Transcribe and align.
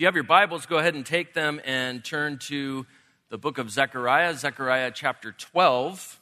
If 0.00 0.02
you 0.02 0.06
have 0.06 0.14
your 0.14 0.24
Bibles, 0.24 0.64
go 0.64 0.78
ahead 0.78 0.94
and 0.94 1.04
take 1.04 1.34
them 1.34 1.60
and 1.62 2.02
turn 2.02 2.38
to 2.44 2.86
the 3.28 3.36
book 3.36 3.58
of 3.58 3.70
Zechariah, 3.70 4.32
Zechariah 4.32 4.92
chapter 4.94 5.32
12. 5.32 6.18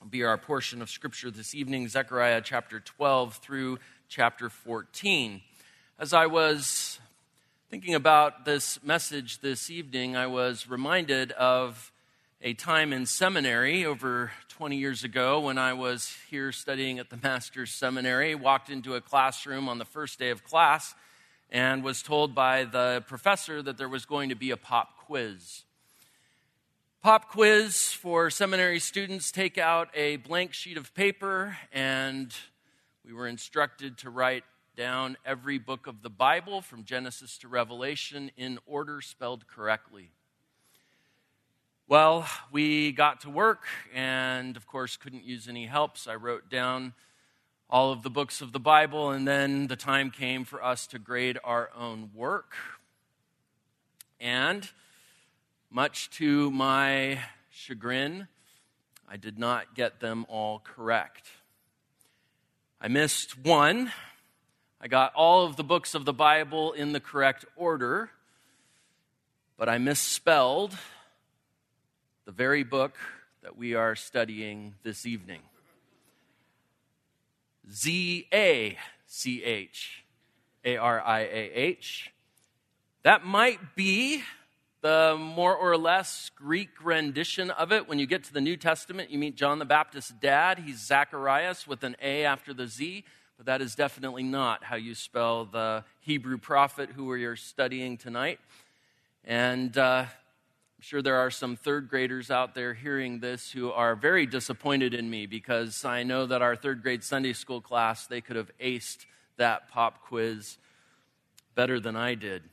Will 0.00 0.08
be 0.08 0.24
our 0.24 0.38
portion 0.38 0.80
of 0.80 0.88
scripture 0.88 1.30
this 1.30 1.54
evening, 1.54 1.88
Zechariah 1.88 2.40
chapter 2.42 2.80
12 2.80 3.34
through 3.34 3.80
chapter 4.08 4.48
14. 4.48 5.42
As 5.98 6.14
I 6.14 6.24
was 6.24 6.98
thinking 7.68 7.94
about 7.94 8.46
this 8.46 8.82
message 8.82 9.40
this 9.40 9.68
evening, 9.68 10.16
I 10.16 10.26
was 10.26 10.66
reminded 10.66 11.32
of 11.32 11.92
a 12.40 12.54
time 12.54 12.94
in 12.94 13.04
seminary 13.04 13.84
over 13.84 14.32
20 14.48 14.78
years 14.78 15.04
ago 15.04 15.38
when 15.40 15.58
I 15.58 15.74
was 15.74 16.16
here 16.30 16.50
studying 16.50 16.98
at 16.98 17.10
the 17.10 17.18
Master's 17.22 17.72
Seminary, 17.72 18.34
walked 18.34 18.70
into 18.70 18.94
a 18.94 19.02
classroom 19.02 19.68
on 19.68 19.76
the 19.76 19.84
first 19.84 20.18
day 20.18 20.30
of 20.30 20.42
class 20.42 20.94
and 21.50 21.82
was 21.84 22.02
told 22.02 22.34
by 22.34 22.64
the 22.64 23.04
professor 23.06 23.62
that 23.62 23.78
there 23.78 23.88
was 23.88 24.04
going 24.04 24.28
to 24.28 24.34
be 24.34 24.50
a 24.50 24.56
pop 24.56 24.96
quiz. 24.98 25.64
Pop 27.02 27.30
quiz 27.30 27.92
for 27.92 28.30
seminary 28.30 28.80
students 28.80 29.30
take 29.30 29.58
out 29.58 29.88
a 29.94 30.16
blank 30.16 30.52
sheet 30.52 30.76
of 30.76 30.92
paper, 30.94 31.56
and 31.72 32.34
we 33.04 33.12
were 33.12 33.28
instructed 33.28 33.98
to 33.98 34.10
write 34.10 34.44
down 34.76 35.16
every 35.24 35.58
book 35.58 35.86
of 35.86 36.02
the 36.02 36.10
Bible 36.10 36.60
from 36.60 36.84
Genesis 36.84 37.38
to 37.38 37.48
Revelation 37.48 38.30
in 38.36 38.58
order 38.66 39.00
spelled 39.00 39.46
correctly. 39.46 40.10
Well, 41.88 42.28
we 42.50 42.90
got 42.90 43.20
to 43.20 43.30
work 43.30 43.62
and, 43.94 44.56
of 44.56 44.66
course, 44.66 44.96
couldn't 44.96 45.24
use 45.24 45.48
any 45.48 45.66
help, 45.66 45.96
so 45.96 46.10
I 46.10 46.16
wrote 46.16 46.50
down 46.50 46.94
all 47.68 47.90
of 47.90 48.02
the 48.02 48.10
books 48.10 48.40
of 48.40 48.52
the 48.52 48.60
Bible, 48.60 49.10
and 49.10 49.26
then 49.26 49.66
the 49.66 49.76
time 49.76 50.10
came 50.10 50.44
for 50.44 50.62
us 50.62 50.86
to 50.88 50.98
grade 50.98 51.38
our 51.42 51.70
own 51.76 52.10
work. 52.14 52.54
And 54.20 54.68
much 55.70 56.08
to 56.10 56.50
my 56.52 57.20
chagrin, 57.50 58.28
I 59.08 59.16
did 59.16 59.38
not 59.38 59.74
get 59.74 60.00
them 60.00 60.26
all 60.28 60.60
correct. 60.60 61.26
I 62.80 62.88
missed 62.88 63.38
one. 63.38 63.90
I 64.80 64.88
got 64.88 65.12
all 65.14 65.44
of 65.44 65.56
the 65.56 65.64
books 65.64 65.94
of 65.94 66.04
the 66.04 66.12
Bible 66.12 66.72
in 66.72 66.92
the 66.92 67.00
correct 67.00 67.44
order, 67.56 68.10
but 69.56 69.68
I 69.68 69.78
misspelled 69.78 70.76
the 72.26 72.32
very 72.32 72.62
book 72.62 72.96
that 73.42 73.56
we 73.56 73.74
are 73.74 73.96
studying 73.96 74.74
this 74.82 75.04
evening. 75.04 75.40
Z 77.72 78.26
A 78.32 78.78
C 79.06 79.42
H 79.42 80.04
A 80.64 80.76
R 80.76 81.00
I 81.00 81.20
A 81.20 81.50
H. 81.54 82.12
That 83.02 83.24
might 83.24 83.74
be 83.76 84.22
the 84.82 85.16
more 85.18 85.56
or 85.56 85.76
less 85.76 86.30
Greek 86.36 86.68
rendition 86.82 87.50
of 87.50 87.72
it. 87.72 87.88
When 87.88 87.98
you 87.98 88.06
get 88.06 88.24
to 88.24 88.32
the 88.32 88.40
New 88.40 88.56
Testament, 88.56 89.10
you 89.10 89.18
meet 89.18 89.36
John 89.36 89.58
the 89.58 89.64
Baptist's 89.64 90.12
dad. 90.12 90.60
He's 90.60 90.78
Zacharias 90.78 91.66
with 91.66 91.82
an 91.82 91.96
A 92.00 92.24
after 92.24 92.54
the 92.54 92.66
Z, 92.66 93.04
but 93.36 93.46
that 93.46 93.60
is 93.60 93.74
definitely 93.74 94.22
not 94.22 94.62
how 94.64 94.76
you 94.76 94.94
spell 94.94 95.44
the 95.44 95.84
Hebrew 96.00 96.38
prophet 96.38 96.90
who 96.90 97.06
we 97.06 97.24
are 97.24 97.36
studying 97.36 97.96
tonight. 97.96 98.38
And 99.24 99.76
uh, 99.76 100.06
sure 100.86 101.02
there 101.02 101.16
are 101.16 101.32
some 101.32 101.56
third 101.56 101.88
graders 101.88 102.30
out 102.30 102.54
there 102.54 102.72
hearing 102.72 103.18
this 103.18 103.50
who 103.50 103.72
are 103.72 103.96
very 103.96 104.24
disappointed 104.24 104.94
in 104.94 105.10
me 105.10 105.26
because 105.26 105.84
I 105.84 106.04
know 106.04 106.26
that 106.26 106.42
our 106.42 106.54
third 106.54 106.80
grade 106.80 107.02
Sunday 107.02 107.32
school 107.32 107.60
class, 107.60 108.06
they 108.06 108.20
could 108.20 108.36
have 108.36 108.52
aced 108.60 109.04
that 109.36 109.68
pop 109.68 110.00
quiz 110.02 110.58
better 111.56 111.80
than 111.80 111.96
I 111.96 112.14
did. 112.14 112.44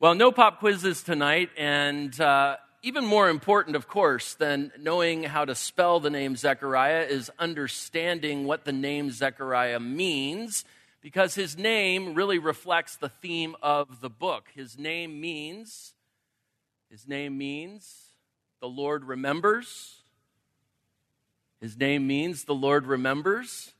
Well, 0.00 0.16
no 0.16 0.32
pop 0.32 0.58
quizzes 0.58 1.04
tonight, 1.04 1.50
and 1.56 2.20
uh, 2.20 2.56
even 2.82 3.04
more 3.04 3.30
important, 3.30 3.76
of 3.76 3.86
course, 3.86 4.34
than 4.34 4.72
knowing 4.76 5.22
how 5.22 5.44
to 5.44 5.54
spell 5.54 6.00
the 6.00 6.10
name 6.10 6.34
Zechariah 6.34 7.06
is 7.08 7.30
understanding 7.38 8.46
what 8.46 8.64
the 8.64 8.72
name 8.72 9.12
Zechariah 9.12 9.78
means, 9.78 10.64
because 11.02 11.36
his 11.36 11.56
name 11.56 12.14
really 12.14 12.40
reflects 12.40 12.96
the 12.96 13.10
theme 13.10 13.54
of 13.62 14.00
the 14.00 14.10
book. 14.10 14.48
His 14.56 14.76
name 14.76 15.20
means 15.20 15.94
his 16.90 17.06
name 17.06 17.38
means 17.38 18.10
the 18.60 18.68
Lord 18.68 19.04
remembers. 19.04 20.02
His 21.60 21.76
name 21.76 22.06
means 22.06 22.44
the 22.44 22.54
Lord 22.54 22.86
remembers. 22.86 23.72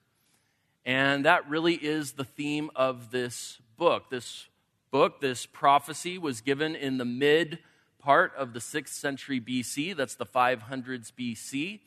And 0.84 1.24
that 1.24 1.48
really 1.48 1.74
is 1.74 2.12
the 2.12 2.24
theme 2.24 2.70
of 2.76 3.10
this 3.10 3.58
book. 3.76 4.10
This 4.10 4.46
book, 4.92 5.20
this 5.20 5.44
prophecy, 5.44 6.18
was 6.18 6.40
given 6.40 6.76
in 6.76 6.98
the 6.98 7.04
mid 7.04 7.58
part 7.98 8.32
of 8.36 8.52
the 8.52 8.60
6th 8.60 8.88
century 8.88 9.40
BC. 9.40 9.96
That's 9.96 10.14
the 10.14 10.26
500s 10.26 11.12
BC. 11.18 11.80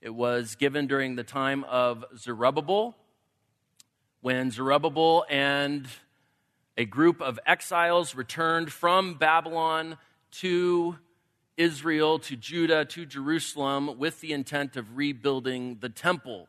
It 0.00 0.14
was 0.14 0.54
given 0.54 0.86
during 0.86 1.16
the 1.16 1.24
time 1.24 1.62
of 1.64 2.06
Zerubbabel, 2.16 2.96
when 4.22 4.50
Zerubbabel 4.50 5.26
and 5.28 5.86
a 6.76 6.86
group 6.86 7.20
of 7.20 7.38
exiles 7.46 8.14
returned 8.14 8.72
from 8.72 9.14
Babylon 9.14 9.98
to 10.32 10.96
Israel, 11.56 12.18
to 12.20 12.36
Judah, 12.36 12.84
to 12.86 13.04
Jerusalem 13.04 13.98
with 13.98 14.20
the 14.20 14.32
intent 14.32 14.76
of 14.76 14.96
rebuilding 14.96 15.78
the 15.80 15.88
temple. 15.88 16.48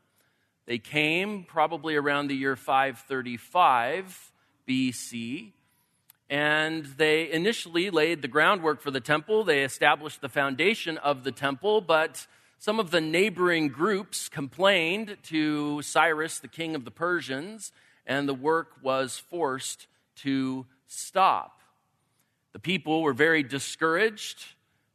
They 0.66 0.78
came 0.78 1.44
probably 1.44 1.96
around 1.96 2.28
the 2.28 2.36
year 2.36 2.56
535 2.56 4.32
BC, 4.68 5.52
and 6.30 6.86
they 6.86 7.30
initially 7.32 7.90
laid 7.90 8.22
the 8.22 8.28
groundwork 8.28 8.82
for 8.82 8.92
the 8.92 9.02
temple. 9.02 9.44
They 9.44 9.64
established 9.64 10.22
the 10.22 10.30
foundation 10.30 10.98
of 10.98 11.24
the 11.24 11.32
temple, 11.32 11.82
but 11.82 12.26
some 12.58 12.80
of 12.80 12.92
the 12.92 13.02
neighboring 13.02 13.68
groups 13.70 14.30
complained 14.30 15.18
to 15.24 15.82
Cyrus, 15.82 16.40
the 16.40 16.48
king 16.48 16.76
of 16.76 16.86
the 16.86 16.92
Persians, 16.92 17.72
and 18.06 18.30
the 18.30 18.34
work 18.34 18.74
was 18.82 19.18
forced 19.18 19.88
to 20.18 20.66
stop. 20.88 21.61
The 22.54 22.60
people 22.60 23.02
were 23.02 23.14
very 23.14 23.44
discouraged. 23.44 24.44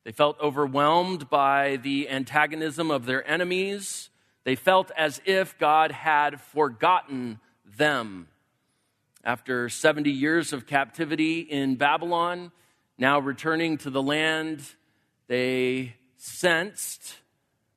They 0.04 0.12
felt 0.12 0.38
overwhelmed 0.40 1.30
by 1.30 1.76
the 1.76 2.08
antagonism 2.08 2.90
of 2.90 3.06
their 3.06 3.28
enemies. 3.28 4.10
They 4.44 4.54
felt 4.54 4.90
as 4.96 5.20
if 5.24 5.58
God 5.58 5.90
had 5.90 6.40
forgotten 6.40 7.40
them. 7.76 8.28
After 9.24 9.68
70 9.68 10.10
years 10.10 10.52
of 10.52 10.66
captivity 10.66 11.40
in 11.40 11.76
Babylon, 11.76 12.52
now 12.98 13.18
returning 13.18 13.78
to 13.78 13.90
the 13.90 14.02
land, 14.02 14.62
they 15.26 15.96
sensed 16.16 17.16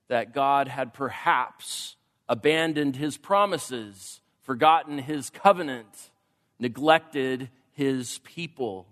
that 0.09 0.33
God 0.33 0.67
had 0.67 0.93
perhaps 0.93 1.95
abandoned 2.27 2.95
his 2.95 3.17
promises, 3.17 4.21
forgotten 4.43 4.99
his 4.99 5.29
covenant, 5.29 6.11
neglected 6.59 7.49
his 7.71 8.19
people. 8.19 8.85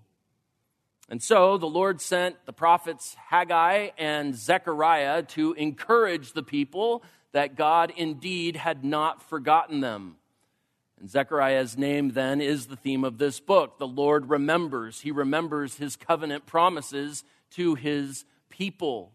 And 1.09 1.23
so 1.23 1.57
the 1.57 1.67
Lord 1.67 2.01
sent 2.01 2.45
the 2.45 2.53
prophets 2.53 3.15
Haggai 3.29 3.89
and 3.97 4.35
Zechariah 4.35 5.23
to 5.23 5.53
encourage 5.53 6.33
the 6.33 6.43
people 6.43 7.03
that 7.31 7.55
God 7.55 7.93
indeed 7.95 8.57
had 8.57 8.83
not 8.83 9.21
forgotten 9.21 9.79
them. 9.79 10.17
And 10.99 11.09
Zechariah's 11.09 11.77
name 11.77 12.11
then 12.11 12.41
is 12.41 12.65
the 12.65 12.75
theme 12.75 13.03
of 13.03 13.19
this 13.19 13.39
book. 13.39 13.77
The 13.77 13.87
Lord 13.87 14.29
remembers. 14.29 15.01
He 15.01 15.11
remembers 15.11 15.75
his 15.75 15.95
covenant 15.95 16.45
promises 16.45 17.23
to 17.51 17.75
his 17.75 18.25
people. 18.49 19.11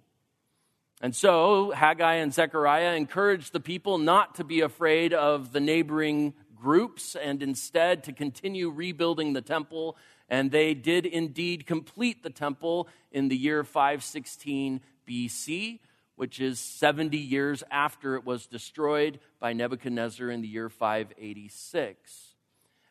And 1.03 1.15
so 1.15 1.73
Haggai 1.73 2.15
and 2.15 2.33
Zechariah 2.33 2.95
encourage 2.95 3.51
the 3.51 3.61
people 3.61 3.99
not 3.99 4.37
to 4.37 4.45
be 4.45 4.61
afraid 4.61 5.13
of 5.13 5.53
the 5.53 5.61
neighboring 5.61 6.35
groups 6.55 7.17
and 7.17 7.43
instead 7.43 8.05
to 8.05 8.13
continue 8.13 8.71
rebuilding 8.71 9.33
the 9.33 9.43
temple 9.43 9.97
and 10.29 10.51
they 10.51 10.75
did 10.75 11.07
indeed 11.07 11.67
complete 11.67 12.23
the 12.23 12.31
temple 12.31 12.89
in 13.11 13.29
the 13.29 13.37
year 13.37 13.65
516 13.65 14.81
BC, 15.09 15.81
which 16.17 16.41
is 16.41 16.59
70 16.61 17.17
years 17.17 17.63
after 17.71 18.15
it 18.17 18.25
was 18.25 18.47
destroyed 18.47 19.19
by 19.41 19.53
Nebuchadnezzar 19.53 20.31
in 20.31 20.41
the 20.41 20.49
year 20.49 20.69
586. 20.69 22.33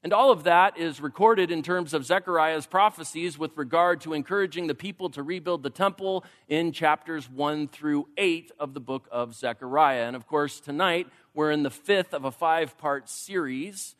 And 0.04 0.14
all 0.14 0.32
of 0.32 0.46
that 0.46 0.80
is 0.80 1.00
recorded 1.00 1.52
in 1.52 1.62
terms 1.62 1.94
of 1.94 2.06
Zechariah's 2.06 2.66
prophecies 2.66 3.38
with 3.38 3.56
regard 3.56 4.02
to 4.02 4.14
encouraging 4.14 4.66
the 4.66 4.74
people 4.74 5.12
to 5.12 5.22
rebuild 5.22 5.62
the 5.62 5.70
temple 5.70 6.26
in 6.48 6.72
chapters 6.72 7.30
1 7.30 7.68
through 7.68 8.08
8 8.18 8.52
of 8.60 8.74
the 8.74 8.80
book 8.80 9.08
of 9.12 9.36
Zechariah. 9.36 10.08
And 10.08 10.16
of 10.16 10.26
course, 10.26 10.60
tonight 10.60 11.08
we're 11.36 11.52
in 11.52 11.62
the 11.62 11.70
fifth 11.70 12.16
of 12.16 12.26
a 12.26 12.32
five 12.32 12.80
part 12.80 13.10
series. 13.10 13.96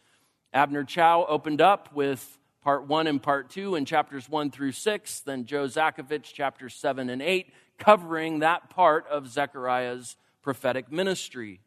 Abner 0.52 0.84
Chou 0.84 1.24
opened 1.28 1.62
up 1.62 1.94
with 1.94 2.40
part 2.64 2.88
one 2.88 3.08
and 3.08 3.22
part 3.22 3.50
two 3.50 3.76
in 3.76 3.86
chapters 3.86 4.30
one 4.30 4.52
through 4.52 4.72
six, 4.72 5.20
then 5.20 5.46
Joe 5.46 5.66
Zakovich, 5.66 6.34
chapters 6.34 6.76
seven 6.76 7.10
and 7.10 7.22
eight, 7.22 7.52
covering 7.78 8.40
that 8.40 8.70
part 8.70 9.08
of 9.08 9.28
Zechariah's 9.28 10.16
prophetic 10.42 10.92
ministry. 10.92 11.60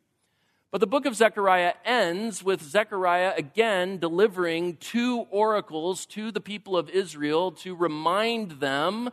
But 0.71 0.81
the 0.81 0.89
book 0.89 1.07
of 1.07 1.15
Zechariah 1.15 1.75
ends 1.85 2.43
with 2.43 2.61
Zechariah 2.61 3.35
again 3.37 3.99
delivering 3.99 4.77
two 4.79 5.27
oracles 5.31 6.05
to 6.07 6.33
the 6.33 6.41
people 6.41 6.77
of 6.77 6.91
Israel 6.91 7.53
to 7.53 7.77
remind 7.77 8.53
them 8.53 9.11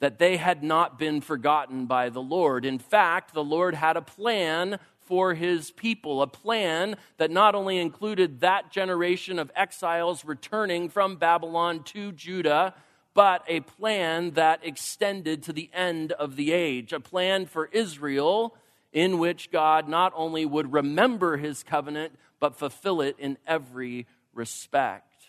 that 0.00 0.18
they 0.18 0.38
had 0.38 0.62
not 0.62 0.98
been 0.98 1.20
forgotten 1.20 1.86
by 1.86 2.08
the 2.08 2.22
Lord. 2.22 2.64
In 2.64 2.78
fact, 2.78 3.34
the 3.34 3.44
Lord 3.44 3.74
had 3.74 3.96
a 3.96 4.02
plan 4.02 4.78
for 5.08 5.32
his 5.32 5.70
people, 5.70 6.20
a 6.20 6.26
plan 6.26 6.94
that 7.16 7.30
not 7.30 7.54
only 7.54 7.78
included 7.78 8.40
that 8.40 8.70
generation 8.70 9.38
of 9.38 9.50
exiles 9.56 10.22
returning 10.22 10.90
from 10.90 11.16
Babylon 11.16 11.82
to 11.84 12.12
Judah, 12.12 12.74
but 13.14 13.42
a 13.48 13.60
plan 13.60 14.32
that 14.32 14.60
extended 14.62 15.42
to 15.44 15.52
the 15.54 15.70
end 15.72 16.12
of 16.12 16.36
the 16.36 16.52
age, 16.52 16.92
a 16.92 17.00
plan 17.00 17.46
for 17.46 17.70
Israel 17.72 18.54
in 18.92 19.18
which 19.18 19.50
God 19.50 19.88
not 19.88 20.12
only 20.14 20.44
would 20.44 20.74
remember 20.74 21.38
his 21.38 21.62
covenant, 21.62 22.12
but 22.38 22.56
fulfill 22.56 23.00
it 23.00 23.16
in 23.18 23.38
every 23.46 24.06
respect. 24.34 25.24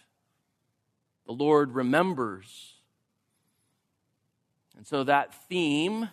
The 1.25 1.31
Lord 1.31 1.73
remembers. 1.73 2.73
And 4.75 4.85
so 4.85 5.05
that 5.05 5.47
theme 5.47 6.09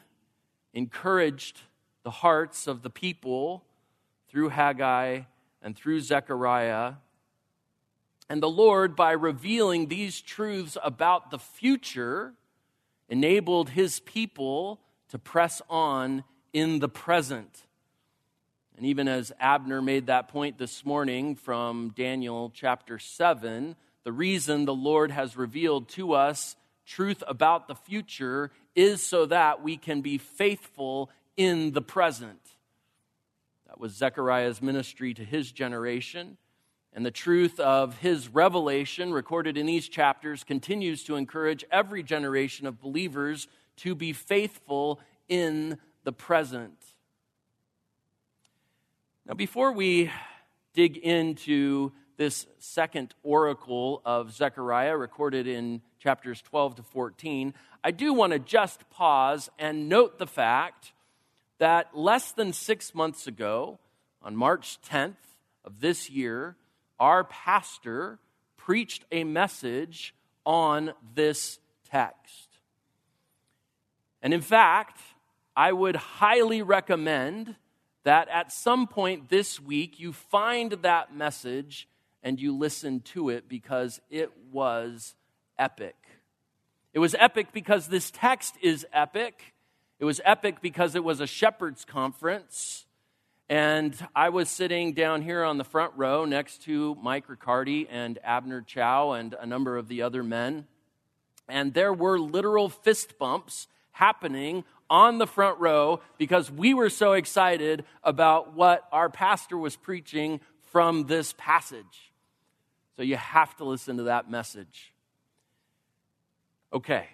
encouraged 0.72 1.62
the 2.06 2.10
hearts 2.12 2.68
of 2.68 2.82
the 2.82 2.88
people 2.88 3.64
through 4.28 4.48
Haggai 4.48 5.22
and 5.60 5.74
through 5.74 6.00
Zechariah. 6.00 6.92
And 8.28 8.40
the 8.40 8.48
Lord, 8.48 8.94
by 8.94 9.10
revealing 9.10 9.88
these 9.88 10.20
truths 10.20 10.78
about 10.84 11.32
the 11.32 11.38
future, 11.40 12.32
enabled 13.08 13.70
his 13.70 13.98
people 13.98 14.78
to 15.08 15.18
press 15.18 15.60
on 15.68 16.22
in 16.52 16.78
the 16.78 16.88
present. 16.88 17.64
And 18.76 18.86
even 18.86 19.08
as 19.08 19.32
Abner 19.40 19.82
made 19.82 20.06
that 20.06 20.28
point 20.28 20.58
this 20.58 20.84
morning 20.86 21.34
from 21.34 21.92
Daniel 21.96 22.52
chapter 22.54 23.00
7, 23.00 23.74
the 24.04 24.12
reason 24.12 24.64
the 24.64 24.72
Lord 24.72 25.10
has 25.10 25.36
revealed 25.36 25.88
to 25.88 26.12
us 26.12 26.54
truth 26.86 27.24
about 27.26 27.66
the 27.66 27.74
future 27.74 28.52
is 28.76 29.02
so 29.02 29.26
that 29.26 29.60
we 29.60 29.76
can 29.76 30.02
be 30.02 30.18
faithful 30.18 31.10
in 31.36 31.72
the 31.72 31.82
present. 31.82 32.40
That 33.66 33.80
was 33.80 33.92
Zechariah's 33.92 34.62
ministry 34.62 35.14
to 35.14 35.24
his 35.24 35.52
generation. 35.52 36.36
And 36.92 37.04
the 37.04 37.10
truth 37.10 37.60
of 37.60 37.98
his 37.98 38.28
revelation, 38.28 39.12
recorded 39.12 39.58
in 39.58 39.66
these 39.66 39.88
chapters, 39.88 40.44
continues 40.44 41.04
to 41.04 41.16
encourage 41.16 41.64
every 41.70 42.02
generation 42.02 42.66
of 42.66 42.80
believers 42.80 43.48
to 43.78 43.94
be 43.94 44.14
faithful 44.14 45.00
in 45.28 45.78
the 46.04 46.12
present. 46.12 46.78
Now, 49.26 49.34
before 49.34 49.72
we 49.72 50.10
dig 50.72 50.96
into 50.96 51.92
this 52.16 52.46
second 52.58 53.14
oracle 53.22 54.00
of 54.04 54.32
Zechariah, 54.32 54.96
recorded 54.96 55.46
in 55.46 55.82
chapters 55.98 56.40
12 56.40 56.76
to 56.76 56.82
14, 56.82 57.52
I 57.84 57.90
do 57.90 58.14
want 58.14 58.32
to 58.32 58.38
just 58.38 58.88
pause 58.88 59.50
and 59.58 59.88
note 59.88 60.18
the 60.18 60.26
fact 60.26 60.92
that 61.58 61.96
less 61.96 62.32
than 62.32 62.52
six 62.52 62.94
months 62.94 63.26
ago, 63.26 63.78
on 64.22 64.34
March 64.34 64.78
10th 64.90 65.14
of 65.64 65.80
this 65.80 66.10
year, 66.10 66.56
our 66.98 67.24
pastor 67.24 68.18
preached 68.56 69.04
a 69.12 69.22
message 69.22 70.14
on 70.44 70.92
this 71.14 71.58
text. 71.88 72.48
And 74.20 74.34
in 74.34 74.40
fact, 74.40 75.00
I 75.54 75.72
would 75.72 75.96
highly 75.96 76.62
recommend 76.62 77.54
that 78.02 78.28
at 78.28 78.52
some 78.52 78.86
point 78.86 79.28
this 79.28 79.60
week 79.60 80.00
you 80.00 80.12
find 80.12 80.72
that 80.82 81.14
message 81.14 81.88
and 82.22 82.40
you 82.40 82.56
listen 82.56 83.00
to 83.00 83.30
it 83.30 83.48
because 83.48 84.00
it 84.10 84.32
was 84.50 85.14
epic. 85.58 85.96
It 86.92 86.98
was 86.98 87.14
epic 87.16 87.52
because 87.52 87.86
this 87.86 88.10
text 88.10 88.56
is 88.60 88.84
epic. 88.92 89.54
It 89.98 90.04
was 90.04 90.20
epic 90.24 90.60
because 90.60 90.94
it 90.94 91.04
was 91.04 91.20
a 91.20 91.26
shepherd's 91.26 91.84
conference. 91.84 92.86
And 93.48 93.96
I 94.14 94.28
was 94.28 94.50
sitting 94.50 94.92
down 94.92 95.22
here 95.22 95.44
on 95.44 95.56
the 95.56 95.64
front 95.64 95.92
row 95.96 96.24
next 96.24 96.62
to 96.64 96.96
Mike 96.96 97.28
Riccardi 97.28 97.88
and 97.88 98.18
Abner 98.24 98.60
Chou 98.60 99.12
and 99.12 99.34
a 99.34 99.46
number 99.46 99.76
of 99.76 99.88
the 99.88 100.02
other 100.02 100.22
men. 100.22 100.66
And 101.48 101.72
there 101.72 101.92
were 101.92 102.18
literal 102.18 102.68
fist 102.68 103.18
bumps 103.18 103.68
happening 103.92 104.64
on 104.90 105.18
the 105.18 105.26
front 105.26 105.58
row 105.60 106.00
because 106.18 106.50
we 106.50 106.74
were 106.74 106.90
so 106.90 107.12
excited 107.12 107.84
about 108.02 108.54
what 108.54 108.86
our 108.92 109.08
pastor 109.08 109.56
was 109.56 109.76
preaching 109.76 110.40
from 110.72 111.06
this 111.06 111.34
passage. 111.38 112.12
So 112.96 113.02
you 113.02 113.16
have 113.16 113.56
to 113.56 113.64
listen 113.64 113.98
to 113.98 114.04
that 114.04 114.30
message. 114.30 114.92
Okay. 116.72 117.06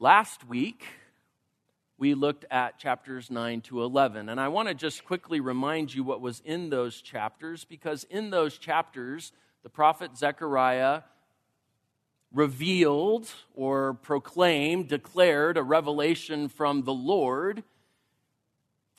Last 0.00 0.44
week, 0.48 0.84
we 1.98 2.14
looked 2.14 2.44
at 2.50 2.80
chapters 2.80 3.30
9 3.30 3.60
to 3.62 3.84
11. 3.84 4.28
And 4.28 4.40
I 4.40 4.48
want 4.48 4.66
to 4.66 4.74
just 4.74 5.04
quickly 5.04 5.38
remind 5.38 5.94
you 5.94 6.02
what 6.02 6.20
was 6.20 6.42
in 6.44 6.68
those 6.68 7.00
chapters 7.00 7.64
because 7.64 8.02
in 8.10 8.30
those 8.30 8.58
chapters, 8.58 9.30
the 9.62 9.70
prophet 9.70 10.16
Zechariah 10.16 11.02
revealed 12.32 13.30
or 13.54 13.94
proclaimed, 13.94 14.88
declared 14.88 15.56
a 15.56 15.62
revelation 15.62 16.48
from 16.48 16.82
the 16.82 16.92
Lord 16.92 17.62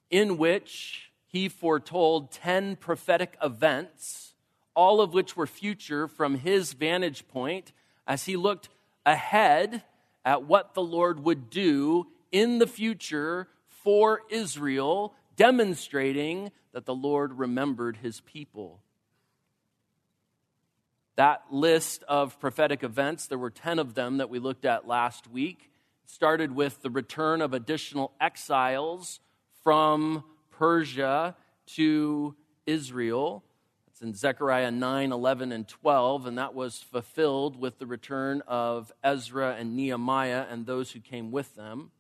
in 0.10 0.38
which 0.38 1.12
he 1.28 1.50
foretold 1.50 2.32
10 2.32 2.78
prophetic 2.78 3.36
events, 3.44 4.34
all 4.74 5.02
of 5.02 5.14
which 5.14 5.36
were 5.36 5.46
future 5.46 6.08
from 6.08 6.36
his 6.36 6.72
vantage 6.72 7.28
point 7.28 7.74
as 8.08 8.24
he 8.24 8.38
looked 8.38 8.70
ahead 9.06 9.84
at 10.26 10.44
what 10.44 10.74
the 10.74 10.82
Lord 10.82 11.24
would 11.24 11.50
do 11.50 12.08
in 12.32 12.58
the 12.58 12.68
future 12.68 13.48
for 13.68 14.22
Israel, 14.30 15.14
demonstrating 15.38 16.52
that 16.74 16.86
the 16.86 16.96
Lord 16.96 17.38
remembered 17.38 17.98
his 17.98 18.20
people. 18.22 18.82
That 21.16 21.44
list 21.52 22.04
of 22.10 22.40
prophetic 22.40 22.84
events, 22.84 23.28
there 23.28 23.38
were 23.38 23.52
10 23.52 23.80
of 23.80 23.94
them 23.94 24.18
that 24.18 24.30
we 24.30 24.40
looked 24.40 24.66
at 24.66 24.88
last 24.88 25.30
week, 25.30 25.70
started 26.06 26.54
with 26.54 26.82
the 26.82 26.90
return 26.90 27.42
of 27.42 27.54
additional 27.54 28.12
exiles 28.20 29.20
from 29.64 30.24
Persia 30.52 31.36
to 31.68 32.36
Israel. 32.66 33.44
It's 33.96 34.02
in 34.02 34.14
Zechariah 34.14 34.72
9, 34.72 35.14
11, 35.14 35.54
and 35.54 35.66
12, 35.66 36.26
and 36.26 36.38
that 36.38 36.54
was 36.54 36.80
fulfilled 36.80 37.58
with 37.58 37.80
the 37.80 37.86
return 37.86 38.44
of 38.46 38.92
Ezra 39.02 39.56
and 39.58 39.78
Nehemiah 39.78 40.46
and 40.50 40.66
those 40.66 40.92
who 40.92 41.00
came 41.00 41.32
with 41.32 41.56
them. 41.56 41.92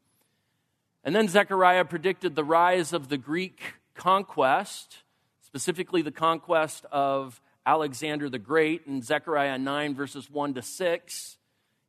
And 1.05 1.15
then 1.15 1.29
Zechariah 1.29 1.85
predicted 1.85 2.35
the 2.35 2.43
rise 2.43 2.91
of 2.91 3.07
the 3.07 3.17
Greek 3.17 3.75
conquest, 3.93 5.03
specifically 5.39 6.01
the 6.01 6.11
conquest 6.11 6.85
of 6.91 7.39
Alexander 7.65 8.29
the 8.29 8.39
Great 8.39 8.81
in 8.85 9.01
Zechariah 9.01 9.57
9, 9.57 9.95
verses 9.95 10.29
1 10.29 10.55
to 10.55 10.61
6, 10.61 11.37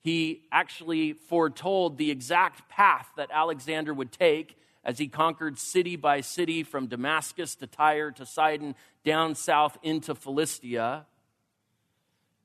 he 0.05 0.43
actually 0.53 1.15
foretold 1.15 1.99
the 1.99 2.13
exact 2.13 2.69
path 2.69 3.09
that 3.17 3.31
Alexander 3.33 3.93
would 3.93 4.13
take 4.13 4.57
as 4.87 4.99
he 4.99 5.09
conquered 5.09 5.59
city 5.59 5.97
by 5.97 6.21
city 6.21 6.63
from 6.63 6.87
Damascus 6.87 7.57
to 7.57 7.67
Tyre 7.67 8.13
to 8.13 8.25
Sidon, 8.25 8.77
down 9.05 9.35
south 9.35 9.77
into 9.83 10.15
Philistia. 10.15 11.07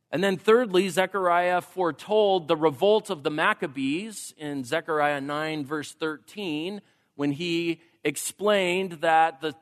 And 0.10 0.24
then, 0.24 0.38
thirdly, 0.38 0.90
Zechariah 0.90 1.62
foretold 1.62 2.48
the 2.48 2.58
revolt 2.58 3.12
of 3.12 3.22
the 3.22 3.30
Maccabees 3.30 4.34
in 4.38 4.64
Zechariah 4.64 5.22
9, 5.22 5.66
verse 5.66 5.94
13, 5.94 6.82
when 7.14 7.32
he 7.32 7.80
explained 8.04 8.94
that 9.02 9.40
the 9.42 9.54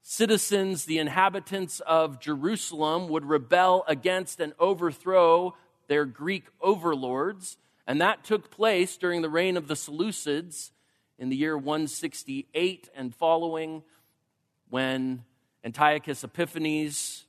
citizens, 0.00 0.84
the 0.84 0.98
inhabitants 0.98 1.80
of 1.80 2.20
Jerusalem, 2.20 3.08
would 3.08 3.24
rebel 3.24 3.84
against 3.88 4.38
and 4.38 4.52
overthrow 4.60 5.56
their 5.88 6.04
Greek 6.04 6.44
overlords. 6.60 7.58
And 7.88 8.00
that 8.00 8.22
took 8.22 8.52
place 8.52 8.96
during 8.96 9.20
the 9.20 9.28
reign 9.28 9.56
of 9.56 9.66
the 9.66 9.74
Seleucids 9.74 10.70
in 11.20 11.28
the 11.28 11.36
year 11.36 11.56
168 11.56 12.88
and 12.96 13.14
following, 13.14 13.82
when 14.70 15.22
Antiochus 15.62 16.24
Epiphanes 16.24 17.26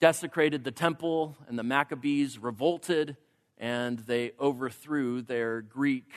desecrated 0.00 0.64
the 0.64 0.70
temple 0.70 1.34
and 1.48 1.58
the 1.58 1.62
Maccabees 1.62 2.38
revolted 2.38 3.16
and 3.56 3.98
they 4.00 4.32
overthrew 4.38 5.22
their 5.22 5.62
Greek 5.62 6.12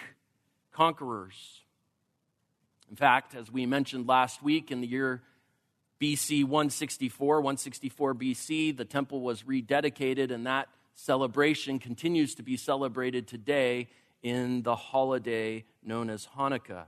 conquerors. 0.73 1.61
In 2.89 2.97
fact, 2.97 3.33
as 3.33 3.49
we 3.49 3.65
mentioned 3.65 4.09
last 4.09 4.43
week, 4.43 4.71
in 4.71 4.81
the 4.81 4.87
year 4.87 5.21
BC 6.01 6.43
164, 6.43 7.37
164 7.37 8.13
BC, 8.13 8.75
the 8.75 8.83
temple 8.83 9.21
was 9.21 9.43
rededicated, 9.43 10.31
and 10.31 10.45
that 10.45 10.67
celebration 10.95 11.79
continues 11.79 12.35
to 12.35 12.43
be 12.43 12.57
celebrated 12.57 13.25
today 13.25 13.87
in 14.23 14.63
the 14.63 14.75
holiday 14.75 15.65
known 15.83 16.09
as 16.09 16.27
Hanukkah. 16.37 16.85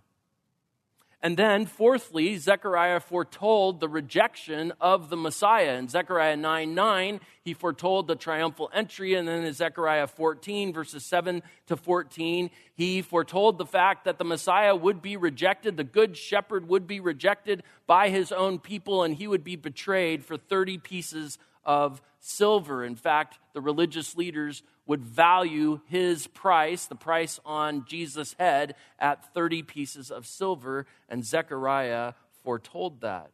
And 1.23 1.37
then, 1.37 1.65
fourthly, 1.67 2.35
Zechariah 2.37 2.99
foretold 2.99 3.79
the 3.79 3.87
rejection 3.87 4.73
of 4.81 5.09
the 5.09 5.15
Messiah. 5.15 5.75
In 5.75 5.87
Zechariah 5.87 6.35
9 6.35 6.75
9, 6.75 7.21
he 7.41 7.53
foretold 7.53 8.07
the 8.07 8.17
triumphal 8.17 8.69
entry. 8.73 9.13
And 9.13 9.25
then 9.25 9.45
in 9.45 9.53
Zechariah 9.53 10.07
14, 10.07 10.73
verses 10.73 11.05
7 11.05 11.41
to 11.67 11.77
14, 11.77 12.49
he 12.75 13.01
foretold 13.01 13.57
the 13.57 13.65
fact 13.65 14.03
that 14.03 14.17
the 14.17 14.25
Messiah 14.25 14.75
would 14.75 15.01
be 15.01 15.15
rejected, 15.15 15.77
the 15.77 15.85
good 15.85 16.17
shepherd 16.17 16.67
would 16.67 16.87
be 16.87 16.99
rejected 16.99 17.63
by 17.87 18.09
his 18.09 18.33
own 18.33 18.59
people, 18.59 19.03
and 19.03 19.15
he 19.15 19.25
would 19.25 19.45
be 19.45 19.55
betrayed 19.55 20.25
for 20.25 20.35
30 20.35 20.79
pieces 20.79 21.37
of 21.63 22.01
silver. 22.19 22.83
In 22.83 22.97
fact, 22.97 23.39
the 23.53 23.61
religious 23.61 24.17
leaders 24.17 24.61
would 24.85 25.03
value 25.03 25.79
his 25.87 26.27
price, 26.27 26.85
the 26.85 26.95
price 26.95 27.39
on 27.45 27.85
Jesus' 27.87 28.35
head, 28.37 28.75
at 28.99 29.33
30 29.33 29.63
pieces 29.63 30.11
of 30.11 30.27
silver, 30.27 30.85
and 31.07 31.25
Zechariah 31.25 32.13
foretold 32.43 33.01
that. 33.01 33.31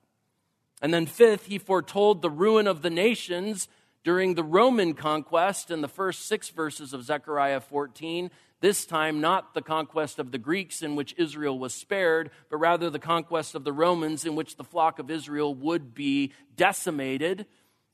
And 0.81 0.93
then, 0.93 1.05
fifth, 1.05 1.47
he 1.47 1.57
foretold 1.57 2.21
the 2.21 2.29
ruin 2.29 2.67
of 2.67 2.81
the 2.81 2.89
nations 2.89 3.67
during 4.03 4.35
the 4.35 4.43
Roman 4.43 4.93
conquest 4.93 5.71
in 5.71 5.81
the 5.81 5.87
first 5.87 6.25
six 6.25 6.49
verses 6.49 6.93
of 6.93 7.03
Zechariah 7.03 7.59
14. 7.59 8.31
This 8.61 8.85
time, 8.85 9.21
not 9.21 9.53
the 9.53 9.61
conquest 9.61 10.19
of 10.19 10.31
the 10.31 10.37
Greeks 10.37 10.81
in 10.81 10.95
which 10.95 11.15
Israel 11.17 11.57
was 11.57 11.73
spared, 11.73 12.29
but 12.49 12.57
rather 12.57 12.89
the 12.89 12.99
conquest 12.99 13.55
of 13.55 13.63
the 13.63 13.73
Romans 13.73 14.25
in 14.25 14.35
which 14.35 14.57
the 14.57 14.63
flock 14.63 14.99
of 14.99 15.09
Israel 15.09 15.53
would 15.55 15.93
be 15.93 16.31
decimated. 16.55 17.45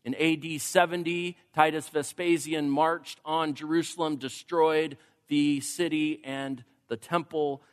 In 0.06 0.14
AD 0.14 0.62
70, 0.62 1.36
Titus 1.56 1.90
Vespasian 1.90 2.70
marched 2.70 3.20
on 3.26 3.56
Jerusalem, 3.56 4.18
destroyed 4.18 4.98
the 5.30 5.62
city 5.62 6.22
and 6.24 6.64
the 6.90 6.96
temple. 6.96 7.64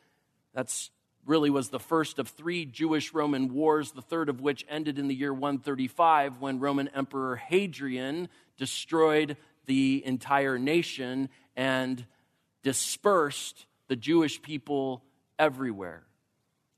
That's 0.55 0.89
really 1.27 1.51
was 1.51 1.69
the 1.69 1.79
first 1.79 2.17
of 2.17 2.27
three 2.27 2.65
Jewish 2.65 3.13
Roman 3.13 3.53
wars, 3.53 3.91
the 3.91 4.01
third 4.01 4.29
of 4.29 4.41
which 4.41 4.65
ended 4.67 4.97
in 4.97 5.07
the 5.07 5.13
year 5.13 5.31
135 5.31 6.41
when 6.41 6.59
Roman 6.59 6.87
Emperor 6.87 7.35
Hadrian 7.35 8.29
destroyed 8.57 9.37
the 9.67 10.01
entire 10.03 10.57
nation 10.57 11.29
and 11.55 12.03
dispersed 12.63 13.67
the 13.89 13.95
Jewish 13.95 14.41
people 14.41 15.03
everywhere. 15.37 16.03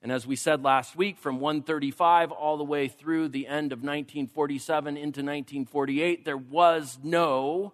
And 0.06 0.12
as 0.12 0.28
we 0.28 0.36
said 0.36 0.64
last 0.64 0.96
week, 0.96 1.18
from 1.18 1.40
135 1.40 2.32
all 2.32 2.58
the 2.58 2.64
way 2.64 2.88
through 2.88 3.28
the 3.30 3.48
end 3.48 3.72
of 3.72 3.80
1947 3.80 4.98
into 4.98 5.22
1948, 5.22 6.24
there 6.24 6.38
was 6.38 7.00
no 7.02 7.74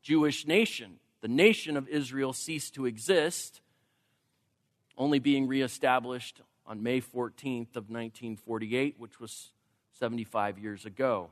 Jewish 0.00 0.46
nation. 0.46 1.00
The 1.22 1.26
nation 1.26 1.76
of 1.76 1.88
Israel 1.88 2.32
ceased 2.32 2.76
to 2.76 2.86
exist, 2.86 3.62
only 4.96 5.18
being 5.18 5.48
reestablished 5.48 6.40
on 6.68 6.84
May 6.84 7.00
14th 7.00 7.74
of 7.74 7.90
1948, 7.90 8.94
which 8.98 9.18
was 9.18 9.50
75 9.98 10.60
years 10.60 10.86
ago. 10.86 11.30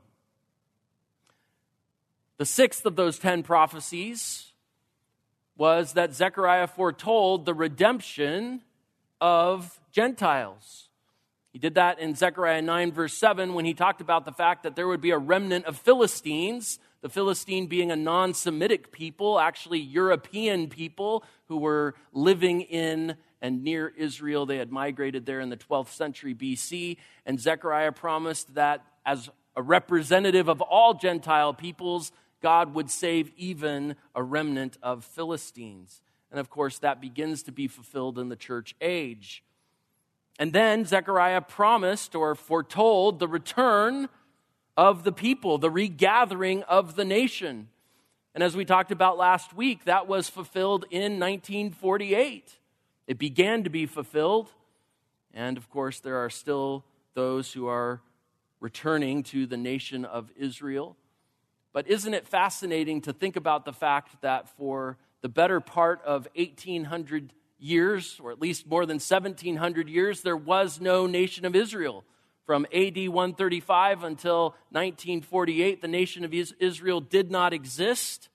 The 2.39 2.45
sixth 2.45 2.85
of 2.85 2.97
those 2.97 3.17
10 3.17 3.43
prophecies 3.43 4.51
was 5.55 5.93
that 5.93 6.13
Zechariah 6.13 6.67
foretold 6.67 7.45
the 7.45 7.53
redemption 7.53 8.63
of 9.21 9.77
Gentiles. 9.91 10.89
He 11.53 11.59
did 11.59 11.75
that 11.75 11.99
in 11.99 12.15
Zechariah 12.15 12.61
9, 12.61 12.91
verse 12.93 13.13
7, 13.13 13.53
when 13.53 13.65
he 13.65 13.73
talked 13.73 13.99
about 13.99 14.23
the 14.23 14.31
fact 14.31 14.63
that 14.63 14.75
there 14.75 14.87
would 14.87 15.01
be 15.01 15.11
a 15.11 15.17
remnant 15.17 15.65
of 15.65 15.77
Philistines, 15.77 16.79
the 17.01 17.09
Philistine 17.09 17.67
being 17.67 17.91
a 17.91 17.95
non 17.95 18.33
Semitic 18.33 18.91
people, 18.91 19.39
actually 19.39 19.79
European 19.79 20.69
people 20.69 21.23
who 21.47 21.57
were 21.57 21.95
living 22.13 22.61
in 22.61 23.17
and 23.41 23.63
near 23.63 23.91
Israel. 23.97 24.45
They 24.45 24.57
had 24.57 24.71
migrated 24.71 25.25
there 25.25 25.39
in 25.39 25.49
the 25.49 25.57
12th 25.57 25.89
century 25.89 26.35
BC. 26.35 26.97
And 27.25 27.39
Zechariah 27.39 27.91
promised 27.91 28.53
that 28.53 28.85
as 29.05 29.29
a 29.55 29.61
representative 29.61 30.47
of 30.47 30.61
all 30.61 30.93
Gentile 30.93 31.53
peoples, 31.53 32.11
God 32.41 32.73
would 32.75 32.89
save 32.89 33.31
even 33.35 33.95
a 34.15 34.23
remnant 34.23 34.77
of 34.81 35.03
Philistines. 35.03 36.01
And 36.29 36.39
of 36.39 36.49
course, 36.49 36.79
that 36.79 37.01
begins 37.01 37.43
to 37.43 37.51
be 37.51 37.67
fulfilled 37.67 38.17
in 38.17 38.29
the 38.29 38.35
church 38.35 38.75
age. 38.79 39.43
And 40.41 40.53
then 40.53 40.85
Zechariah 40.85 41.41
promised 41.41 42.15
or 42.15 42.33
foretold 42.33 43.19
the 43.19 43.27
return 43.27 44.09
of 44.75 45.03
the 45.03 45.11
people, 45.11 45.59
the 45.59 45.69
regathering 45.69 46.63
of 46.63 46.95
the 46.95 47.05
nation. 47.05 47.67
And 48.33 48.43
as 48.43 48.55
we 48.55 48.65
talked 48.65 48.91
about 48.91 49.19
last 49.19 49.53
week, 49.53 49.85
that 49.85 50.07
was 50.07 50.29
fulfilled 50.29 50.85
in 50.89 51.19
1948. 51.19 52.57
It 53.05 53.19
began 53.19 53.63
to 53.65 53.69
be 53.69 53.85
fulfilled. 53.85 54.49
And 55.31 55.57
of 55.57 55.69
course, 55.69 55.99
there 55.99 56.17
are 56.17 56.31
still 56.31 56.85
those 57.13 57.53
who 57.53 57.67
are 57.67 58.01
returning 58.59 59.21
to 59.25 59.45
the 59.45 59.57
nation 59.57 60.05
of 60.05 60.31
Israel. 60.35 60.97
But 61.71 61.87
isn't 61.87 62.15
it 62.15 62.27
fascinating 62.27 63.01
to 63.01 63.13
think 63.13 63.35
about 63.35 63.63
the 63.63 63.73
fact 63.73 64.19
that 64.21 64.49
for 64.49 64.97
the 65.21 65.29
better 65.29 65.59
part 65.59 66.01
of 66.03 66.27
1800 66.35 67.31
years, 67.61 68.19
or 68.21 68.31
at 68.31 68.41
least 68.41 68.67
more 68.67 68.85
than 68.85 68.95
1700 68.95 69.87
years, 69.87 70.21
there 70.21 70.35
was 70.37 70.81
no 70.81 71.05
nation 71.05 71.45
of 71.45 71.55
Israel. 71.55 72.03
From 72.45 72.65
AD 72.73 72.97
135 73.07 74.03
until 74.03 74.55
1948, 74.71 75.81
the 75.81 75.87
nation 75.87 76.25
of 76.25 76.33
Israel 76.33 76.99
did 76.99 77.31
not 77.31 77.53
exist. 77.53 78.29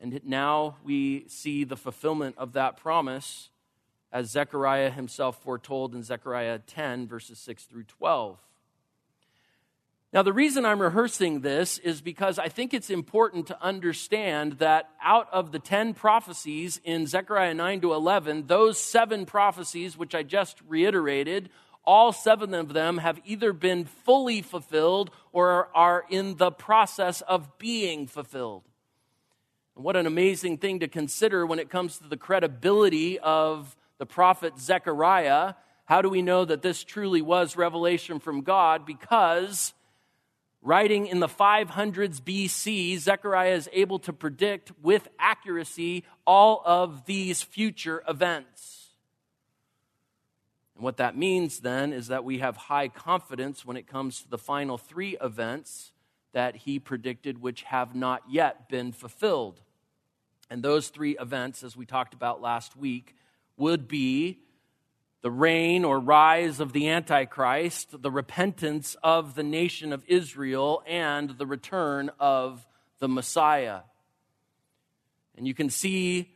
And 0.00 0.20
now 0.24 0.76
we 0.82 1.26
see 1.28 1.64
the 1.64 1.76
fulfillment 1.76 2.34
of 2.36 2.54
that 2.54 2.76
promise 2.76 3.50
as 4.12 4.30
Zechariah 4.30 4.90
himself 4.90 5.42
foretold 5.42 5.94
in 5.94 6.02
Zechariah 6.02 6.58
10, 6.58 7.06
verses 7.06 7.38
6 7.38 7.64
through 7.64 7.84
12. 7.84 8.38
Now, 10.12 10.22
the 10.22 10.32
reason 10.32 10.66
I'm 10.66 10.82
rehearsing 10.82 11.40
this 11.40 11.78
is 11.78 12.02
because 12.02 12.38
I 12.38 12.50
think 12.50 12.74
it's 12.74 12.90
important 12.90 13.46
to 13.46 13.62
understand 13.62 14.58
that 14.58 14.90
out 15.02 15.26
of 15.32 15.52
the 15.52 15.58
10 15.58 15.94
prophecies 15.94 16.78
in 16.84 17.06
Zechariah 17.06 17.54
9 17.54 17.80
to 17.80 17.94
11, 17.94 18.46
those 18.46 18.78
seven 18.78 19.24
prophecies, 19.24 19.96
which 19.96 20.14
I 20.14 20.22
just 20.22 20.60
reiterated, 20.68 21.48
all 21.82 22.12
seven 22.12 22.52
of 22.52 22.74
them 22.74 22.98
have 22.98 23.20
either 23.24 23.54
been 23.54 23.86
fully 23.86 24.42
fulfilled 24.42 25.10
or 25.32 25.70
are 25.74 26.04
in 26.10 26.36
the 26.36 26.50
process 26.50 27.22
of 27.22 27.58
being 27.58 28.06
fulfilled. 28.06 28.64
What 29.72 29.96
an 29.96 30.06
amazing 30.06 30.58
thing 30.58 30.80
to 30.80 30.88
consider 30.88 31.46
when 31.46 31.58
it 31.58 31.70
comes 31.70 31.96
to 31.98 32.08
the 32.08 32.18
credibility 32.18 33.18
of 33.18 33.74
the 33.96 34.04
prophet 34.04 34.58
Zechariah. 34.58 35.54
How 35.86 36.02
do 36.02 36.10
we 36.10 36.20
know 36.20 36.44
that 36.44 36.60
this 36.60 36.84
truly 36.84 37.22
was 37.22 37.56
revelation 37.56 38.20
from 38.20 38.42
God? 38.42 38.84
Because 38.84 39.72
Writing 40.64 41.08
in 41.08 41.18
the 41.18 41.28
500s 41.28 42.20
BC, 42.20 42.96
Zechariah 42.96 43.54
is 43.54 43.68
able 43.72 43.98
to 43.98 44.12
predict 44.12 44.70
with 44.80 45.08
accuracy 45.18 46.04
all 46.24 46.62
of 46.64 47.04
these 47.04 47.42
future 47.42 48.04
events. 48.08 48.90
And 50.76 50.84
what 50.84 50.98
that 50.98 51.16
means 51.16 51.60
then 51.60 51.92
is 51.92 52.06
that 52.08 52.22
we 52.22 52.38
have 52.38 52.56
high 52.56 52.86
confidence 52.86 53.64
when 53.64 53.76
it 53.76 53.88
comes 53.88 54.22
to 54.22 54.30
the 54.30 54.38
final 54.38 54.78
three 54.78 55.16
events 55.20 55.92
that 56.32 56.54
he 56.54 56.78
predicted, 56.78 57.42
which 57.42 57.62
have 57.64 57.96
not 57.96 58.22
yet 58.30 58.68
been 58.68 58.92
fulfilled. 58.92 59.60
And 60.48 60.62
those 60.62 60.90
three 60.90 61.16
events, 61.18 61.64
as 61.64 61.76
we 61.76 61.86
talked 61.86 62.14
about 62.14 62.40
last 62.40 62.76
week, 62.76 63.16
would 63.56 63.88
be 63.88 64.38
the 65.22 65.30
reign 65.30 65.84
or 65.84 66.00
rise 66.00 66.60
of 66.60 66.72
the 66.72 66.88
Antichrist, 66.88 68.02
the 68.02 68.10
repentance 68.10 68.96
of 69.02 69.34
the 69.34 69.44
nation 69.44 69.92
of 69.92 70.04
Israel, 70.08 70.82
and 70.86 71.30
the 71.30 71.46
return 71.46 72.10
of 72.18 72.66
the 72.98 73.08
Messiah. 73.08 73.80
And 75.36 75.46
you 75.46 75.54
can 75.54 75.70
see 75.70 76.28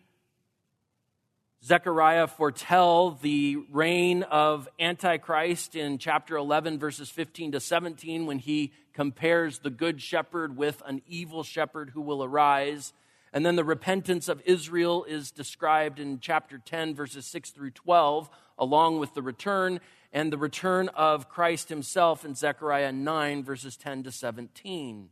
Zechariah 1.64 2.28
foretell 2.28 3.18
the 3.20 3.56
reign 3.72 4.22
of 4.22 4.68
Antichrist 4.78 5.74
in 5.74 5.98
chapter 5.98 6.36
11, 6.36 6.78
verses 6.78 7.10
15 7.10 7.52
to 7.52 7.60
17, 7.60 8.24
when 8.24 8.38
he 8.38 8.72
compares 8.92 9.58
the 9.58 9.70
good 9.70 10.00
shepherd 10.00 10.56
with 10.56 10.80
an 10.86 11.02
evil 11.08 11.42
shepherd 11.42 11.90
who 11.90 12.02
will 12.02 12.22
arise. 12.22 12.92
And 13.32 13.44
then 13.44 13.56
the 13.56 13.64
repentance 13.64 14.28
of 14.28 14.42
Israel 14.44 15.04
is 15.04 15.30
described 15.30 15.98
in 15.98 16.20
chapter 16.20 16.58
10, 16.58 16.94
verses 16.94 17.26
6 17.26 17.50
through 17.50 17.72
12 17.72 18.30
along 18.58 18.98
with 18.98 19.14
the 19.14 19.22
return 19.22 19.80
and 20.12 20.32
the 20.32 20.38
return 20.38 20.88
of 20.90 21.28
Christ 21.28 21.68
himself 21.68 22.24
in 22.24 22.34
Zechariah 22.34 22.92
9, 22.92 23.44
verses 23.44 23.76
10 23.76 24.04
to 24.04 24.12
17. 24.12 25.10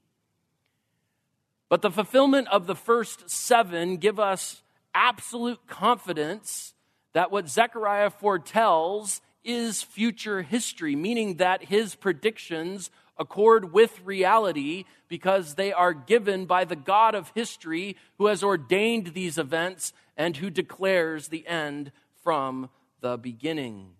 But 1.68 1.82
the 1.82 1.90
fulfillment 1.90 2.48
of 2.48 2.66
the 2.66 2.74
first 2.74 3.28
seven 3.28 3.96
give 3.96 4.18
us 4.18 4.62
absolute 4.94 5.66
confidence 5.66 6.74
that 7.12 7.30
what 7.30 7.48
Zechariah 7.48 8.10
foretells 8.10 9.20
is 9.42 9.82
future 9.82 10.42
history, 10.42 10.96
meaning 10.96 11.36
that 11.36 11.64
his 11.64 11.94
predictions 11.94 12.90
accord 13.16 13.72
with 13.72 14.00
reality 14.04 14.84
because 15.08 15.54
they 15.54 15.72
are 15.72 15.94
given 15.94 16.46
by 16.46 16.64
the 16.64 16.76
God 16.76 17.14
of 17.14 17.32
history 17.34 17.96
who 18.18 18.26
has 18.26 18.42
ordained 18.42 19.08
these 19.08 19.38
events 19.38 19.92
and 20.16 20.36
who 20.36 20.50
declares 20.50 21.28
the 21.28 21.46
end 21.46 21.92
from 22.22 22.70
the 23.00 23.16
beginning. 23.16 23.90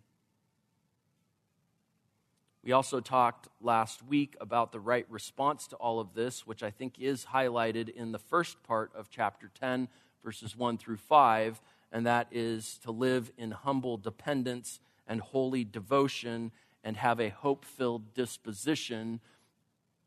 We 2.65 2.73
also 2.73 3.01
talked 3.01 3.49
last 3.61 4.03
week 4.03 4.37
about 4.41 4.73
the 4.73 4.81
right 4.81 5.05
response 5.11 5.67
to 5.69 5.77
all 5.77 6.01
of 6.01 6.15
this, 6.15 6.47
which 6.47 6.63
I 6.63 6.71
think 6.71 6.99
is 6.99 7.27
highlighted 7.27 7.91
in 7.91 8.13
the 8.13 8.19
first 8.19 8.63
part 8.63 8.91
of 8.95 9.11
chapter 9.11 9.51
10, 9.61 9.89
verses 10.25 10.57
1 10.57 10.79
through 10.79 10.97
5, 10.97 11.61
and 11.93 12.07
that 12.07 12.29
is 12.33 12.79
to 12.85 12.91
live 12.91 13.31
in 13.37 13.51
humble 13.51 13.99
dependence 13.99 14.81
and 15.07 15.21
holy 15.21 15.63
devotion 15.63 16.53
and 16.85 16.97
have 16.97 17.19
a 17.19 17.31
hope 17.31 17.65
filled 17.65 18.15
disposition, 18.15 19.19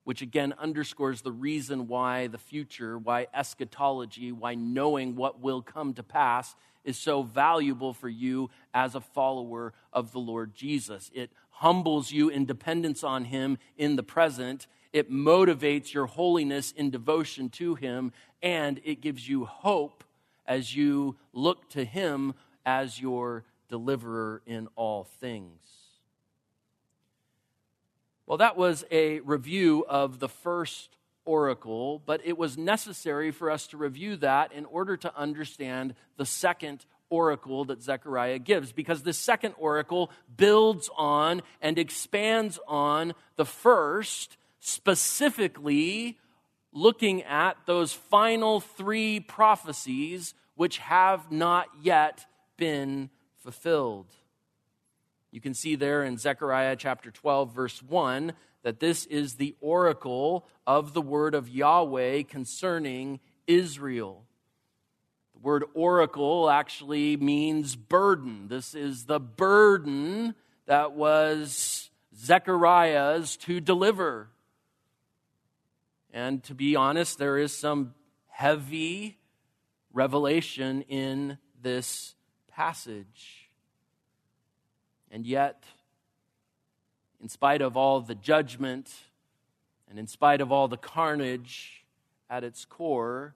which 0.03 0.21
again 0.21 0.53
underscores 0.57 1.21
the 1.21 1.31
reason 1.31 1.87
why 1.87 2.27
the 2.27 2.37
future, 2.37 2.97
why 2.97 3.27
eschatology, 3.33 4.31
why 4.31 4.55
knowing 4.55 5.15
what 5.15 5.41
will 5.41 5.61
come 5.61 5.93
to 5.95 6.03
pass 6.03 6.55
is 6.85 6.97
so 6.97 7.21
valuable 7.21 7.93
for 7.93 8.07
you 8.07 8.49
as 8.73 8.95
a 8.95 9.01
follower 9.01 9.73
of 9.91 10.13
the 10.13 10.19
Lord 10.19 10.55
Jesus. 10.55 11.11
It 11.13 11.31
humbles 11.49 12.11
you 12.11 12.29
in 12.29 12.45
dependence 12.45 13.03
on 13.03 13.25
Him 13.25 13.57
in 13.77 13.97
the 13.97 14.03
present. 14.03 14.67
It 14.93 15.11
motivates 15.11 15.93
your 15.93 16.05
holiness 16.05 16.71
in 16.71 16.89
devotion 16.89 17.49
to 17.49 17.75
Him, 17.75 18.13
and 18.41 18.79
it 18.85 19.01
gives 19.01 19.27
you 19.27 19.43
hope 19.43 20.05
as 20.45 20.75
you 20.75 21.17
look 21.33 21.69
to 21.71 21.83
Him 21.83 22.35
as 22.65 23.01
your 23.01 23.43
deliverer 23.67 24.41
in 24.45 24.69
all 24.75 25.03
things. 25.03 25.76
Well, 28.27 28.39
that 28.39 28.57
was 28.57 28.83
a 28.91 29.21
review 29.21 29.85
of 29.87 30.19
the 30.19 30.27
first 30.27 30.97
oracle, 31.23 32.01
but 32.05 32.19
it 32.25 32.37
was 32.37 32.57
necessary 32.57 33.31
for 33.31 33.49
us 33.49 33.67
to 33.67 33.77
review 33.77 34.17
that 34.17 34.51
in 34.51 34.65
order 34.65 34.97
to 34.97 35.17
understand 35.17 35.95
the 36.17 36.25
second 36.25 36.85
oracle 37.09 37.63
that 37.65 37.81
Zechariah 37.81 38.39
gives 38.39 38.73
because 38.73 39.03
the 39.03 39.13
second 39.13 39.53
oracle 39.57 40.11
builds 40.35 40.89
on 40.97 41.41
and 41.61 41.79
expands 41.79 42.59
on 42.67 43.13
the 43.37 43.45
first, 43.45 44.35
specifically 44.59 46.17
looking 46.73 47.23
at 47.23 47.55
those 47.65 47.93
final 47.93 48.59
three 48.59 49.21
prophecies 49.21 50.33
which 50.55 50.79
have 50.79 51.31
not 51.31 51.67
yet 51.81 52.25
been 52.57 53.09
fulfilled. 53.37 54.07
You 55.31 55.41
can 55.41 55.53
see 55.53 55.75
there 55.75 56.03
in 56.03 56.17
Zechariah 56.17 56.75
chapter 56.75 57.11
12, 57.11 57.53
verse 57.53 57.83
1, 57.83 58.33
that 58.63 58.79
this 58.79 59.05
is 59.05 59.35
the 59.35 59.55
oracle 59.61 60.47
of 60.65 60.93
the 60.93 61.01
word 61.01 61.35
of 61.35 61.49
Yahweh 61.49 62.23
concerning 62.23 63.19
Israel. 63.45 64.25
The 65.33 65.39
word 65.39 65.63
oracle 65.73 66.49
actually 66.49 67.17
means 67.17 67.75
burden. 67.75 68.47
This 68.47 68.73
is 68.73 69.05
the 69.05 69.19
burden 69.19 70.33
that 70.65 70.93
was 70.93 71.89
Zechariah's 72.15 73.37
to 73.37 73.59
deliver. 73.59 74.29
And 76.11 76.43
to 76.45 76.55
be 76.55 76.75
honest, 76.75 77.19
there 77.19 77.37
is 77.37 77.55
some 77.55 77.93
heavy 78.27 79.17
revelation 79.93 80.81
in 80.83 81.37
this 81.61 82.15
passage. 82.47 83.46
And 85.11 85.25
yet, 85.25 85.63
in 87.21 87.29
spite 87.29 87.61
of 87.61 87.77
all 87.77 88.01
the 88.01 88.15
judgment 88.15 88.91
and 89.89 89.97
in 89.97 90.07
spite 90.07 90.41
of 90.41 90.51
all 90.51 90.67
the 90.67 90.77
carnage 90.77 91.85
at 92.29 92.43
its 92.43 92.65
core, 92.65 93.35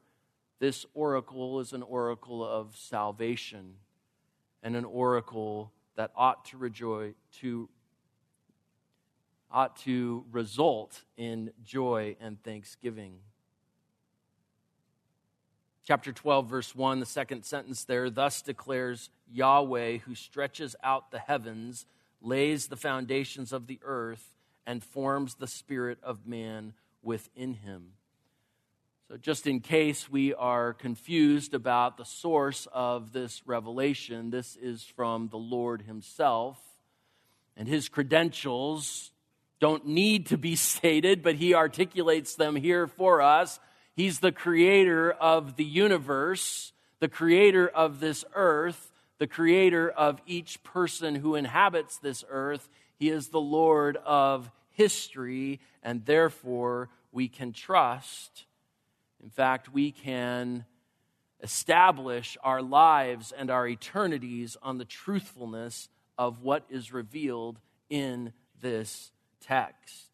this 0.59 0.85
oracle 0.93 1.59
is 1.59 1.73
an 1.73 1.81
oracle 1.81 2.45
of 2.45 2.75
salvation 2.77 3.75
and 4.61 4.75
an 4.75 4.85
oracle 4.85 5.71
that 5.95 6.11
ought 6.15 6.45
to 6.45 6.57
rejoice 6.57 7.13
to 7.39 7.69
ought 9.51 9.75
to 9.75 10.23
result 10.31 11.01
in 11.17 11.51
joy 11.63 12.15
and 12.21 12.41
thanksgiving. 12.41 13.17
Chapter 15.83 16.11
12, 16.11 16.47
verse 16.47 16.75
1, 16.75 17.00
the 17.00 17.05
second 17.05 17.43
sentence 17.43 17.86
there, 17.86 18.10
thus 18.10 18.41
declares 18.41 19.10
Yahweh, 19.32 19.97
who 19.97 20.13
stretches 20.13 20.75
out 20.84 21.10
the 21.10 21.19
heavens, 21.19 21.88
lays 22.21 22.67
the 22.67 22.77
foundations 22.77 23.51
of 23.51 23.65
the 23.65 23.79
earth, 23.84 24.36
and 24.67 24.84
forms 24.84 25.36
the 25.36 25.47
spirit 25.47 25.97
of 26.03 26.27
man 26.27 26.73
within 27.01 27.56
him. 27.56 27.93
So, 29.12 29.17
just 29.17 29.45
in 29.45 29.60
case 29.60 30.10
we 30.10 30.34
are 30.36 30.71
confused 30.71 31.53
about 31.53 31.97
the 31.97 32.06
source 32.06 32.65
of 32.71 33.12
this 33.12 33.41
revelation, 33.45 34.29
this 34.29 34.56
is 34.56 34.84
from 34.84 35.27
the 35.27 35.38
Lord 35.38 35.82
Himself. 35.82 36.58
And 37.58 37.67
His 37.67 37.89
credentials 37.89 39.12
don't 39.60 39.86
need 39.86 40.27
to 40.27 40.38
be 40.38 40.56
stated, 40.56 41.23
but 41.23 41.36
He 41.36 41.53
articulates 41.53 42.36
them 42.36 42.56
here 42.56 42.88
for 42.88 43.21
us. 43.21 43.60
He's 43.95 44.19
the 44.19 44.32
creator 44.32 45.12
of 45.12 45.56
the 45.56 45.65
universe, 45.65 46.73
the 46.99 47.10
creator 47.10 47.67
of 47.67 47.99
this 47.99 48.23
earth, 48.36 48.91
the 49.17 49.27
creator 49.27 49.89
of 49.89 50.21
each 50.25 50.63
person 50.63 51.15
who 51.15 51.36
inhabits 51.36 51.97
this 51.97 52.23
earth. 52.30 52.69
He 52.97 53.10
is 53.10 53.30
the 53.30 53.41
Lord 53.41 53.97
of 53.97 54.49
history, 54.69 55.60
and 55.84 56.06
therefore 56.06 56.89
we 57.12 57.27
can 57.27 57.51
trust 57.51 58.45
in 59.23 59.30
fact, 59.30 59.71
we 59.71 59.91
can 59.91 60.65
establish 61.43 62.38
our 62.43 62.62
lives 62.62 63.32
and 63.32 63.49
our 63.49 63.67
eternities 63.67 64.58
on 64.62 64.77
the 64.77 64.86
truthfulness 64.86 65.89
of 66.17 66.41
what 66.41 66.65
is 66.69 66.91
revealed 66.91 67.60
in 67.89 68.34
this 68.62 69.12
text. 69.41 70.11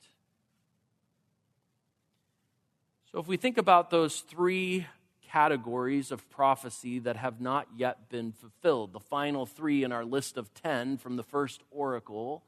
So, 3.12 3.20
if 3.20 3.28
we 3.28 3.38
think 3.38 3.58
about 3.58 3.90
those 3.90 4.20
three 4.20 4.86
categories 5.30 6.12
of 6.12 6.30
prophecy 6.30 7.00
that 7.00 7.16
have 7.16 7.40
not 7.40 7.68
yet 7.78 8.10
been 8.10 8.34
fulfilled, 8.34 8.92
the 8.92 9.00
final 9.00 9.46
three 9.46 9.86
in 9.86 9.94
our 9.94 10.04
list 10.04 10.38
of 10.38 10.54
10 10.54 10.98
from 10.98 11.16
the 11.16 11.24
first 11.24 11.62
oracle, 11.72 12.44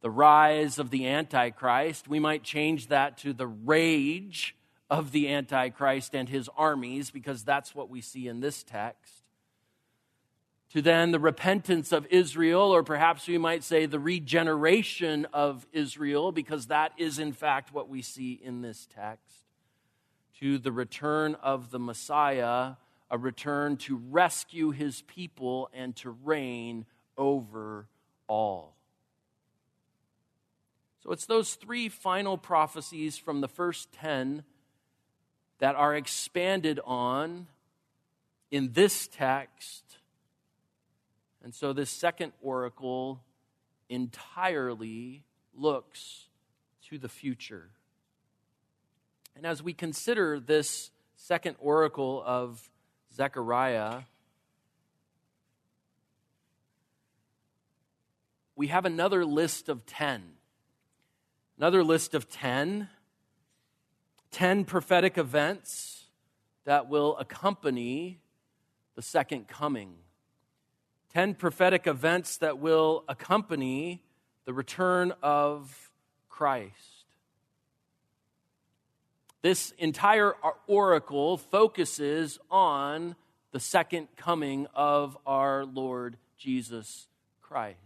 the 0.00 0.10
rise 0.10 0.80
of 0.80 0.90
the 0.90 1.06
Antichrist, 1.06 2.08
we 2.08 2.18
might 2.18 2.42
change 2.42 2.88
that 2.88 3.16
to 3.18 3.32
the 3.32 3.46
rage 3.46 4.56
of 4.90 5.12
the 5.12 5.32
Antichrist 5.32 6.16
and 6.16 6.28
his 6.28 6.50
armies, 6.56 7.12
because 7.12 7.44
that's 7.44 7.72
what 7.72 7.88
we 7.88 8.00
see 8.00 8.26
in 8.26 8.40
this 8.40 8.64
text. 8.64 9.22
To 10.70 10.82
then 10.82 11.12
the 11.12 11.20
repentance 11.20 11.92
of 11.92 12.06
Israel, 12.10 12.74
or 12.74 12.82
perhaps 12.82 13.28
we 13.28 13.38
might 13.38 13.62
say 13.62 13.86
the 13.86 14.00
regeneration 14.00 15.26
of 15.32 15.64
Israel, 15.72 16.32
because 16.32 16.66
that 16.66 16.90
is 16.98 17.20
in 17.20 17.32
fact 17.32 17.72
what 17.72 17.88
we 17.88 18.02
see 18.02 18.32
in 18.32 18.62
this 18.62 18.88
text. 18.92 19.45
To 20.40 20.58
the 20.58 20.72
return 20.72 21.34
of 21.36 21.70
the 21.70 21.78
Messiah, 21.78 22.72
a 23.10 23.18
return 23.18 23.76
to 23.78 23.96
rescue 23.96 24.70
his 24.70 25.02
people 25.02 25.70
and 25.72 25.94
to 25.96 26.10
reign 26.10 26.84
over 27.16 27.88
all. 28.26 28.74
So 31.02 31.12
it's 31.12 31.26
those 31.26 31.54
three 31.54 31.88
final 31.88 32.36
prophecies 32.36 33.16
from 33.16 33.40
the 33.40 33.48
first 33.48 33.92
10 33.92 34.42
that 35.58 35.76
are 35.76 35.94
expanded 35.94 36.80
on 36.84 37.46
in 38.50 38.72
this 38.72 39.08
text. 39.08 39.84
And 41.42 41.54
so 41.54 41.72
this 41.72 41.90
second 41.90 42.32
oracle 42.42 43.22
entirely 43.88 45.22
looks 45.54 46.28
to 46.88 46.98
the 46.98 47.08
future. 47.08 47.70
And 49.36 49.44
as 49.44 49.62
we 49.62 49.74
consider 49.74 50.40
this 50.40 50.90
second 51.14 51.56
oracle 51.58 52.22
of 52.24 52.70
Zechariah, 53.14 54.00
we 58.56 58.68
have 58.68 58.86
another 58.86 59.26
list 59.26 59.68
of 59.68 59.84
10. 59.84 60.22
Another 61.58 61.84
list 61.84 62.14
of 62.14 62.28
10 62.28 62.88
10 64.32 64.64
prophetic 64.64 65.16
events 65.16 66.04
that 66.64 66.88
will 66.88 67.16
accompany 67.16 68.20
the 68.94 69.00
second 69.00 69.48
coming. 69.48 69.94
10 71.14 71.34
prophetic 71.34 71.86
events 71.86 72.36
that 72.38 72.58
will 72.58 73.04
accompany 73.08 74.02
the 74.44 74.52
return 74.52 75.14
of 75.22 75.90
Christ. 76.28 76.95
This 79.42 79.72
entire 79.78 80.34
oracle 80.66 81.36
focuses 81.36 82.38
on 82.50 83.16
the 83.52 83.60
second 83.60 84.08
coming 84.16 84.66
of 84.74 85.16
our 85.26 85.64
Lord 85.64 86.16
Jesus 86.36 87.06
Christ. 87.42 87.78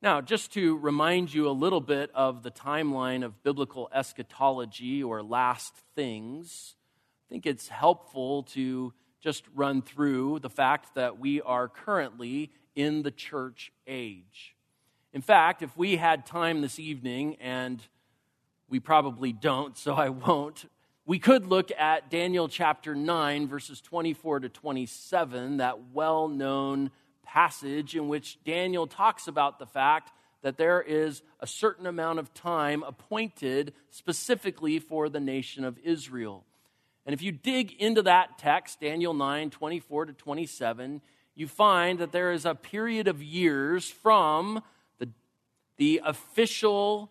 Now, 0.00 0.20
just 0.20 0.52
to 0.52 0.78
remind 0.78 1.34
you 1.34 1.48
a 1.48 1.50
little 1.50 1.80
bit 1.80 2.10
of 2.14 2.42
the 2.42 2.50
timeline 2.50 3.24
of 3.24 3.42
biblical 3.42 3.88
eschatology 3.92 5.02
or 5.02 5.22
last 5.22 5.74
things, 5.96 6.76
I 7.28 7.32
think 7.32 7.46
it's 7.46 7.68
helpful 7.68 8.44
to 8.54 8.92
just 9.20 9.44
run 9.54 9.82
through 9.82 10.38
the 10.38 10.50
fact 10.50 10.94
that 10.94 11.18
we 11.18 11.42
are 11.42 11.68
currently 11.68 12.52
in 12.76 13.02
the 13.02 13.10
church 13.10 13.72
age. 13.86 14.54
In 15.12 15.20
fact, 15.20 15.62
if 15.62 15.76
we 15.76 15.96
had 15.96 16.24
time 16.24 16.60
this 16.60 16.78
evening, 16.78 17.36
and 17.40 17.82
we 18.68 18.80
probably 18.80 19.32
don't, 19.32 19.76
so 19.76 19.94
I 19.94 20.10
won't, 20.10 20.66
we 21.06 21.18
could 21.18 21.46
look 21.46 21.70
at 21.72 22.10
Daniel 22.10 22.48
chapter 22.48 22.94
9, 22.94 23.48
verses 23.48 23.80
24 23.80 24.40
to 24.40 24.48
27, 24.50 25.56
that 25.56 25.92
well 25.94 26.28
known 26.28 26.90
passage 27.24 27.96
in 27.96 28.08
which 28.08 28.38
Daniel 28.44 28.86
talks 28.86 29.26
about 29.26 29.58
the 29.58 29.66
fact 29.66 30.12
that 30.42 30.58
there 30.58 30.82
is 30.82 31.22
a 31.40 31.46
certain 31.46 31.86
amount 31.86 32.18
of 32.18 32.34
time 32.34 32.82
appointed 32.82 33.72
specifically 33.90 34.78
for 34.78 35.08
the 35.08 35.18
nation 35.18 35.64
of 35.64 35.78
Israel. 35.78 36.44
And 37.06 37.14
if 37.14 37.22
you 37.22 37.32
dig 37.32 37.72
into 37.72 38.02
that 38.02 38.38
text, 38.38 38.80
Daniel 38.80 39.14
9, 39.14 39.48
24 39.48 40.06
to 40.06 40.12
27, 40.12 41.00
you 41.34 41.48
find 41.48 42.00
that 42.00 42.12
there 42.12 42.32
is 42.32 42.44
a 42.44 42.54
period 42.54 43.08
of 43.08 43.22
years 43.22 43.88
from 43.88 44.62
the, 44.98 45.08
the 45.78 46.02
official 46.04 47.10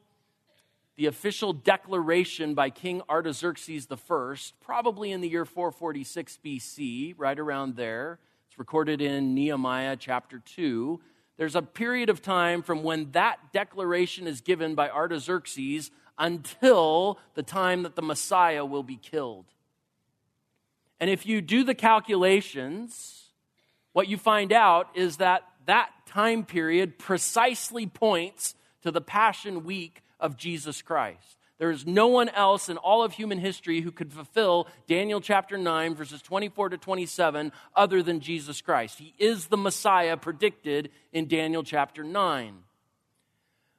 the 0.97 1.05
official 1.05 1.53
declaration 1.53 2.55
by 2.55 2.71
King 2.71 3.03
Artaxerxes 3.07 3.87
I, 3.91 4.35
probably 4.61 5.11
in 5.11 5.21
the 5.21 5.29
year 5.29 5.45
446 5.45 6.39
BC, 6.43 7.13
right 7.17 7.37
around 7.37 7.75
there. 7.75 8.17
It's 8.49 8.57
recorded 8.57 8.99
in 8.99 9.35
Nehemiah 9.35 9.95
chapter 9.95 10.39
2. 10.39 10.99
There's 11.37 11.55
a 11.55 11.61
period 11.61 12.09
of 12.09 12.23
time 12.23 12.63
from 12.63 12.81
when 12.81 13.11
that 13.11 13.53
declaration 13.53 14.25
is 14.25 14.41
given 14.41 14.73
by 14.73 14.89
Artaxerxes 14.89 15.91
until 16.17 17.19
the 17.35 17.43
time 17.43 17.83
that 17.83 17.95
the 17.95 18.01
Messiah 18.01 18.65
will 18.65 18.81
be 18.81 18.95
killed. 18.95 19.45
And 20.99 21.11
if 21.11 21.27
you 21.27 21.41
do 21.41 21.63
the 21.63 21.75
calculations, 21.75 23.29
what 23.93 24.07
you 24.07 24.17
find 24.17 24.51
out 24.51 24.89
is 24.95 25.17
that 25.17 25.43
that 25.67 25.91
time 26.07 26.43
period 26.43 26.97
precisely 26.97 27.85
points 27.85 28.55
to 28.81 28.89
the 28.89 29.01
Passion 29.01 29.63
Week 29.63 30.01
of 30.19 30.37
Jesus 30.37 30.81
Christ. 30.81 31.37
There 31.57 31.71
is 31.71 31.87
no 31.87 32.07
one 32.07 32.29
else 32.29 32.69
in 32.69 32.77
all 32.77 33.03
of 33.03 33.13
human 33.13 33.39
history 33.39 33.81
who 33.81 33.91
could 33.91 34.13
fulfill 34.13 34.67
Daniel 34.87 35.19
chapter 35.19 35.57
9, 35.57 35.95
verses 35.95 36.21
24 36.21 36.69
to 36.69 36.77
27, 36.77 37.51
other 37.75 38.03
than 38.03 38.19
Jesus 38.19 38.61
Christ. 38.61 38.99
He 38.99 39.15
is 39.17 39.47
the 39.47 39.57
Messiah 39.57 40.17
predicted 40.17 40.91
in 41.11 41.27
Daniel 41.27 41.63
chapter 41.63 42.03
9. 42.03 42.59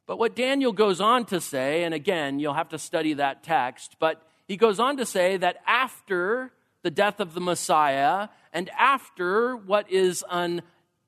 But 0.07 0.19
what 0.19 0.35
Daniel 0.35 0.73
goes 0.73 1.01
on 1.01 1.27
to 1.27 1.41
say, 1.41 1.85
and 1.85 1.95
again, 1.95 2.41
you'll 2.41 2.55
have 2.55 2.71
to 2.71 2.79
study 2.79 3.15
that 3.15 3.45
text, 3.45 3.97
but 4.01 4.23
he 4.49 4.57
goes 4.57 4.81
on 4.81 4.97
to 4.97 5.07
say 5.07 5.37
that 5.37 5.59
after 5.67 6.51
the 6.83 6.91
death 6.91 7.21
of 7.21 7.35
the 7.35 7.41
Messiah 7.41 8.29
and 8.53 8.71
after 8.71 9.55
what 9.55 9.91
is 9.91 10.25
an 10.31 10.63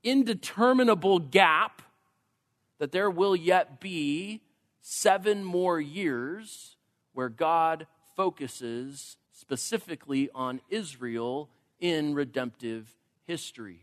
indeterminable 0.04 1.18
gap, 1.18 1.82
that 2.78 2.92
there 2.92 3.10
will 3.10 3.34
yet 3.34 3.80
be 3.80 4.42
seven 4.80 5.44
more 5.44 5.80
years 5.80 6.76
where 7.12 7.28
God 7.28 7.86
focuses 8.16 9.16
specifically 9.32 10.28
on 10.34 10.60
Israel 10.68 11.48
in 11.80 12.14
redemptive 12.14 12.94
history. 13.26 13.80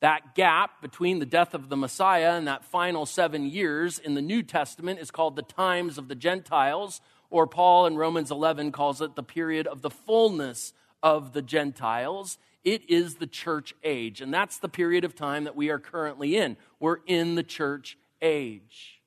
That 0.00 0.34
gap 0.34 0.80
between 0.80 1.18
the 1.18 1.26
death 1.26 1.52
of 1.54 1.68
the 1.68 1.76
Messiah 1.76 2.32
and 2.32 2.46
that 2.48 2.64
final 2.64 3.04
seven 3.04 3.44
years 3.44 3.98
in 3.98 4.14
the 4.14 4.22
New 4.22 4.42
Testament 4.42 4.98
is 4.98 5.10
called 5.10 5.36
the 5.36 5.42
times 5.42 5.98
of 5.98 6.08
the 6.08 6.14
Gentiles, 6.14 7.02
or 7.28 7.46
Paul 7.46 7.86
in 7.86 7.96
Romans 7.96 8.30
11 8.30 8.72
calls 8.72 9.02
it 9.02 9.14
the 9.14 9.22
period 9.22 9.66
of 9.66 9.82
the 9.82 9.90
fullness 9.90 10.72
of 11.02 11.32
the 11.32 11.42
Gentiles. 11.42 12.38
It 12.64 12.88
is 12.88 13.16
the 13.16 13.26
church 13.26 13.74
age, 13.84 14.20
and 14.20 14.32
that's 14.32 14.58
the 14.58 14.68
period 14.68 15.04
of 15.04 15.14
time 15.14 15.44
that 15.44 15.56
we 15.56 15.68
are 15.68 15.78
currently 15.78 16.36
in. 16.36 16.56
We're 16.78 16.98
in 17.06 17.34
the 17.34 17.42
church 17.42 17.98
age. 18.22 18.99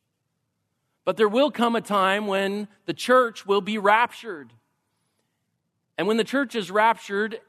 But 1.06 1.18
there 1.18 1.28
will 1.28 1.52
come 1.52 1.76
a 1.76 1.82
time 1.82 2.28
when 2.28 2.68
the 2.86 2.94
church 2.94 3.46
will 3.46 3.62
be 3.62 3.78
raptured. 3.78 4.54
And 5.98 6.08
when 6.08 6.18
the 6.18 6.24
church 6.24 6.56
is 6.56 6.72
raptured, 6.72 7.40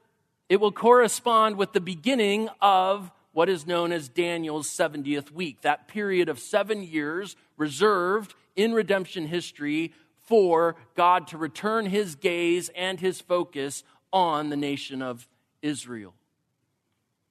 it 0.49 0.61
will 0.61 0.73
correspond 0.73 1.57
with 1.57 1.73
the 1.73 1.81
beginning 1.81 2.49
of 2.61 3.11
what 3.33 3.49
is 3.49 3.67
known 3.67 3.91
as 3.93 4.09
Daniel's 4.09 4.69
70th 4.69 5.31
week, 5.31 5.63
that 5.63 5.89
period 5.89 6.29
of 6.29 6.39
seven 6.39 6.83
years 6.83 7.37
reserved 7.57 8.35
in 8.55 8.73
redemption 8.73 9.27
history 9.27 9.93
for 10.27 10.77
God 10.95 11.27
to 11.29 11.39
return 11.39 11.87
his 11.87 12.15
gaze 12.15 12.71
and 12.77 13.01
his 13.01 13.21
focus 13.21 13.83
on 14.13 14.51
the 14.51 14.57
nation 14.57 15.03
of 15.03 15.27
Israel. 15.63 16.15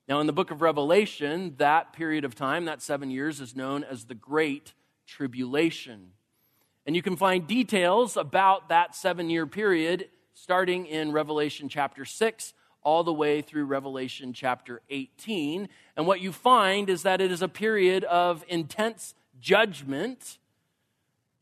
Now, 0.08 0.20
in 0.20 0.28
the 0.28 0.34
book 0.34 0.52
of 0.52 0.62
Revelation, 0.62 1.56
that 1.58 1.94
period 1.94 2.26
of 2.26 2.36
time, 2.36 2.66
that 2.66 2.82
seven 2.82 3.10
years, 3.10 3.40
is 3.40 3.56
known 3.56 3.86
as 3.86 4.06
the 4.06 4.16
Great 4.16 4.74
tribulation. 5.06 6.12
And 6.86 6.96
you 6.96 7.02
can 7.02 7.16
find 7.16 7.48
details 7.48 8.18
about 8.18 8.70
that 8.70 8.96
seven 8.96 9.30
year 9.30 9.48
period 9.48 10.10
starting 10.34 10.86
in 10.86 11.12
Revelation 11.12 11.70
chapter 11.70 12.06
6 12.06 12.54
all 12.82 13.04
the 13.04 13.14
way 13.14 13.42
through 13.42 13.66
Revelation 13.66 14.34
chapter 14.34 14.82
18. 14.90 15.70
And 15.96 16.06
what 16.06 16.22
you 16.22 16.32
find 16.32 16.90
is 16.90 17.04
that 17.04 17.22
it 17.22 17.32
is 17.32 17.42
a 17.42 17.48
period 17.48 18.04
of 18.04 18.44
intense 18.48 19.16
judgment 19.40 20.38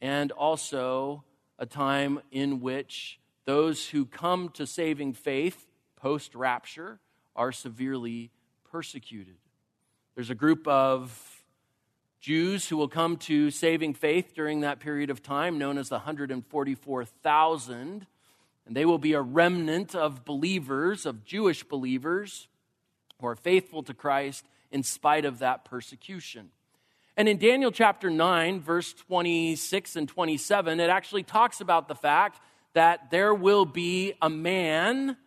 and 0.01 0.31
also 0.31 1.23
a 1.57 1.65
time 1.65 2.19
in 2.31 2.59
which 2.61 3.19
those 3.45 3.89
who 3.89 4.05
come 4.05 4.49
to 4.49 4.65
saving 4.67 5.13
faith 5.13 5.67
post 5.95 6.35
rapture 6.35 6.99
are 7.35 7.51
severely 7.51 8.31
persecuted. 8.71 9.35
There's 10.15 10.29
a 10.29 10.35
group 10.35 10.67
of 10.67 11.30
Jews 12.21 12.69
who 12.69 12.77
will 12.77 12.87
come 12.87 13.17
to 13.17 13.49
saving 13.49 13.95
faith 13.95 14.35
during 14.35 14.61
that 14.61 14.79
period 14.79 15.09
of 15.09 15.23
time, 15.23 15.57
known 15.57 15.79
as 15.79 15.89
the 15.89 15.95
144,000. 15.95 18.05
And 18.67 18.75
they 18.75 18.85
will 18.85 18.99
be 18.99 19.13
a 19.13 19.21
remnant 19.21 19.95
of 19.95 20.23
believers, 20.23 21.07
of 21.07 21.25
Jewish 21.25 21.63
believers, 21.63 22.47
who 23.19 23.25
are 23.25 23.35
faithful 23.35 23.81
to 23.83 23.95
Christ 23.95 24.45
in 24.71 24.83
spite 24.83 25.25
of 25.25 25.39
that 25.39 25.65
persecution. 25.65 26.51
And 27.17 27.27
in 27.27 27.39
Daniel 27.39 27.71
chapter 27.71 28.11
9, 28.11 28.61
verse 28.61 28.93
26 28.93 29.95
and 29.95 30.07
27, 30.07 30.79
it 30.79 30.91
actually 30.91 31.23
talks 31.23 31.59
about 31.59 31.87
the 31.87 31.95
fact 31.95 32.39
that 32.73 33.09
there 33.09 33.33
will 33.33 33.65
be 33.65 34.13
a 34.21 34.29
man, 34.29 35.17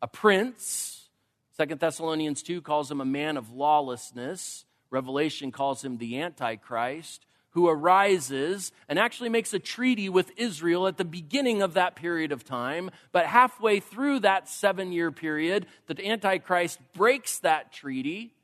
a 0.00 0.08
prince. 0.08 1.10
Second 1.54 1.80
Thessalonians 1.80 2.42
2 2.42 2.62
calls 2.62 2.90
him 2.90 3.02
a 3.02 3.04
man 3.04 3.36
of 3.36 3.52
lawlessness 3.52 4.64
Revelation 4.90 5.52
calls 5.52 5.84
him 5.84 5.98
the 5.98 6.20
Antichrist, 6.20 7.24
who 7.50 7.68
arises 7.68 8.72
and 8.88 8.98
actually 8.98 9.28
makes 9.28 9.52
a 9.52 9.58
treaty 9.58 10.08
with 10.08 10.30
Israel 10.36 10.86
at 10.86 10.96
the 10.96 11.04
beginning 11.04 11.62
of 11.62 11.74
that 11.74 11.96
period 11.96 12.32
of 12.32 12.44
time. 12.44 12.90
But 13.12 13.26
halfway 13.26 13.80
through 13.80 14.20
that 14.20 14.48
seven 14.48 14.92
year 14.92 15.10
period, 15.10 15.66
the 15.86 16.06
Antichrist 16.06 16.78
breaks 16.94 17.38
that 17.40 17.72
treaty 17.72 18.34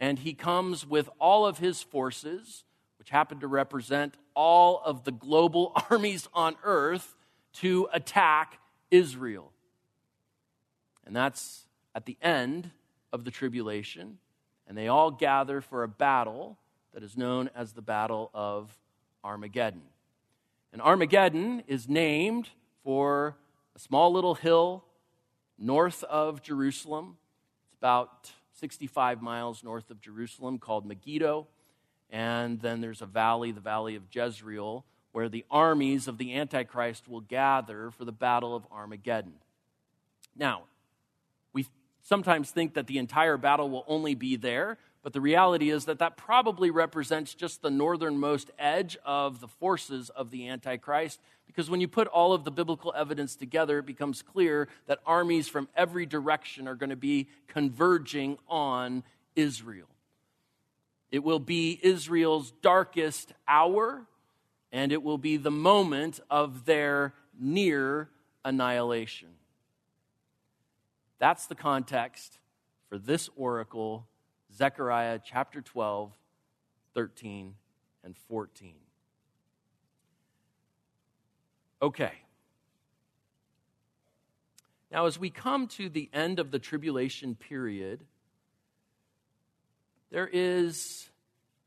and 0.00 0.18
he 0.18 0.34
comes 0.34 0.84
with 0.84 1.08
all 1.20 1.46
of 1.46 1.58
his 1.58 1.80
forces, 1.80 2.64
which 2.98 3.10
happen 3.10 3.38
to 3.38 3.46
represent 3.46 4.16
all 4.34 4.82
of 4.84 5.04
the 5.04 5.12
global 5.12 5.72
armies 5.90 6.28
on 6.34 6.56
earth, 6.64 7.14
to 7.52 7.86
attack 7.92 8.58
Israel. 8.90 9.52
And 11.06 11.14
that's 11.14 11.66
at 11.94 12.06
the 12.06 12.16
end 12.22 12.70
of 13.12 13.24
the 13.24 13.30
tribulation 13.30 14.18
and 14.72 14.78
they 14.78 14.88
all 14.88 15.10
gather 15.10 15.60
for 15.60 15.82
a 15.82 15.88
battle 15.88 16.56
that 16.94 17.02
is 17.02 17.14
known 17.14 17.50
as 17.54 17.74
the 17.74 17.82
Battle 17.82 18.30
of 18.32 18.74
Armageddon. 19.22 19.82
And 20.72 20.80
Armageddon 20.80 21.62
is 21.66 21.90
named 21.90 22.48
for 22.82 23.36
a 23.76 23.78
small 23.78 24.10
little 24.10 24.34
hill 24.34 24.82
north 25.58 26.02
of 26.04 26.40
Jerusalem. 26.40 27.18
It's 27.66 27.74
about 27.80 28.32
65 28.54 29.20
miles 29.20 29.62
north 29.62 29.90
of 29.90 30.00
Jerusalem 30.00 30.58
called 30.58 30.86
Megiddo. 30.86 31.48
And 32.08 32.58
then 32.58 32.80
there's 32.80 33.02
a 33.02 33.06
valley, 33.06 33.52
the 33.52 33.60
valley 33.60 33.94
of 33.94 34.04
Jezreel, 34.10 34.86
where 35.12 35.28
the 35.28 35.44
armies 35.50 36.08
of 36.08 36.16
the 36.16 36.34
Antichrist 36.34 37.06
will 37.06 37.20
gather 37.20 37.90
for 37.90 38.06
the 38.06 38.10
Battle 38.10 38.56
of 38.56 38.66
Armageddon. 38.72 39.34
Now, 40.34 40.62
sometimes 42.02 42.50
think 42.50 42.74
that 42.74 42.86
the 42.86 42.98
entire 42.98 43.36
battle 43.36 43.70
will 43.70 43.84
only 43.86 44.14
be 44.14 44.36
there, 44.36 44.78
but 45.02 45.12
the 45.12 45.20
reality 45.20 45.70
is 45.70 45.86
that 45.86 45.98
that 45.98 46.16
probably 46.16 46.70
represents 46.70 47.34
just 47.34 47.60
the 47.60 47.70
northernmost 47.70 48.50
edge 48.58 48.96
of 49.04 49.40
the 49.40 49.48
forces 49.48 50.10
of 50.10 50.30
the 50.30 50.48
Antichrist. 50.48 51.20
Because 51.46 51.68
when 51.68 51.80
you 51.80 51.88
put 51.88 52.06
all 52.06 52.32
of 52.32 52.44
the 52.44 52.52
biblical 52.52 52.94
evidence 52.96 53.34
together, 53.34 53.80
it 53.80 53.86
becomes 53.86 54.22
clear 54.22 54.68
that 54.86 55.00
armies 55.04 55.48
from 55.48 55.68
every 55.76 56.06
direction 56.06 56.68
are 56.68 56.76
going 56.76 56.90
to 56.90 56.96
be 56.96 57.28
converging 57.48 58.38
on 58.48 59.02
Israel. 59.34 59.88
It 61.10 61.24
will 61.24 61.40
be 61.40 61.78
Israel's 61.82 62.52
darkest 62.62 63.32
hour, 63.46 64.06
and 64.70 64.92
it 64.92 65.02
will 65.02 65.18
be 65.18 65.36
the 65.36 65.50
moment 65.50 66.20
of 66.30 66.64
their 66.64 67.12
near 67.38 68.08
annihilation. 68.44 69.28
That's 71.22 71.46
the 71.46 71.54
context 71.54 72.40
for 72.88 72.98
this 72.98 73.30
oracle, 73.36 74.08
Zechariah 74.52 75.20
chapter 75.24 75.60
12, 75.60 76.10
13, 76.94 77.54
and 78.02 78.16
14. 78.28 78.74
Okay. 81.80 82.10
Now, 84.90 85.06
as 85.06 85.16
we 85.16 85.30
come 85.30 85.68
to 85.68 85.88
the 85.88 86.10
end 86.12 86.40
of 86.40 86.50
the 86.50 86.58
tribulation 86.58 87.36
period, 87.36 88.02
there 90.10 90.28
is 90.32 91.08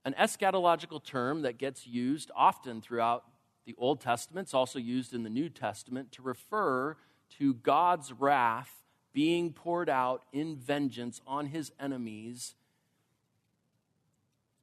an 0.03 0.15
eschatological 0.19 1.01
term 1.01 1.43
that 1.43 1.57
gets 1.57 1.87
used 1.87 2.29
often 2.35 2.81
throughout 2.81 3.23
the 3.65 3.75
Old 3.77 4.01
Testament. 4.01 4.47
It's 4.47 4.53
also 4.53 4.79
used 4.79 5.13
in 5.13 5.23
the 5.23 5.29
New 5.29 5.47
Testament 5.47 6.11
to 6.11 6.21
refer 6.21 6.97
to 7.37 7.53
God's 7.53 8.11
wrath 8.11 8.81
being 9.15 9.53
poured 9.53 9.89
out 9.89 10.23
in 10.33 10.57
vengeance 10.57 11.21
on 11.25 11.45
his 11.45 11.71
enemies, 11.79 12.53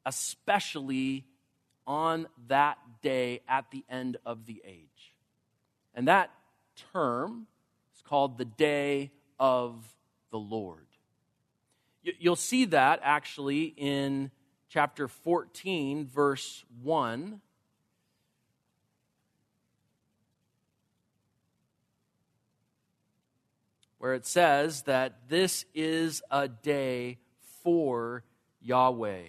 especially 0.04 1.24
on 1.86 2.26
that 2.48 2.76
day 3.00 3.40
at 3.48 3.70
the 3.70 3.82
end 3.88 4.18
of 4.26 4.44
the 4.44 4.60
age. 4.62 5.14
And 5.94 6.06
that 6.06 6.30
term 6.92 7.46
is 7.96 8.02
called 8.02 8.36
the 8.36 8.44
day 8.44 9.10
of 9.40 9.74
the 10.30 10.38
Lord. 10.38 10.86
You'll 12.02 12.36
see 12.36 12.66
that 12.66 13.00
actually 13.02 13.72
in 13.76 14.30
chapter 14.68 15.08
14, 15.08 16.06
verse 16.06 16.62
1. 16.82 17.40
Where 24.02 24.14
it 24.14 24.26
says 24.26 24.82
that 24.82 25.28
this 25.28 25.64
is 25.76 26.24
a 26.28 26.48
day 26.48 27.18
for 27.62 28.24
Yahweh, 28.60 29.22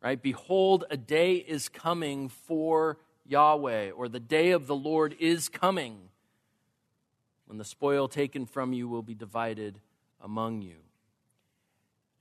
right? 0.00 0.22
Behold, 0.22 0.84
a 0.88 0.96
day 0.96 1.34
is 1.34 1.68
coming 1.68 2.28
for 2.28 2.98
Yahweh, 3.26 3.90
or 3.90 4.08
the 4.08 4.20
day 4.20 4.52
of 4.52 4.68
the 4.68 4.76
Lord 4.76 5.16
is 5.18 5.48
coming 5.48 5.98
when 7.46 7.58
the 7.58 7.64
spoil 7.64 8.06
taken 8.06 8.46
from 8.46 8.72
you 8.72 8.86
will 8.86 9.02
be 9.02 9.16
divided 9.16 9.80
among 10.22 10.62
you. 10.62 10.76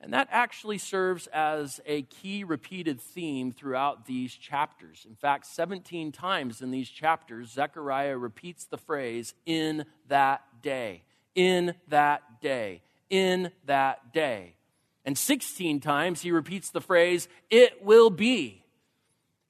And 0.01 0.13
that 0.13 0.29
actually 0.31 0.79
serves 0.79 1.27
as 1.27 1.79
a 1.85 2.01
key 2.01 2.43
repeated 2.43 2.99
theme 2.99 3.51
throughout 3.51 4.07
these 4.07 4.33
chapters. 4.33 5.05
In 5.07 5.13
fact, 5.13 5.45
17 5.45 6.11
times 6.11 6.59
in 6.59 6.71
these 6.71 6.89
chapters, 6.89 7.51
Zechariah 7.51 8.17
repeats 8.17 8.65
the 8.65 8.79
phrase, 8.79 9.35
in 9.45 9.85
that 10.07 10.41
day, 10.63 11.03
in 11.35 11.75
that 11.87 12.41
day, 12.41 12.81
in 13.09 13.51
that 13.65 14.13
day. 14.13 14.55
And 15.05 15.17
16 15.17 15.79
times 15.79 16.21
he 16.21 16.31
repeats 16.31 16.69
the 16.69 16.81
phrase, 16.81 17.27
it 17.49 17.83
will 17.83 18.09
be. 18.09 18.63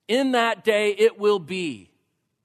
In 0.08 0.32
that 0.32 0.64
day, 0.64 0.92
it 0.92 1.18
will 1.18 1.40
be 1.40 1.90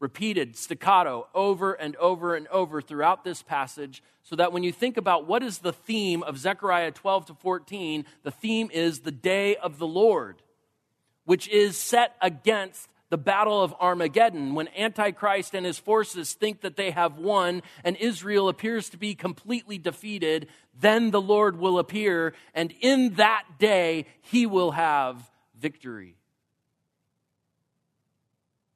repeated 0.00 0.56
staccato 0.56 1.26
over 1.34 1.72
and 1.72 1.96
over 1.96 2.36
and 2.36 2.46
over 2.48 2.80
throughout 2.80 3.24
this 3.24 3.42
passage 3.42 4.02
so 4.22 4.36
that 4.36 4.52
when 4.52 4.62
you 4.62 4.72
think 4.72 4.96
about 4.96 5.26
what 5.26 5.42
is 5.42 5.58
the 5.58 5.72
theme 5.72 6.22
of 6.22 6.38
Zechariah 6.38 6.92
12 6.92 7.26
to 7.26 7.34
14, 7.34 8.04
the 8.22 8.30
theme 8.30 8.70
is 8.72 9.00
the 9.00 9.10
day 9.10 9.56
of 9.56 9.78
the 9.78 9.86
Lord, 9.86 10.42
which 11.24 11.48
is 11.48 11.76
set 11.76 12.14
against 12.20 12.88
the 13.10 13.18
battle 13.18 13.62
of 13.62 13.74
Armageddon 13.80 14.54
when 14.54 14.68
Antichrist 14.76 15.54
and 15.54 15.64
his 15.64 15.78
forces 15.78 16.34
think 16.34 16.60
that 16.60 16.76
they 16.76 16.90
have 16.90 17.16
won 17.16 17.62
and 17.84 17.96
Israel 17.96 18.48
appears 18.48 18.88
to 18.90 18.96
be 18.96 19.14
completely 19.14 19.78
defeated, 19.78 20.48
then 20.78 21.10
the 21.10 21.20
Lord 21.20 21.58
will 21.58 21.78
appear, 21.78 22.34
and 22.54 22.72
in 22.80 23.14
that 23.14 23.44
day 23.58 24.06
he 24.20 24.46
will 24.46 24.72
have 24.72 25.30
victory. 25.58 26.16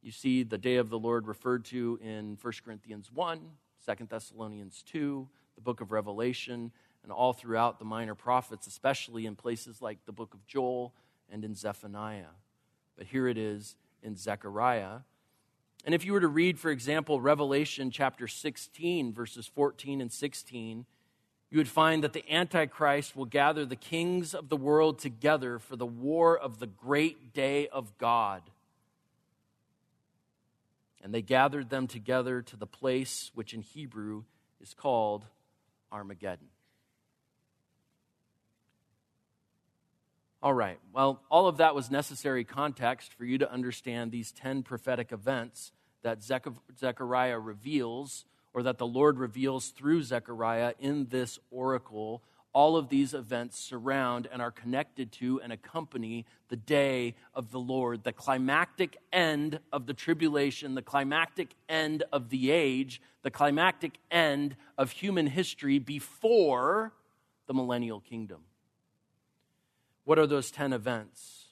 You 0.02 0.10
see 0.10 0.42
the 0.42 0.58
day 0.58 0.76
of 0.76 0.90
the 0.90 0.98
Lord 0.98 1.28
referred 1.28 1.64
to 1.66 1.98
in 2.02 2.36
1 2.40 2.52
Corinthians 2.64 3.10
1, 3.12 3.40
2 3.86 4.06
Thessalonians 4.06 4.82
2, 4.90 5.28
the 5.54 5.60
book 5.60 5.80
of 5.80 5.92
Revelation, 5.92 6.72
and 7.04 7.12
all 7.12 7.32
throughout 7.32 7.78
the 7.78 7.84
minor 7.84 8.14
prophets, 8.14 8.66
especially 8.66 9.26
in 9.26 9.36
places 9.36 9.80
like 9.80 9.98
the 10.06 10.12
book 10.12 10.34
of 10.34 10.44
Joel 10.46 10.92
and 11.30 11.44
in 11.44 11.54
Zephaniah. 11.54 12.34
But 12.96 13.06
here 13.06 13.28
it 13.28 13.38
is 13.38 13.76
in 14.02 14.16
Zechariah. 14.16 15.00
And 15.84 15.94
if 15.94 16.04
you 16.04 16.12
were 16.12 16.20
to 16.20 16.28
read, 16.28 16.58
for 16.58 16.70
example, 16.70 17.20
Revelation 17.20 17.90
chapter 17.90 18.28
16, 18.28 19.12
verses 19.12 19.46
14 19.46 20.00
and 20.00 20.12
16, 20.12 20.86
you 21.50 21.58
would 21.58 21.68
find 21.68 22.02
that 22.02 22.12
the 22.12 22.30
Antichrist 22.32 23.14
will 23.16 23.26
gather 23.26 23.66
the 23.66 23.76
kings 23.76 24.34
of 24.34 24.48
the 24.48 24.56
world 24.56 24.98
together 24.98 25.58
for 25.58 25.76
the 25.76 25.86
war 25.86 26.38
of 26.38 26.58
the 26.58 26.66
great 26.66 27.32
day 27.32 27.68
of 27.68 27.98
God 27.98 28.42
and 31.02 31.12
they 31.12 31.22
gathered 31.22 31.68
them 31.68 31.86
together 31.86 32.40
to 32.42 32.56
the 32.56 32.66
place 32.66 33.32
which 33.34 33.52
in 33.52 33.60
Hebrew 33.60 34.22
is 34.60 34.72
called 34.72 35.26
Armageddon. 35.90 36.46
All 40.42 40.52
right, 40.52 40.78
well, 40.92 41.22
all 41.30 41.46
of 41.46 41.58
that 41.58 41.72
was 41.72 41.88
necessary 41.88 42.42
context 42.42 43.14
for 43.14 43.24
you 43.24 43.38
to 43.38 43.50
understand 43.50 44.10
these 44.10 44.32
10 44.32 44.64
prophetic 44.64 45.12
events 45.12 45.70
that 46.02 46.20
Zechariah 46.20 47.38
reveals, 47.38 48.24
or 48.52 48.64
that 48.64 48.76
the 48.76 48.86
Lord 48.86 49.18
reveals 49.18 49.68
through 49.68 50.02
Zechariah 50.02 50.74
in 50.80 51.06
this 51.06 51.38
oracle 51.52 52.22
all 52.52 52.76
of 52.76 52.88
these 52.88 53.14
events 53.14 53.58
surround 53.58 54.28
and 54.30 54.42
are 54.42 54.50
connected 54.50 55.10
to 55.12 55.40
and 55.40 55.52
accompany 55.52 56.26
the 56.48 56.56
day 56.56 57.14
of 57.34 57.50
the 57.50 57.60
Lord, 57.60 58.04
the 58.04 58.12
climactic 58.12 58.98
end 59.12 59.60
of 59.72 59.86
the 59.86 59.94
tribulation, 59.94 60.74
the 60.74 60.82
climactic 60.82 61.54
end 61.68 62.02
of 62.12 62.28
the 62.28 62.50
age, 62.50 63.00
the 63.22 63.30
climactic 63.30 63.92
end 64.10 64.56
of 64.76 64.90
human 64.90 65.28
history 65.28 65.78
before 65.78 66.92
the 67.46 67.54
millennial 67.54 68.00
kingdom. 68.00 68.40
What 70.04 70.18
are 70.18 70.26
those 70.26 70.50
10 70.50 70.72
events? 70.72 71.46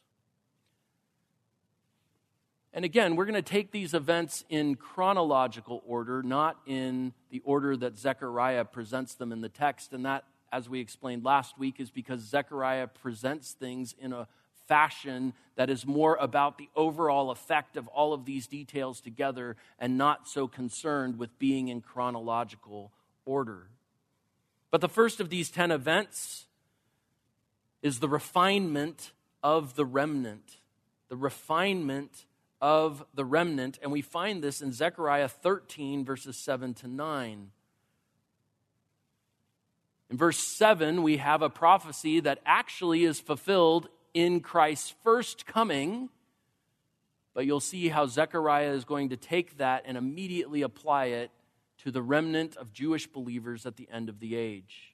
And 2.73 2.85
again, 2.85 3.17
we're 3.17 3.25
going 3.25 3.35
to 3.35 3.43
take 3.43 3.73
these 3.73 3.95
events 3.95 4.45
in 4.49 4.77
chronological 4.77 5.83
order, 5.87 6.23
not 6.23 6.57
in 6.67 7.13
the 7.31 7.41
order 7.45 7.77
that 7.77 7.99
Zechariah 7.99 8.65
presents 8.65 9.15
them 9.15 9.33
in 9.33 9.41
the 9.41 9.49
text. 9.49 9.93
And 9.93 10.07
that 10.07 10.25
as 10.53 10.69
we 10.69 10.81
explained 10.81 11.25
last 11.25 11.59
week, 11.59 11.79
is 11.79 11.91
because 11.91 12.21
Zechariah 12.21 12.89
presents 12.89 13.53
things 13.53 13.95
in 13.99 14.13
a 14.13 14.27
fashion 14.67 15.33
that 15.57 15.71
is 15.71 15.87
more 15.87 16.17
about 16.21 16.59
the 16.59 16.69
overall 16.77 17.31
effect 17.31 17.77
of 17.77 17.89
all 17.89 18.13
of 18.13 18.25
these 18.25 18.47
details 18.47 19.01
together 19.01 19.57
and 19.79 19.99
not 19.99 20.29
so 20.29 20.47
concerned 20.47 21.19
with 21.19 21.37
being 21.39 21.69
in 21.69 21.81
chronological 21.81 22.93
order. 23.25 23.69
But 24.71 24.81
the 24.81 24.89
first 24.89 25.21
of 25.21 25.29
these 25.29 25.51
10 25.51 25.73
events 25.73 26.47
is 27.83 28.01
the 28.01 28.09
refinement 28.09 29.13
of 29.43 29.75
the 29.75 29.85
remnant. 29.85 30.59
The 31.09 31.17
refinement 31.17 32.27
of 32.61 33.05
the 33.15 33.25
remnant. 33.25 33.79
And 33.83 33.91
we 33.91 34.03
find 34.03 34.43
this 34.43 34.61
in 34.61 34.73
Zechariah 34.73 35.29
13, 35.29 36.05
verses 36.05 36.37
7 36.37 36.75
to 36.75 36.89
9. 36.89 37.51
In 40.11 40.17
verse 40.17 40.39
7, 40.39 41.03
we 41.03 41.19
have 41.19 41.41
a 41.41 41.51
prophecy 41.51 42.21
that 42.21 42.41
actually 42.45 43.05
is 43.05 43.21
fulfilled 43.21 43.89
in 44.13 44.41
Christ's 44.41 44.95
first 45.05 45.47
coming. 45.47 46.09
But 47.33 47.47
you'll 47.47 47.61
see 47.61 47.89
how 47.89 48.07
Zechariah 48.07 48.73
is 48.73 48.85
going 48.85 49.11
to 49.11 49.17
take 49.17 49.59
that 49.59 49.85
and 49.87 49.97
immediately 49.97 50.63
apply 50.63 51.07
it 51.07 51.31
to 51.79 51.91
the 51.91 52.03
remnant 52.03 52.57
of 52.57 52.73
Jewish 52.73 53.07
believers 53.07 53.65
at 53.65 53.77
the 53.77 53.89
end 53.91 54.09
of 54.09 54.19
the 54.19 54.35
age. 54.35 54.90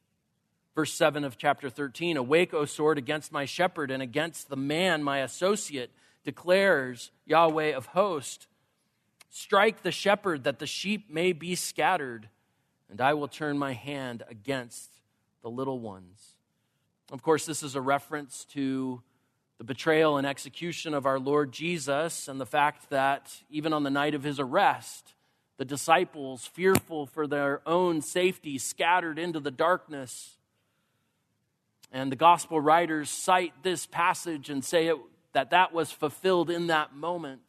Verse 0.76 0.92
7 0.92 1.24
of 1.24 1.38
chapter 1.38 1.70
13 1.70 2.18
Awake, 2.18 2.52
O 2.52 2.66
sword, 2.66 2.98
against 2.98 3.32
my 3.32 3.46
shepherd 3.46 3.90
and 3.90 4.02
against 4.02 4.50
the 4.50 4.56
man, 4.56 5.02
my 5.02 5.20
associate, 5.20 5.90
declares 6.22 7.10
Yahweh 7.24 7.74
of 7.74 7.86
hosts. 7.86 8.46
Strike 9.30 9.82
the 9.82 9.90
shepherd 9.90 10.44
that 10.44 10.58
the 10.58 10.66
sheep 10.66 11.10
may 11.10 11.32
be 11.32 11.54
scattered, 11.54 12.28
and 12.90 13.00
I 13.00 13.14
will 13.14 13.26
turn 13.26 13.56
my 13.56 13.72
hand 13.72 14.22
against 14.28 14.90
the 15.42 15.48
little 15.48 15.80
ones. 15.80 16.34
Of 17.10 17.22
course, 17.22 17.46
this 17.46 17.62
is 17.62 17.74
a 17.74 17.80
reference 17.80 18.44
to 18.52 19.00
the 19.56 19.64
betrayal 19.64 20.18
and 20.18 20.26
execution 20.26 20.92
of 20.92 21.06
our 21.06 21.18
Lord 21.18 21.52
Jesus 21.52 22.28
and 22.28 22.38
the 22.38 22.44
fact 22.44 22.90
that 22.90 23.32
even 23.48 23.72
on 23.72 23.82
the 23.82 23.90
night 23.90 24.14
of 24.14 24.22
his 24.22 24.38
arrest, 24.38 25.14
the 25.56 25.64
disciples, 25.64 26.44
fearful 26.46 27.06
for 27.06 27.26
their 27.26 27.62
own 27.66 28.02
safety, 28.02 28.58
scattered 28.58 29.18
into 29.18 29.40
the 29.40 29.50
darkness. 29.50 30.35
And 31.92 32.10
the 32.10 32.16
gospel 32.16 32.60
writers 32.60 33.08
cite 33.08 33.52
this 33.62 33.86
passage 33.86 34.50
and 34.50 34.64
say 34.64 34.88
it, 34.88 34.96
that 35.32 35.50
that 35.50 35.72
was 35.72 35.90
fulfilled 35.92 36.50
in 36.50 36.66
that 36.66 36.94
moment. 36.94 37.42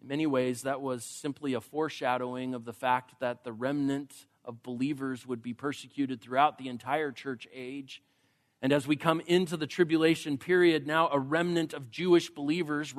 In 0.00 0.08
many 0.08 0.26
ways, 0.26 0.62
that 0.62 0.80
was 0.80 1.04
simply 1.04 1.54
a 1.54 1.60
foreshadowing 1.60 2.54
of 2.54 2.64
the 2.64 2.72
fact 2.72 3.14
that 3.20 3.44
the 3.44 3.52
remnant 3.52 4.12
of 4.44 4.62
believers 4.62 5.26
would 5.26 5.42
be 5.42 5.54
persecuted 5.54 6.20
throughout 6.20 6.56
the 6.56 6.68
entire 6.68 7.10
church 7.10 7.48
age, 7.52 8.02
And 8.62 8.72
as 8.72 8.86
we 8.86 8.96
come 8.96 9.20
into 9.26 9.56
the 9.56 9.66
tribulation 9.66 10.38
period, 10.38 10.86
now 10.86 11.08
a 11.12 11.18
remnant 11.18 11.74
of 11.74 11.90
Jewish 11.90 12.30
believers, 12.30 12.94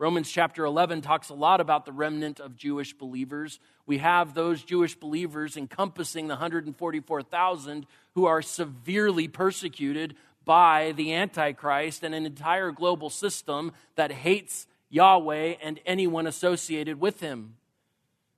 Romans 0.00 0.30
chapter 0.30 0.64
11 0.64 1.00
talks 1.00 1.28
a 1.28 1.34
lot 1.34 1.60
about 1.60 1.84
the 1.84 1.90
remnant 1.90 2.38
of 2.38 2.56
Jewish 2.56 2.96
believers. 2.96 3.58
We 3.84 3.98
have 3.98 4.32
those 4.32 4.62
Jewish 4.62 4.94
believers 4.94 5.56
encompassing 5.56 6.28
the 6.28 6.34
144,000 6.34 7.84
who 8.14 8.26
are 8.26 8.40
severely 8.40 9.26
persecuted 9.26 10.14
by 10.44 10.92
the 10.92 11.14
Antichrist 11.14 12.04
and 12.04 12.14
an 12.14 12.26
entire 12.26 12.70
global 12.70 13.10
system 13.10 13.72
that 13.96 14.12
hates 14.12 14.68
Yahweh 14.88 15.56
and 15.60 15.80
anyone 15.84 16.28
associated 16.28 17.00
with 17.00 17.18
him. 17.18 17.56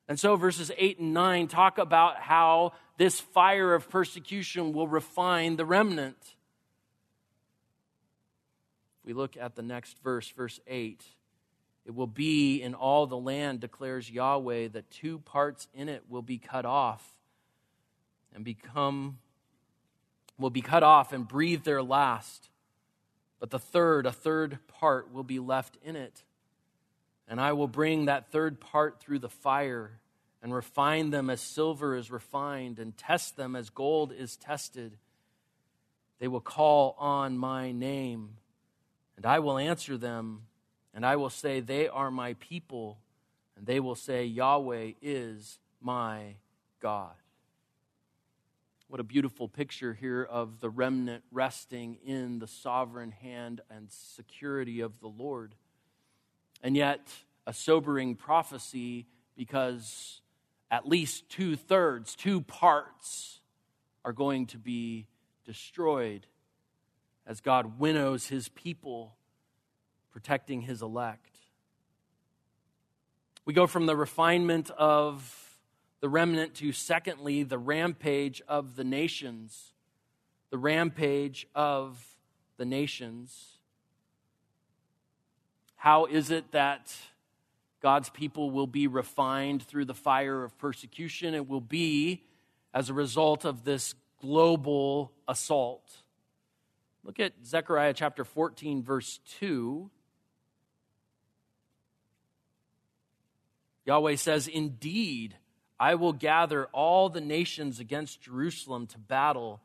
And 0.09 0.19
so, 0.19 0.37
verses 0.37 0.73
8 0.79 0.99
and 0.99 1.13
9 1.13 1.47
talk 1.47 1.77
about 1.77 2.17
how 2.17 2.73
this 2.97 3.21
fire 3.21 3.75
of 3.75 3.91
persecution 3.91 4.73
will 4.73 4.89
refine 4.89 5.57
the 5.57 5.67
remnant. 5.67 6.17
If 8.99 9.05
we 9.05 9.13
look 9.13 9.37
at 9.37 9.57
the 9.57 9.63
next 9.63 10.03
verse, 10.03 10.29
verse 10.31 10.59
8. 10.67 11.05
It 11.85 11.95
will 11.95 12.07
be 12.07 12.63
in 12.63 12.75
all 12.75 13.07
the 13.07 13.17
land, 13.17 13.61
declares 13.61 14.11
Yahweh, 14.11 14.69
that 14.69 14.91
two 14.91 15.19
parts 15.21 15.67
in 15.75 15.89
it 15.89 16.05
will 16.09 16.23
be 16.23 16.39
cut 16.39 16.65
off 16.65 17.15
and 18.35 18.45
become, 18.45 19.19
will 20.39 20.51
be 20.51 20.61
cut 20.61 20.83
off 20.83 21.13
and 21.13 21.27
breathe 21.27 21.65
their 21.65 21.83
last. 21.83 22.51
But 23.39 23.51
the 23.51 23.59
third, 23.59 24.07
a 24.07 24.13
third 24.13 24.59
part, 24.69 25.13
will 25.13 25.25
be 25.25 25.39
left 25.39 25.79
in 25.83 25.97
it. 25.97 26.23
And 27.27 27.41
I 27.41 27.53
will 27.53 27.69
bring 27.69 28.05
that 28.05 28.31
third 28.31 28.61
part 28.61 29.01
through 29.01 29.21
the 29.21 29.29
fire 29.29 30.01
and 30.43 30.55
refine 30.55 31.11
them 31.11 31.31
as 31.31 31.41
silver 31.41 31.97
is 31.97 32.11
refined 32.11 32.79
and 32.79 32.97
test 32.97 33.37
them 33.37 33.57
as 33.57 33.71
gold 33.71 34.13
is 34.13 34.37
tested. 34.37 34.97
They 36.19 36.29
will 36.29 36.41
call 36.41 36.97
on 36.99 37.39
my 37.39 37.73
name, 37.73 38.37
and 39.17 39.25
I 39.25 39.39
will 39.39 39.59
answer 39.59 39.97
them 39.97 40.43
and 40.95 41.07
I 41.07 41.17
will 41.17 41.31
say, 41.31 41.61
They 41.61 41.89
are 41.89 42.11
my 42.11 42.35
people. 42.35 42.99
And 43.57 43.67
they 43.67 43.81
will 43.81 43.95
say, 43.95 44.25
Yahweh 44.25 44.93
is 45.03 45.59
my 45.81 46.37
God. 46.81 47.15
What 48.89 49.01
a 49.01 49.05
beautiful 49.05 49.49
picture 49.49 49.95
here 49.95 50.27
of 50.29 50.61
the 50.61 50.71
remnant 50.71 51.23
resting 51.31 51.99
in 52.05 52.39
the 52.41 52.47
sovereign 52.47 53.13
hand 53.13 53.61
and 53.71 53.89
security 53.91 54.81
of 54.81 54.99
the 55.01 55.09
Lord. 55.09 55.55
And 56.63 56.77
yet, 56.77 57.07
a 57.47 57.53
sobering 57.53 58.17
prophecy 58.17 59.07
because 59.37 60.21
at 60.71 60.89
least 60.89 61.29
two 61.29 61.57
thirds, 61.57 62.17
two 62.17 62.41
parts, 62.41 63.41
are 64.05 64.13
going 64.13 64.47
to 64.47 64.59
be 64.59 65.07
destroyed 65.45 66.27
as 67.27 67.41
God 67.41 67.79
winnows 67.79 68.27
his 68.27 68.49
people 68.49 69.15
protecting 70.13 70.63
his 70.63 70.83
elect. 70.83 71.39
We 73.45 73.55
go 73.55 73.67
from 73.67 73.87
the 73.87 73.97
refinement 73.97 74.71
of 74.71 75.59
the 76.01 76.09
remnant 76.09 76.55
to, 76.57 76.73
secondly, 76.73 77.43
the 77.43 77.59
rampage 77.59 78.43
of 78.49 78.77
the 78.77 78.85
nations. 78.85 79.73
The 80.51 80.59
rampage 80.59 81.47
of 81.55 82.05
the 82.57 82.65
nations. 82.65 83.59
How 85.77 86.05
is 86.05 86.31
it 86.31 86.53
that 86.53 86.95
God's 87.81 88.11
people 88.11 88.51
will 88.51 88.67
be 88.67 88.87
refined 88.87 89.63
through 89.63 89.87
the 89.87 89.95
fire 89.95 90.45
of 90.45 90.59
persecution? 90.59 91.35
It 91.35 91.49
will 91.49 91.61
be 91.61 92.25
as 92.75 92.91
a 92.91 92.95
result 92.95 93.45
of 93.45 93.65
this 93.65 93.95
global 94.21 95.13
assault. 95.27 95.91
Look 97.03 97.19
at 97.19 97.33
Zechariah 97.45 97.95
chapter 97.95 98.25
14, 98.25 98.83
verse 98.83 99.21
2. 99.39 99.91
Yahweh 103.87 104.17
says, 104.17 104.49
Indeed, 104.49 105.37
I 105.79 105.95
will 105.95 106.13
gather 106.13 106.67
all 106.67 107.09
the 107.09 107.21
nations 107.21 107.81
against 107.81 108.23
Jerusalem 108.23 108.87
to 108.89 108.99
battle, 108.99 109.61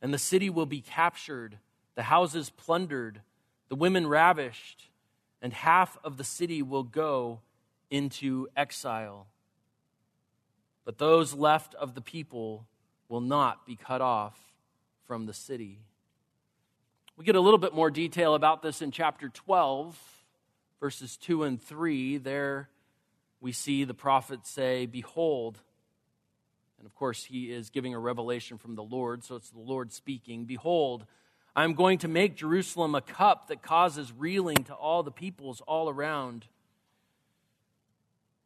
and 0.00 0.14
the 0.14 0.18
city 0.18 0.48
will 0.50 0.66
be 0.66 0.80
captured, 0.80 1.58
the 1.96 2.04
houses 2.04 2.50
plundered, 2.50 3.20
the 3.68 3.74
women 3.74 4.06
ravished, 4.06 4.90
and 5.42 5.52
half 5.52 5.98
of 6.04 6.16
the 6.16 6.24
city 6.24 6.62
will 6.62 6.84
go 6.84 7.40
into 7.90 8.48
exile. 8.56 9.26
But 10.84 10.98
those 10.98 11.34
left 11.34 11.74
of 11.74 11.94
the 11.94 12.00
people 12.00 12.66
will 13.08 13.20
not 13.20 13.66
be 13.66 13.76
cut 13.76 14.00
off 14.00 14.38
from 15.06 15.26
the 15.26 15.34
city. 15.34 15.80
We 17.16 17.24
get 17.24 17.34
a 17.34 17.40
little 17.40 17.58
bit 17.58 17.74
more 17.74 17.90
detail 17.90 18.34
about 18.34 18.62
this 18.62 18.82
in 18.82 18.90
chapter 18.90 19.28
12, 19.28 19.98
verses 20.80 21.16
2 21.16 21.44
and 21.44 21.60
3. 21.60 22.18
There, 22.18 22.68
we 23.40 23.52
see 23.52 23.84
the 23.84 23.94
prophet 23.94 24.46
say, 24.46 24.86
Behold, 24.86 25.60
and 26.78 26.86
of 26.86 26.94
course, 26.94 27.24
he 27.24 27.52
is 27.52 27.70
giving 27.70 27.94
a 27.94 27.98
revelation 27.98 28.58
from 28.58 28.74
the 28.74 28.82
Lord, 28.82 29.24
so 29.24 29.36
it's 29.36 29.50
the 29.50 29.58
Lord 29.58 29.92
speaking. 29.92 30.44
Behold, 30.44 31.06
I 31.54 31.64
am 31.64 31.74
going 31.74 31.98
to 31.98 32.08
make 32.08 32.36
Jerusalem 32.36 32.94
a 32.94 33.00
cup 33.00 33.48
that 33.48 33.62
causes 33.62 34.12
reeling 34.12 34.64
to 34.64 34.74
all 34.74 35.02
the 35.02 35.10
peoples 35.10 35.62
all 35.66 35.88
around. 35.88 36.46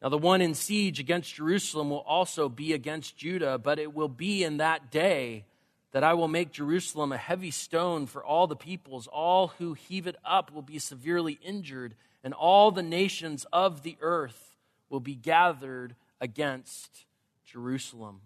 Now, 0.00 0.08
the 0.08 0.18
one 0.18 0.40
in 0.40 0.54
siege 0.54 0.98
against 1.00 1.34
Jerusalem 1.34 1.90
will 1.90 1.98
also 1.98 2.48
be 2.48 2.72
against 2.72 3.16
Judah, 3.16 3.58
but 3.58 3.78
it 3.78 3.92
will 3.92 4.08
be 4.08 4.44
in 4.44 4.58
that 4.58 4.90
day 4.90 5.44
that 5.92 6.04
I 6.04 6.14
will 6.14 6.28
make 6.28 6.52
Jerusalem 6.52 7.12
a 7.12 7.18
heavy 7.18 7.50
stone 7.50 8.06
for 8.06 8.24
all 8.24 8.46
the 8.46 8.56
peoples. 8.56 9.08
All 9.08 9.48
who 9.58 9.74
heave 9.74 10.06
it 10.06 10.16
up 10.24 10.52
will 10.52 10.62
be 10.62 10.78
severely 10.78 11.38
injured, 11.42 11.96
and 12.22 12.32
all 12.32 12.70
the 12.70 12.82
nations 12.82 13.44
of 13.52 13.82
the 13.82 13.98
earth 14.00 14.49
will 14.90 15.00
be 15.00 15.14
gathered 15.14 15.94
against 16.20 17.06
Jerusalem. 17.46 18.20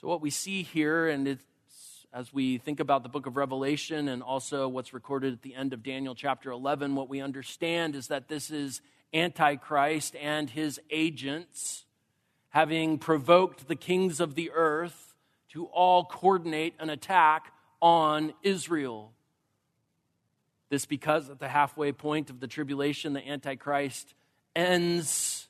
So, 0.00 0.08
what 0.08 0.22
we 0.22 0.30
see 0.30 0.62
here, 0.62 1.08
and 1.08 1.28
it's 1.28 1.42
as 2.14 2.32
we 2.32 2.58
think 2.58 2.78
about 2.78 3.02
the 3.02 3.08
book 3.08 3.26
of 3.26 3.36
Revelation 3.36 4.08
and 4.08 4.22
also 4.22 4.68
what's 4.68 4.94
recorded 4.94 5.32
at 5.32 5.42
the 5.42 5.52
end 5.52 5.72
of 5.72 5.82
Daniel 5.82 6.14
chapter 6.14 6.52
11, 6.52 6.94
what 6.94 7.08
we 7.08 7.20
understand 7.20 7.96
is 7.96 8.06
that 8.06 8.28
this 8.28 8.52
is 8.52 8.80
Antichrist 9.12 10.14
and 10.14 10.48
his 10.48 10.80
agents 10.90 11.84
having 12.50 12.98
provoked 12.98 13.66
the 13.66 13.74
kings 13.74 14.20
of 14.20 14.36
the 14.36 14.52
earth 14.52 15.12
to 15.48 15.66
all 15.66 16.04
coordinate 16.04 16.74
an 16.78 16.88
attack 16.88 17.52
on 17.82 18.32
Israel. 18.44 19.10
This 20.68 20.86
because 20.86 21.30
at 21.30 21.40
the 21.40 21.48
halfway 21.48 21.90
point 21.90 22.30
of 22.30 22.38
the 22.38 22.46
tribulation, 22.46 23.12
the 23.12 23.28
Antichrist 23.28 24.14
ends 24.54 25.48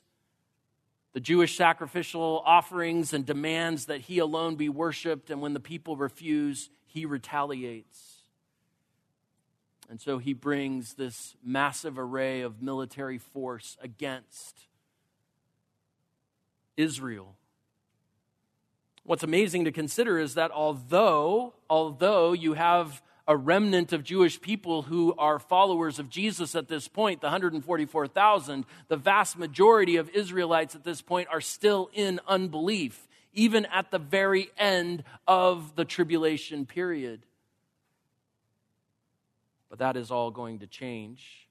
the 1.13 1.19
Jewish 1.21 1.55
sacrificial 1.55 2.43
offerings 2.45 3.13
and 3.13 3.25
demands 3.25 3.85
that 3.85 4.01
he 4.01 4.19
alone 4.19 4.55
be 4.55 4.67
worshiped. 4.67 5.29
And 5.29 5.41
when 5.41 5.53
the 5.53 5.61
people 5.61 5.95
refuse, 5.95 6.69
he 6.85 7.05
retaliates. 7.05 8.23
And 9.89 10.01
so 10.01 10.17
he 10.17 10.33
brings 10.33 10.95
this 10.95 11.35
massive 11.43 11.97
array 11.97 12.41
of 12.41 12.61
military 12.61 13.17
force 13.17 13.77
against 13.81 14.67
Israel. 16.75 17.35
What's 19.03 19.23
amazing 19.23 19.65
to 19.65 19.71
consider 19.71 20.17
is 20.17 20.33
that 20.33 20.51
although, 20.51 21.53
although 21.69 22.33
you 22.33 22.53
have 22.53 23.01
a 23.27 23.35
remnant 23.35 23.91
of 23.91 24.03
Jewish 24.03 24.39
people 24.39 24.83
who 24.83 25.15
are 25.17 25.39
followers 25.39 25.97
of 25.97 26.09
Jesus 26.09 26.55
at 26.55 26.67
this 26.67 26.87
point, 26.87 27.21
the 27.21 27.27
144,000, 27.27 28.65
the 28.87 28.97
vast 28.97 29.37
majority 29.37 29.95
of 29.95 30.09
Israelites 30.09 30.75
at 30.75 30.83
this 30.83 31.01
point 31.01 31.27
are 31.31 31.41
still 31.41 31.89
in 31.93 32.19
unbelief, 32.27 33.07
even 33.33 33.65
at 33.65 33.89
the 33.89 33.99
very 33.99 34.49
end 34.57 35.03
of 35.27 35.75
the 35.75 35.85
tribulation 35.85 36.65
period. 36.65 37.25
But 39.69 39.79
that 39.79 39.97
is 39.97 40.11
all 40.11 40.29
going 40.29 40.59
to 40.59 40.67
change. 40.67 41.47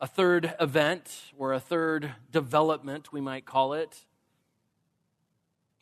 A 0.00 0.06
third 0.08 0.52
event, 0.58 1.22
or 1.38 1.52
a 1.52 1.60
third 1.60 2.12
development, 2.32 3.12
we 3.12 3.20
might 3.20 3.46
call 3.46 3.72
it, 3.72 4.04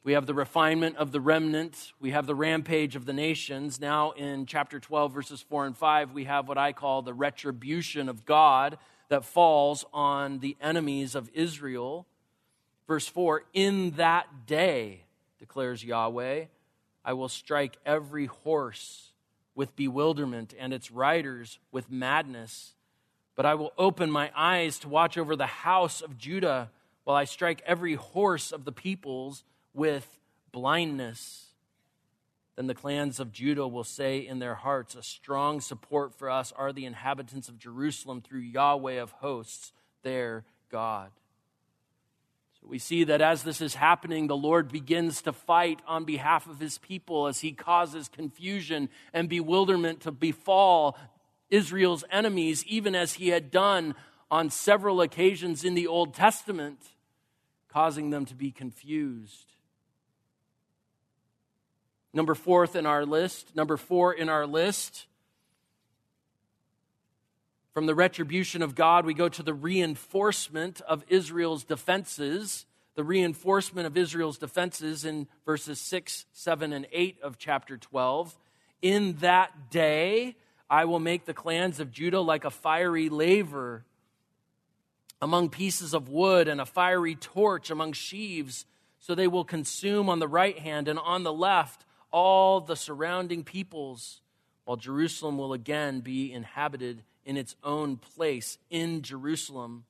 we 0.02 0.12
have 0.12 0.26
the 0.26 0.34
refinement 0.34 0.96
of 0.96 1.12
the 1.12 1.20
remnant. 1.20 1.92
We 2.00 2.12
have 2.12 2.26
the 2.26 2.34
rampage 2.34 2.96
of 2.96 3.04
the 3.04 3.12
nations. 3.12 3.78
Now, 3.78 4.12
in 4.12 4.46
chapter 4.46 4.80
12, 4.80 5.12
verses 5.12 5.42
4 5.42 5.66
and 5.66 5.76
5, 5.76 6.12
we 6.12 6.24
have 6.24 6.48
what 6.48 6.56
I 6.56 6.72
call 6.72 7.02
the 7.02 7.12
retribution 7.12 8.08
of 8.08 8.24
God 8.24 8.78
that 9.10 9.26
falls 9.26 9.84
on 9.92 10.38
the 10.38 10.56
enemies 10.60 11.14
of 11.14 11.28
Israel. 11.34 12.06
Verse 12.86 13.06
4 13.06 13.44
In 13.52 13.90
that 13.92 14.46
day, 14.46 15.04
declares 15.38 15.84
Yahweh, 15.84 16.46
I 17.04 17.12
will 17.12 17.28
strike 17.28 17.76
every 17.84 18.26
horse 18.26 19.12
with 19.54 19.76
bewilderment 19.76 20.54
and 20.58 20.72
its 20.72 20.90
riders 20.90 21.58
with 21.72 21.90
madness. 21.90 22.74
But 23.36 23.44
I 23.44 23.54
will 23.54 23.72
open 23.76 24.10
my 24.10 24.30
eyes 24.34 24.78
to 24.78 24.88
watch 24.88 25.18
over 25.18 25.36
the 25.36 25.46
house 25.46 26.00
of 26.00 26.16
Judah 26.16 26.70
while 27.04 27.16
I 27.16 27.24
strike 27.24 27.62
every 27.66 27.94
horse 27.96 28.50
of 28.50 28.64
the 28.64 28.72
peoples 28.72 29.44
with 29.74 30.18
blindness. 30.52 31.46
Then 32.56 32.66
the 32.66 32.74
clans 32.74 33.20
of 33.20 33.32
Judah 33.32 33.66
will 33.66 33.84
say 33.84 34.18
in 34.18 34.38
their 34.38 34.54
hearts, 34.54 34.94
A 34.94 35.02
strong 35.02 35.60
support 35.60 36.14
for 36.14 36.28
us 36.28 36.52
are 36.56 36.72
the 36.72 36.84
inhabitants 36.84 37.48
of 37.48 37.58
Jerusalem 37.58 38.20
through 38.20 38.40
Yahweh 38.40 39.00
of 39.00 39.12
hosts, 39.12 39.72
their 40.02 40.44
God. 40.70 41.10
So 42.60 42.68
we 42.68 42.78
see 42.78 43.04
that 43.04 43.22
as 43.22 43.42
this 43.42 43.62
is 43.62 43.74
happening, 43.74 44.26
the 44.26 44.36
Lord 44.36 44.70
begins 44.70 45.22
to 45.22 45.32
fight 45.32 45.80
on 45.86 46.04
behalf 46.04 46.46
of 46.46 46.60
his 46.60 46.76
people 46.76 47.26
as 47.26 47.40
he 47.40 47.52
causes 47.52 48.08
confusion 48.08 48.90
and 49.14 49.28
bewilderment 49.28 50.00
to 50.00 50.10
befall 50.10 50.98
Israel's 51.48 52.04
enemies, 52.10 52.64
even 52.66 52.94
as 52.94 53.14
he 53.14 53.28
had 53.28 53.50
done 53.50 53.94
on 54.30 54.50
several 54.50 55.00
occasions 55.00 55.64
in 55.64 55.74
the 55.74 55.86
Old 55.86 56.14
Testament, 56.14 56.80
causing 57.68 58.10
them 58.10 58.26
to 58.26 58.34
be 58.34 58.50
confused. 58.50 59.54
Number 62.12 62.34
fourth 62.34 62.74
in 62.74 62.86
our 62.86 63.06
list, 63.06 63.54
number 63.54 63.76
four 63.76 64.12
in 64.12 64.28
our 64.28 64.46
list. 64.46 65.06
From 67.72 67.86
the 67.86 67.94
retribution 67.94 68.62
of 68.62 68.74
God, 68.74 69.06
we 69.06 69.14
go 69.14 69.28
to 69.28 69.42
the 69.44 69.54
reinforcement 69.54 70.80
of 70.82 71.04
Israel's 71.08 71.62
defenses. 71.62 72.66
The 72.96 73.04
reinforcement 73.04 73.86
of 73.86 73.96
Israel's 73.96 74.38
defenses 74.38 75.04
in 75.04 75.28
verses 75.46 75.80
6, 75.80 76.26
7, 76.32 76.72
and 76.72 76.86
8 76.90 77.18
of 77.22 77.38
chapter 77.38 77.76
12. 77.76 78.36
In 78.82 79.14
that 79.20 79.70
day, 79.70 80.34
I 80.68 80.86
will 80.86 80.98
make 80.98 81.26
the 81.26 81.34
clans 81.34 81.78
of 81.78 81.92
Judah 81.92 82.20
like 82.20 82.44
a 82.44 82.50
fiery 82.50 83.08
laver 83.08 83.84
among 85.22 85.50
pieces 85.50 85.94
of 85.94 86.08
wood 86.08 86.48
and 86.48 86.60
a 86.60 86.66
fiery 86.66 87.14
torch 87.14 87.70
among 87.70 87.92
sheaves, 87.92 88.66
so 88.98 89.14
they 89.14 89.28
will 89.28 89.44
consume 89.44 90.08
on 90.08 90.18
the 90.18 90.28
right 90.28 90.58
hand 90.58 90.88
and 90.88 90.98
on 90.98 91.22
the 91.22 91.32
left 91.32 91.84
all 92.10 92.60
the 92.60 92.76
surrounding 92.76 93.44
peoples, 93.44 94.20
while 94.64 94.76
Jerusalem 94.76 95.38
will 95.38 95.52
again 95.52 96.00
be 96.00 96.32
inhabited 96.32 97.02
in 97.24 97.36
its 97.36 97.56
own 97.62 97.96
place 97.96 98.58
in 98.70 99.02
Jerusalem. 99.02 99.84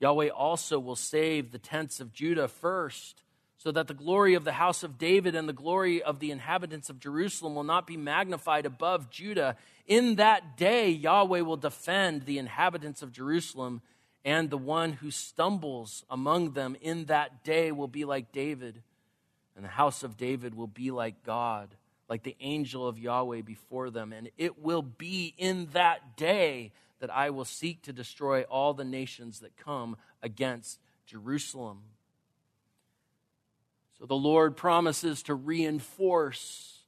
Yahweh 0.00 0.28
also 0.28 0.78
will 0.78 0.96
save 0.96 1.52
the 1.52 1.58
tents 1.58 2.00
of 2.00 2.12
Judah 2.12 2.48
first, 2.48 3.22
so 3.58 3.72
that 3.72 3.88
the 3.88 3.94
glory 3.94 4.34
of 4.34 4.44
the 4.44 4.52
house 4.52 4.82
of 4.82 4.98
David 4.98 5.34
and 5.34 5.48
the 5.48 5.52
glory 5.52 6.02
of 6.02 6.20
the 6.20 6.30
inhabitants 6.30 6.90
of 6.90 7.00
Jerusalem 7.00 7.54
will 7.54 7.64
not 7.64 7.86
be 7.86 7.96
magnified 7.96 8.66
above 8.66 9.10
Judah. 9.10 9.56
In 9.86 10.16
that 10.16 10.56
day, 10.56 10.90
Yahweh 10.90 11.40
will 11.40 11.56
defend 11.56 12.26
the 12.26 12.38
inhabitants 12.38 13.02
of 13.02 13.12
Jerusalem, 13.12 13.80
and 14.24 14.50
the 14.50 14.58
one 14.58 14.92
who 14.92 15.10
stumbles 15.10 16.04
among 16.10 16.52
them 16.52 16.76
in 16.80 17.06
that 17.06 17.44
day 17.44 17.72
will 17.72 17.88
be 17.88 18.04
like 18.04 18.32
David 18.32 18.82
and 19.56 19.64
the 19.64 19.70
house 19.70 20.02
of 20.02 20.18
David 20.18 20.54
will 20.54 20.66
be 20.66 20.90
like 20.90 21.24
God, 21.24 21.74
like 22.08 22.22
the 22.22 22.36
angel 22.40 22.86
of 22.86 22.98
Yahweh 22.98 23.40
before 23.40 23.90
them. 23.90 24.12
And 24.12 24.30
it 24.36 24.62
will 24.62 24.82
be 24.82 25.34
in 25.38 25.68
that 25.72 26.16
day 26.16 26.72
that 27.00 27.10
I 27.10 27.30
will 27.30 27.44
seek 27.44 27.82
to 27.82 27.92
destroy 27.92 28.42
all 28.42 28.74
the 28.74 28.84
nations 28.84 29.40
that 29.40 29.56
come 29.56 29.96
against 30.22 30.78
Jerusalem. 31.06 31.82
So 33.98 34.04
the 34.04 34.14
Lord 34.14 34.56
promises 34.56 35.22
to 35.24 35.34
reinforce, 35.34 36.80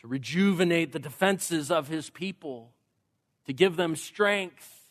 to 0.00 0.08
rejuvenate 0.08 0.92
the 0.92 0.98
defenses 0.98 1.70
of 1.70 1.86
his 1.86 2.10
people, 2.10 2.72
to 3.46 3.52
give 3.52 3.76
them 3.76 3.94
strength, 3.94 4.86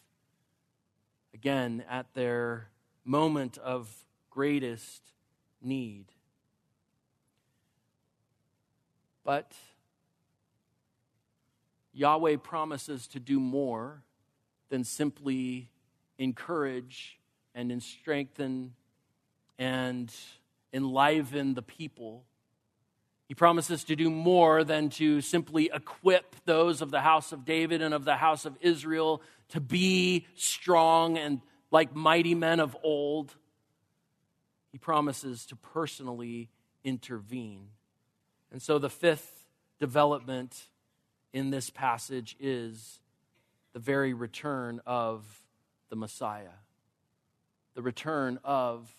again, 1.34 1.84
at 1.90 2.14
their 2.14 2.70
moment 3.04 3.58
of 3.58 4.06
greatest 4.30 5.02
need. 5.62 6.06
But 9.30 9.54
Yahweh 11.94 12.38
promises 12.38 13.06
to 13.10 13.20
do 13.20 13.40
more 13.40 14.02
than 14.70 14.84
simply 14.84 15.70
encourage 16.18 17.20
and 17.54 17.84
strengthen 17.84 18.74
and 19.60 20.12
enliven 20.74 21.54
the 21.54 21.62
people. 21.62 22.24
He 23.28 23.36
promises 23.36 23.84
to 23.84 23.96
do 23.96 24.10
more 24.10 24.64
than 24.64 24.90
to 24.98 25.22
simply 25.22 25.70
equip 25.72 26.36
those 26.46 26.82
of 26.82 26.90
the 26.90 27.02
house 27.02 27.32
of 27.32 27.46
David 27.46 27.84
and 27.84 27.94
of 27.94 28.06
the 28.06 28.16
house 28.16 28.46
of 28.46 28.58
Israel 28.62 29.22
to 29.50 29.62
be 29.62 30.26
strong 30.34 31.20
and 31.20 31.42
like 31.70 31.96
mighty 31.96 32.34
men 32.34 32.60
of 32.60 32.76
old. 32.82 33.36
He 34.72 34.80
promises 34.80 35.46
to 35.46 35.56
personally 35.56 36.50
intervene. 36.84 37.68
And 38.52 38.62
so 38.62 38.80
the 38.80 38.90
fifth 38.90 39.48
development 39.80 40.68
in 41.34 41.52
this 41.52 41.70
passage 41.70 42.36
is 42.40 43.00
the 43.74 43.80
very 43.80 44.14
return 44.14 44.82
of 44.86 45.44
the 45.90 45.96
Messiah. 45.96 46.58
The 47.76 47.82
return 47.82 48.40
of 48.44 48.96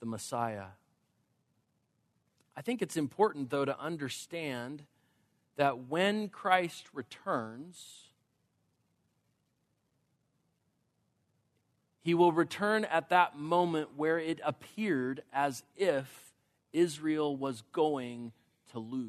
the 0.00 0.06
Messiah. 0.06 0.66
I 2.56 2.62
think 2.62 2.80
it's 2.80 2.96
important, 2.96 3.50
though, 3.50 3.64
to 3.64 3.78
understand 3.78 4.84
that 5.56 5.88
when 5.88 6.28
Christ 6.28 6.86
returns, 6.92 8.10
he 12.00 12.14
will 12.14 12.32
return 12.32 12.84
at 12.84 13.08
that 13.08 13.36
moment 13.36 13.90
where 13.96 14.18
it 14.18 14.40
appeared 14.44 15.22
as 15.32 15.62
if 15.76 16.32
Israel 16.72 17.36
was 17.36 17.62
going 17.72 18.32
to 18.76 18.80
lose. 18.80 19.08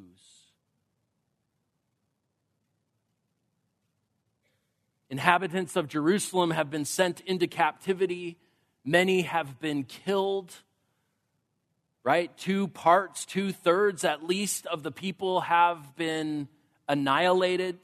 Inhabitants 5.09 5.75
of 5.75 5.89
Jerusalem 5.89 6.51
have 6.51 6.69
been 6.69 6.85
sent 6.85 7.19
into 7.21 7.47
captivity. 7.47 8.37
Many 8.85 9.23
have 9.23 9.59
been 9.59 9.83
killed, 9.83 10.53
right? 12.01 12.35
Two 12.37 12.69
parts, 12.69 13.25
two 13.25 13.51
thirds 13.51 14.05
at 14.05 14.23
least 14.23 14.65
of 14.67 14.83
the 14.83 14.91
people 14.91 15.41
have 15.41 15.97
been 15.97 16.47
annihilated. 16.87 17.77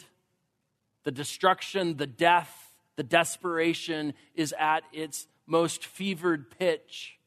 The 1.03 1.11
destruction, 1.11 1.97
the 1.97 2.07
death, 2.07 2.71
the 2.95 3.03
desperation 3.03 4.13
is 4.36 4.55
at 4.57 4.86
its 4.93 5.27
most 5.45 5.84
fevered 5.86 6.49
pitch. 6.57 7.17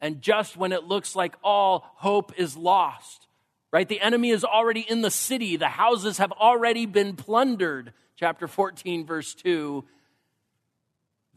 And 0.00 0.22
just 0.22 0.56
when 0.56 0.70
it 0.70 0.84
looks 0.84 1.16
like 1.16 1.34
all 1.42 1.84
hope 1.96 2.38
is 2.38 2.56
lost, 2.56 3.26
right? 3.72 3.88
The 3.88 4.00
enemy 4.00 4.30
is 4.30 4.44
already 4.44 4.82
in 4.82 5.00
the 5.00 5.10
city, 5.10 5.56
the 5.56 5.68
houses 5.68 6.18
have 6.18 6.30
already 6.32 6.86
been 6.86 7.16
plundered. 7.16 7.92
Chapter 8.14 8.46
14, 8.46 9.04
verse 9.04 9.34
2. 9.34 9.84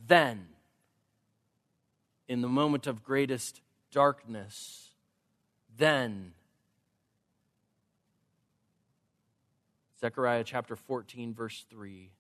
Then, 0.08 0.46
in 2.28 2.42
the 2.42 2.50
moment 2.50 2.86
of 2.86 3.04
greatest 3.04 3.62
darkness, 3.92 4.90
then, 5.78 6.34
Zechariah 10.00 10.44
chapter 10.44 10.76
14, 10.76 11.34
verse 11.34 11.66
3. 11.70 12.12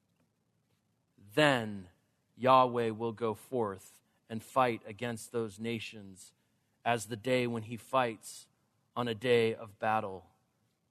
Then 1.35 1.87
Yahweh 2.37 2.91
will 2.91 3.11
go 3.11 3.33
forth 3.33 3.91
and 4.29 4.41
fight 4.41 4.81
against 4.87 5.31
those 5.31 5.59
nations 5.59 6.31
as 6.83 7.05
the 7.05 7.15
day 7.15 7.45
when 7.45 7.63
he 7.63 7.77
fights 7.77 8.47
on 8.95 9.07
a 9.07 9.15
day 9.15 9.53
of 9.53 9.77
battle. 9.79 10.25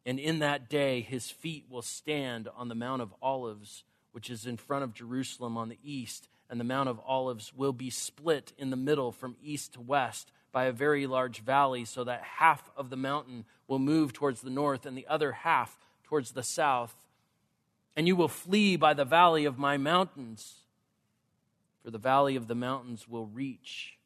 And 0.06 0.18
in 0.18 0.40
that 0.40 0.68
day, 0.68 1.00
his 1.00 1.30
feet 1.30 1.64
will 1.70 1.82
stand 1.82 2.48
on 2.56 2.68
the 2.68 2.74
Mount 2.74 3.00
of 3.00 3.14
Olives, 3.22 3.84
which 4.12 4.28
is 4.28 4.46
in 4.46 4.56
front 4.56 4.84
of 4.84 4.94
Jerusalem 4.94 5.56
on 5.56 5.68
the 5.70 5.78
east. 5.82 6.28
And 6.50 6.60
the 6.60 6.64
Mount 6.64 6.88
of 6.88 7.00
Olives 7.06 7.52
will 7.54 7.72
be 7.72 7.90
split 7.90 8.52
in 8.58 8.70
the 8.70 8.76
middle 8.76 9.12
from 9.12 9.36
east 9.42 9.74
to 9.74 9.80
west 9.80 10.30
by 10.52 10.66
a 10.66 10.72
very 10.72 11.06
large 11.06 11.40
valley, 11.40 11.84
so 11.84 12.04
that 12.04 12.22
half 12.22 12.70
of 12.76 12.90
the 12.90 12.96
mountain 12.96 13.44
will 13.66 13.78
move 13.80 14.12
towards 14.12 14.42
the 14.42 14.50
north 14.50 14.86
and 14.86 14.96
the 14.96 15.06
other 15.08 15.32
half 15.32 15.78
towards 16.04 16.32
the 16.32 16.42
south. 16.42 16.94
And 17.96 18.06
you 18.06 18.14
will 18.14 18.28
flee 18.28 18.76
by 18.76 18.94
the 18.94 19.04
valley 19.04 19.46
of 19.46 19.58
my 19.58 19.78
mountains, 19.78 20.54
for 21.82 21.90
the 21.90 21.98
valley 21.98 22.36
of 22.36 22.46
the 22.46 22.54
mountains 22.54 23.08
will 23.08 23.26
reach 23.26 23.98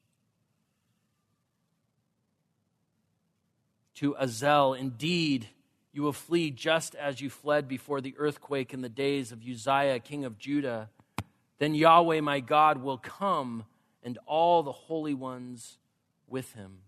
to 3.99 4.17
Azel. 4.17 4.75
Indeed, 4.75 5.49
you 5.93 6.03
will 6.03 6.13
flee 6.13 6.53
just 6.53 6.95
as 6.95 7.21
you 7.21 7.29
fled 7.29 7.67
before 7.67 8.01
the 8.01 8.15
earthquake 8.17 8.73
in 8.73 8.81
the 8.81 8.89
days 8.89 9.33
of 9.33 9.43
Uzziah, 9.43 9.99
king 9.99 10.25
of 10.25 10.39
Judah. 10.39 10.89
Then 11.59 11.75
Yahweh 11.75 12.21
my 12.21 12.39
God 12.39 12.81
will 12.81 12.99
come, 12.99 13.65
and 14.05 14.17
all 14.25 14.63
the 14.63 14.71
holy 14.71 15.15
ones 15.15 15.79
with 16.29 16.53
him. 16.53 16.79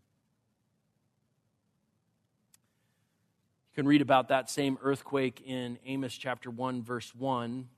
You 3.73 3.83
can 3.83 3.89
read 3.89 4.03
about 4.03 4.29
that 4.29 4.49
same 4.49 4.79
earthquake 4.81 5.43
in 5.45 5.79
Amos 5.85 6.15
chapter 6.15 6.49
1, 6.49 6.83
verse 6.85 7.13
1. 7.13 7.69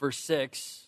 Verse 0.00 0.18
6 0.20 0.86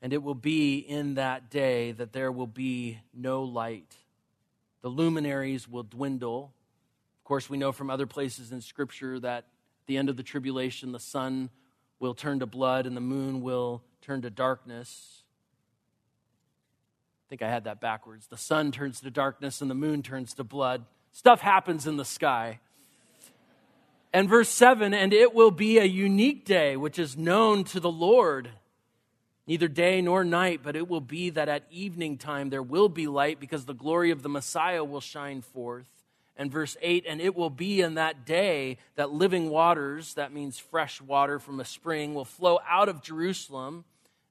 And 0.00 0.12
it 0.12 0.22
will 0.22 0.34
be 0.36 0.78
in 0.78 1.14
that 1.14 1.50
day 1.50 1.90
that 1.90 2.12
there 2.12 2.30
will 2.30 2.46
be 2.46 3.00
no 3.12 3.42
light 3.42 3.96
the 4.84 4.90
luminaries 4.90 5.66
will 5.66 5.82
dwindle, 5.82 6.52
Of 7.20 7.24
course, 7.24 7.48
we 7.48 7.56
know 7.56 7.72
from 7.72 7.88
other 7.88 8.06
places 8.06 8.52
in 8.52 8.60
Scripture 8.60 9.18
that 9.18 9.38
at 9.38 9.44
the 9.86 9.96
end 9.96 10.10
of 10.10 10.18
the 10.18 10.22
tribulation, 10.22 10.92
the 10.92 11.00
sun 11.00 11.48
will 12.00 12.12
turn 12.12 12.40
to 12.40 12.46
blood 12.46 12.84
and 12.84 12.94
the 12.94 13.00
moon 13.00 13.40
will 13.40 13.82
turn 14.02 14.20
to 14.20 14.28
darkness. 14.28 15.22
I 17.16 17.24
think 17.30 17.40
I 17.40 17.48
had 17.48 17.64
that 17.64 17.80
backwards. 17.80 18.26
The 18.26 18.36
sun 18.36 18.72
turns 18.72 19.00
to 19.00 19.10
darkness 19.10 19.62
and 19.62 19.70
the 19.70 19.74
moon 19.74 20.02
turns 20.02 20.34
to 20.34 20.44
blood. 20.44 20.84
Stuff 21.12 21.40
happens 21.40 21.86
in 21.86 21.96
the 21.96 22.04
sky. 22.04 22.60
And 24.12 24.28
verse 24.28 24.50
7 24.50 24.92
and 24.92 25.14
it 25.14 25.32
will 25.32 25.50
be 25.50 25.78
a 25.78 25.84
unique 25.84 26.44
day 26.44 26.76
which 26.76 26.98
is 26.98 27.16
known 27.16 27.64
to 27.64 27.80
the 27.80 27.90
Lord. 27.90 28.50
Neither 29.46 29.68
day 29.68 30.00
nor 30.00 30.24
night, 30.24 30.60
but 30.62 30.76
it 30.76 30.88
will 30.88 31.02
be 31.02 31.30
that 31.30 31.48
at 31.48 31.64
evening 31.70 32.16
time 32.16 32.48
there 32.48 32.62
will 32.62 32.88
be 32.88 33.06
light 33.06 33.40
because 33.40 33.66
the 33.66 33.74
glory 33.74 34.10
of 34.10 34.22
the 34.22 34.28
Messiah 34.28 34.82
will 34.82 35.00
shine 35.00 35.42
forth. 35.42 35.88
And 36.36 36.50
verse 36.50 36.76
8, 36.82 37.04
and 37.06 37.20
it 37.20 37.36
will 37.36 37.50
be 37.50 37.80
in 37.80 37.94
that 37.94 38.26
day 38.26 38.78
that 38.96 39.12
living 39.12 39.50
waters, 39.50 40.14
that 40.14 40.32
means 40.32 40.58
fresh 40.58 41.00
water 41.00 41.38
from 41.38 41.60
a 41.60 41.64
spring, 41.64 42.14
will 42.14 42.24
flow 42.24 42.58
out 42.68 42.88
of 42.88 43.02
Jerusalem 43.02 43.84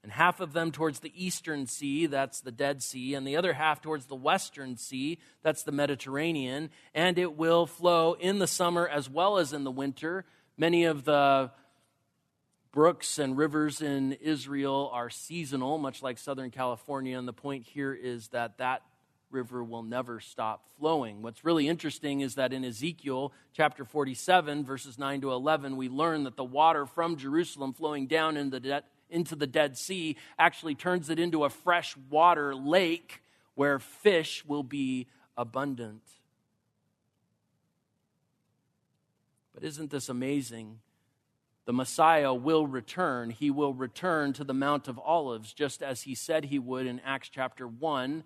and 0.04 0.12
half 0.12 0.42
of 0.42 0.52
them 0.52 0.72
towards 0.72 1.00
the 1.00 1.14
eastern 1.16 1.66
sea, 1.66 2.08
that's 2.08 2.42
the 2.42 2.52
Dead 2.52 2.84
Sea, 2.84 3.14
and 3.14 3.26
the 3.26 3.38
other 3.38 3.54
half 3.54 3.82
towards 3.82 4.08
the 4.08 4.16
western 4.16 4.76
sea, 4.76 5.18
that's 5.44 5.64
the 5.64 5.72
Mediterranean, 5.72 6.70
and 6.94 7.18
it 7.18 7.38
will 7.38 7.66
flow 7.66 8.14
in 8.14 8.40
the 8.40 8.48
summer 8.48 8.86
as 8.86 9.10
well 9.10 9.38
as 9.38 9.54
in 9.54 9.64
the 9.64 9.72
winter. 9.72 10.26
Many 10.58 10.84
of 10.84 11.06
the 11.06 11.52
brooks 12.74 13.20
and 13.20 13.38
rivers 13.38 13.82
in 13.82 14.14
Israel 14.14 14.90
are 14.92 15.10
seasonal, 15.10 15.78
much 15.78 16.02
like 16.02 16.18
Southern 16.18 16.50
California, 16.50 17.18
and 17.18 17.28
the 17.28 17.34
point 17.34 17.64
here 17.64 17.94
is 17.94 18.30
that 18.30 18.58
that 18.58 18.82
river 19.30 19.64
will 19.64 19.84
never 19.84 20.20
stop 20.20 20.66
flowing. 20.78 21.22
What's 21.22 21.46
really 21.46 21.68
interesting 21.68 22.22
is 22.22 22.36
that 22.36 22.52
in 22.52 22.66
Ezekiel 22.66 23.32
chapter 23.54 23.86
47, 23.86 24.66
verses 24.66 24.98
9 24.98 25.22
to 25.22 25.32
11, 25.32 25.78
we 25.78 25.88
learn 25.88 26.24
that 26.24 26.36
the 26.36 26.44
water 26.44 26.86
from 26.86 27.16
Jerusalem 27.16 27.74
flowing 27.74 28.08
down 28.08 28.36
into 28.38 28.60
the 28.60 28.84
into 29.10 29.36
the 29.36 29.46
Dead 29.46 29.78
Sea 29.78 30.18
actually 30.40 30.74
turns 30.74 31.10
it 31.12 31.20
into 31.20 31.44
a 31.44 31.50
fresh 31.50 31.96
water 32.10 32.56
lake 32.56 33.22
where 33.54 33.78
fish 33.78 34.44
will 34.48 34.64
be 34.64 35.08
abundant. 35.38 36.02
But 39.54 39.64
isn't 39.64 39.92
this 39.92 40.10
amazing? 40.10 40.80
The 41.66 41.74
Messiah 41.74 42.34
will 42.34 42.68
return. 42.68 43.30
He 43.30 43.50
will 43.50 43.74
return 43.74 44.34
to 44.34 44.44
the 44.44 44.54
Mount 44.54 44.88
of 44.88 45.00
Olives, 45.00 45.54
just 45.54 45.82
as 45.82 46.02
he 46.02 46.14
said 46.14 46.46
he 46.46 46.60
would 46.60 46.86
in 46.86 47.00
Acts 47.00 47.30
chapter 47.30 47.68
1 47.68 48.24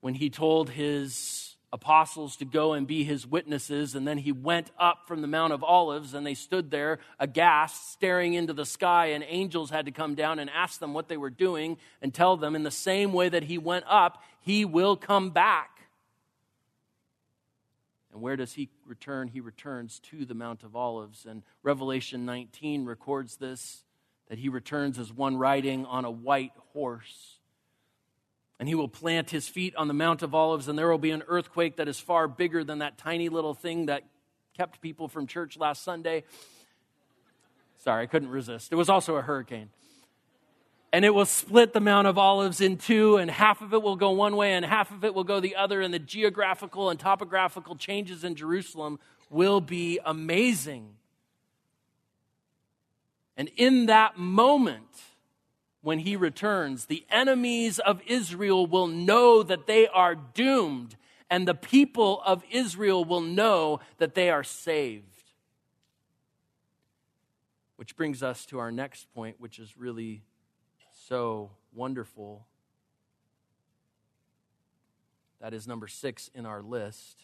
when 0.00 0.14
he 0.14 0.30
told 0.30 0.70
his 0.70 1.56
apostles 1.72 2.36
to 2.36 2.44
go 2.46 2.72
and 2.72 2.86
be 2.86 3.04
his 3.04 3.26
witnesses. 3.26 3.94
And 3.94 4.08
then 4.08 4.18
he 4.18 4.32
went 4.32 4.70
up 4.78 5.06
from 5.06 5.20
the 5.20 5.26
Mount 5.28 5.52
of 5.52 5.62
Olives, 5.62 6.14
and 6.14 6.26
they 6.26 6.32
stood 6.32 6.70
there 6.70 6.98
aghast, 7.18 7.92
staring 7.92 8.34
into 8.34 8.54
the 8.54 8.64
sky. 8.64 9.06
And 9.06 9.22
angels 9.26 9.68
had 9.68 9.84
to 9.84 9.92
come 9.92 10.14
down 10.14 10.38
and 10.38 10.48
ask 10.48 10.80
them 10.80 10.94
what 10.94 11.08
they 11.08 11.18
were 11.18 11.28
doing 11.28 11.76
and 12.00 12.14
tell 12.14 12.38
them, 12.38 12.54
in 12.56 12.62
the 12.62 12.70
same 12.70 13.12
way 13.12 13.28
that 13.28 13.44
he 13.44 13.58
went 13.58 13.84
up, 13.86 14.22
he 14.40 14.64
will 14.64 14.96
come 14.96 15.30
back. 15.30 15.75
And 18.16 18.22
where 18.22 18.36
does 18.36 18.54
he 18.54 18.70
return? 18.86 19.28
He 19.28 19.40
returns 19.40 19.98
to 20.04 20.24
the 20.24 20.32
Mount 20.32 20.62
of 20.62 20.74
Olives. 20.74 21.26
And 21.26 21.42
Revelation 21.62 22.24
19 22.24 22.86
records 22.86 23.36
this 23.36 23.84
that 24.30 24.38
he 24.38 24.48
returns 24.48 24.98
as 24.98 25.12
one 25.12 25.36
riding 25.36 25.84
on 25.84 26.06
a 26.06 26.10
white 26.10 26.52
horse. 26.72 27.40
And 28.58 28.70
he 28.70 28.74
will 28.74 28.88
plant 28.88 29.28
his 29.28 29.48
feet 29.48 29.76
on 29.76 29.86
the 29.86 29.92
Mount 29.92 30.22
of 30.22 30.34
Olives, 30.34 30.66
and 30.66 30.78
there 30.78 30.88
will 30.88 30.96
be 30.96 31.10
an 31.10 31.24
earthquake 31.28 31.76
that 31.76 31.88
is 31.88 32.00
far 32.00 32.26
bigger 32.26 32.64
than 32.64 32.78
that 32.78 32.96
tiny 32.96 33.28
little 33.28 33.52
thing 33.52 33.84
that 33.84 34.04
kept 34.56 34.80
people 34.80 35.08
from 35.08 35.26
church 35.26 35.58
last 35.58 35.84
Sunday. 35.84 36.24
Sorry, 37.76 38.04
I 38.04 38.06
couldn't 38.06 38.30
resist. 38.30 38.72
It 38.72 38.76
was 38.76 38.88
also 38.88 39.16
a 39.16 39.22
hurricane. 39.22 39.68
And 40.92 41.04
it 41.04 41.12
will 41.12 41.26
split 41.26 41.72
the 41.72 41.80
Mount 41.80 42.06
of 42.06 42.16
Olives 42.16 42.60
in 42.60 42.78
two, 42.78 43.16
and 43.16 43.30
half 43.30 43.60
of 43.60 43.74
it 43.74 43.82
will 43.82 43.96
go 43.96 44.12
one 44.12 44.36
way, 44.36 44.54
and 44.54 44.64
half 44.64 44.90
of 44.90 45.04
it 45.04 45.14
will 45.14 45.24
go 45.24 45.40
the 45.40 45.56
other. 45.56 45.80
And 45.80 45.92
the 45.92 45.98
geographical 45.98 46.90
and 46.90 46.98
topographical 46.98 47.76
changes 47.76 48.24
in 48.24 48.34
Jerusalem 48.34 48.98
will 49.28 49.60
be 49.60 49.98
amazing. 50.04 50.94
And 53.36 53.50
in 53.56 53.86
that 53.86 54.16
moment, 54.16 55.02
when 55.82 55.98
he 55.98 56.16
returns, 56.16 56.86
the 56.86 57.04
enemies 57.10 57.78
of 57.78 58.00
Israel 58.06 58.66
will 58.66 58.86
know 58.86 59.42
that 59.42 59.66
they 59.66 59.86
are 59.88 60.14
doomed, 60.14 60.96
and 61.28 61.46
the 61.46 61.54
people 61.54 62.22
of 62.24 62.42
Israel 62.50 63.04
will 63.04 63.20
know 63.20 63.80
that 63.98 64.14
they 64.14 64.30
are 64.30 64.44
saved. 64.44 65.04
Which 67.76 67.94
brings 67.96 68.22
us 68.22 68.46
to 68.46 68.58
our 68.58 68.72
next 68.72 69.12
point, 69.14 69.36
which 69.38 69.58
is 69.58 69.76
really 69.76 70.22
so 71.08 71.50
wonderful. 71.74 72.46
That 75.40 75.54
is 75.54 75.66
number 75.66 75.86
six 75.86 76.30
in 76.34 76.46
our 76.46 76.62
list. 76.62 77.22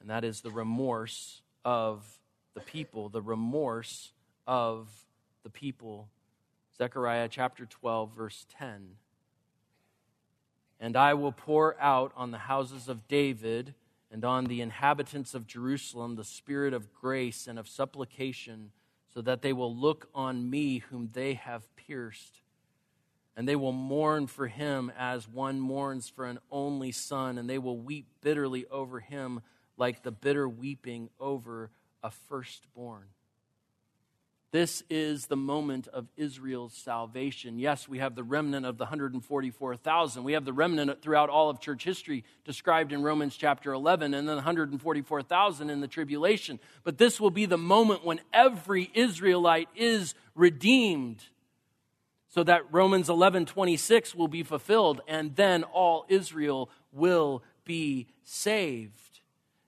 And 0.00 0.10
that 0.10 0.24
is 0.24 0.40
the 0.40 0.50
remorse 0.50 1.42
of 1.64 2.04
the 2.54 2.60
people, 2.60 3.08
the 3.08 3.22
remorse 3.22 4.12
of 4.46 4.88
the 5.42 5.50
people 5.50 6.08
Zechariah 6.78 7.28
chapter 7.28 7.66
12, 7.66 8.14
verse 8.16 8.46
10. 8.56 8.90
And 10.78 10.96
I 10.96 11.14
will 11.14 11.32
pour 11.32 11.78
out 11.80 12.12
on 12.16 12.30
the 12.30 12.38
houses 12.38 12.88
of 12.88 13.08
David 13.08 13.74
and 14.12 14.24
on 14.24 14.44
the 14.44 14.60
inhabitants 14.60 15.34
of 15.34 15.48
Jerusalem 15.48 16.14
the 16.14 16.22
spirit 16.22 16.72
of 16.72 16.94
grace 16.94 17.48
and 17.48 17.58
of 17.58 17.68
supplication, 17.68 18.70
so 19.18 19.22
that 19.22 19.42
they 19.42 19.52
will 19.52 19.74
look 19.74 20.08
on 20.14 20.48
me 20.48 20.78
whom 20.78 21.08
they 21.12 21.34
have 21.34 21.74
pierced. 21.74 22.40
And 23.36 23.48
they 23.48 23.56
will 23.56 23.72
mourn 23.72 24.28
for 24.28 24.46
him 24.46 24.92
as 24.96 25.26
one 25.26 25.58
mourns 25.58 26.08
for 26.08 26.24
an 26.24 26.38
only 26.52 26.92
son, 26.92 27.36
and 27.36 27.50
they 27.50 27.58
will 27.58 27.76
weep 27.76 28.06
bitterly 28.20 28.64
over 28.66 29.00
him 29.00 29.40
like 29.76 30.04
the 30.04 30.12
bitter 30.12 30.48
weeping 30.48 31.10
over 31.18 31.72
a 32.00 32.12
firstborn. 32.12 33.06
This 34.50 34.82
is 34.88 35.26
the 35.26 35.36
moment 35.36 35.88
of 35.88 36.06
Israel's 36.16 36.72
salvation. 36.72 37.58
Yes, 37.58 37.86
we 37.86 37.98
have 37.98 38.14
the 38.14 38.24
remnant 38.24 38.64
of 38.64 38.78
the 38.78 38.84
144,000. 38.84 40.24
We 40.24 40.32
have 40.32 40.46
the 40.46 40.54
remnant 40.54 41.02
throughout 41.02 41.28
all 41.28 41.50
of 41.50 41.60
church 41.60 41.84
history 41.84 42.24
described 42.46 42.90
in 42.90 43.02
Romans 43.02 43.36
chapter 43.36 43.74
11, 43.74 44.14
and 44.14 44.26
then 44.26 44.36
144,000 44.36 45.68
in 45.68 45.82
the 45.82 45.86
tribulation. 45.86 46.58
But 46.82 46.96
this 46.96 47.20
will 47.20 47.30
be 47.30 47.44
the 47.44 47.58
moment 47.58 48.06
when 48.06 48.20
every 48.32 48.90
Israelite 48.94 49.68
is 49.76 50.14
redeemed, 50.34 51.22
so 52.28 52.42
that 52.42 52.72
Romans 52.72 53.10
11 53.10 53.44
26 53.44 54.14
will 54.14 54.28
be 54.28 54.42
fulfilled, 54.42 55.02
and 55.06 55.36
then 55.36 55.62
all 55.62 56.06
Israel 56.08 56.70
will 56.90 57.42
be 57.66 58.06
saved. 58.22 59.07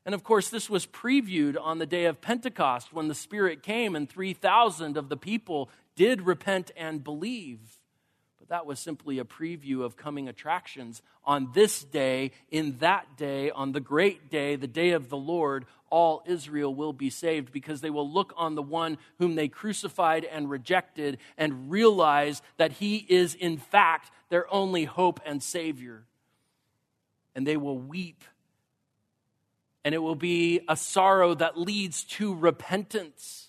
And 0.07 0.15
of 0.15 0.25
course, 0.25 0.49
this 0.49 0.71
was 0.71 0.87
previewed 0.87 1.57
on 1.61 1.79
the 1.79 1.87
day 1.87 2.07
of 2.07 2.21
Pentecost 2.21 2.93
when 2.93 3.09
the 3.09 3.15
Spirit 3.15 3.63
came 3.63 3.95
and 3.95 4.09
3,000 4.09 4.97
of 4.97 5.09
the 5.09 5.17
people 5.17 5.69
did 5.95 6.23
repent 6.23 6.71
and 6.77 7.05
believe. 7.05 7.61
But 8.39 8.49
that 8.49 8.65
was 8.65 8.81
simply 8.81 9.19
a 9.19 9.25
preview 9.25 9.85
of 9.85 9.99
coming 9.99 10.29
attractions. 10.29 11.03
On 11.25 11.51
this 11.53 11.85
day, 11.85 12.31
in 12.51 12.79
that 12.79 13.19
day, 13.19 13.51
on 13.51 13.73
the 13.73 13.81
great 13.81 14.31
day, 14.31 14.57
the 14.57 14.67
day 14.67 14.93
of 14.93 15.11
the 15.11 15.19
Lord, 15.19 15.67
all 15.91 16.23
Israel 16.27 16.75
will 16.75 16.95
be 16.95 17.11
saved 17.11 17.53
because 17.53 17.83
they 17.83 17.91
will 17.91 18.11
look 18.11 18.33
on 18.37 18.55
the 18.55 18.63
one 18.63 18.97
whom 19.19 19.35
they 19.35 19.49
crucified 19.49 20.25
and 20.25 20.49
rejected 20.49 21.19
and 21.37 21.71
realize 21.71 22.41
that 22.57 22.73
he 22.73 22.97
is, 22.97 23.35
in 23.35 23.59
fact, 23.59 24.11
their 24.31 24.53
only 24.53 24.85
hope 24.85 25.21
and 25.27 25.43
Savior. 25.43 26.05
And 27.35 27.47
they 27.47 27.59
will 27.59 27.79
weep 27.79 28.25
and 29.85 29.95
it 29.95 29.99
will 29.99 30.15
be 30.15 30.61
a 30.69 30.77
sorrow 30.77 31.35
that 31.35 31.59
leads 31.59 32.05
to 32.05 32.35
repentance. 32.35 33.49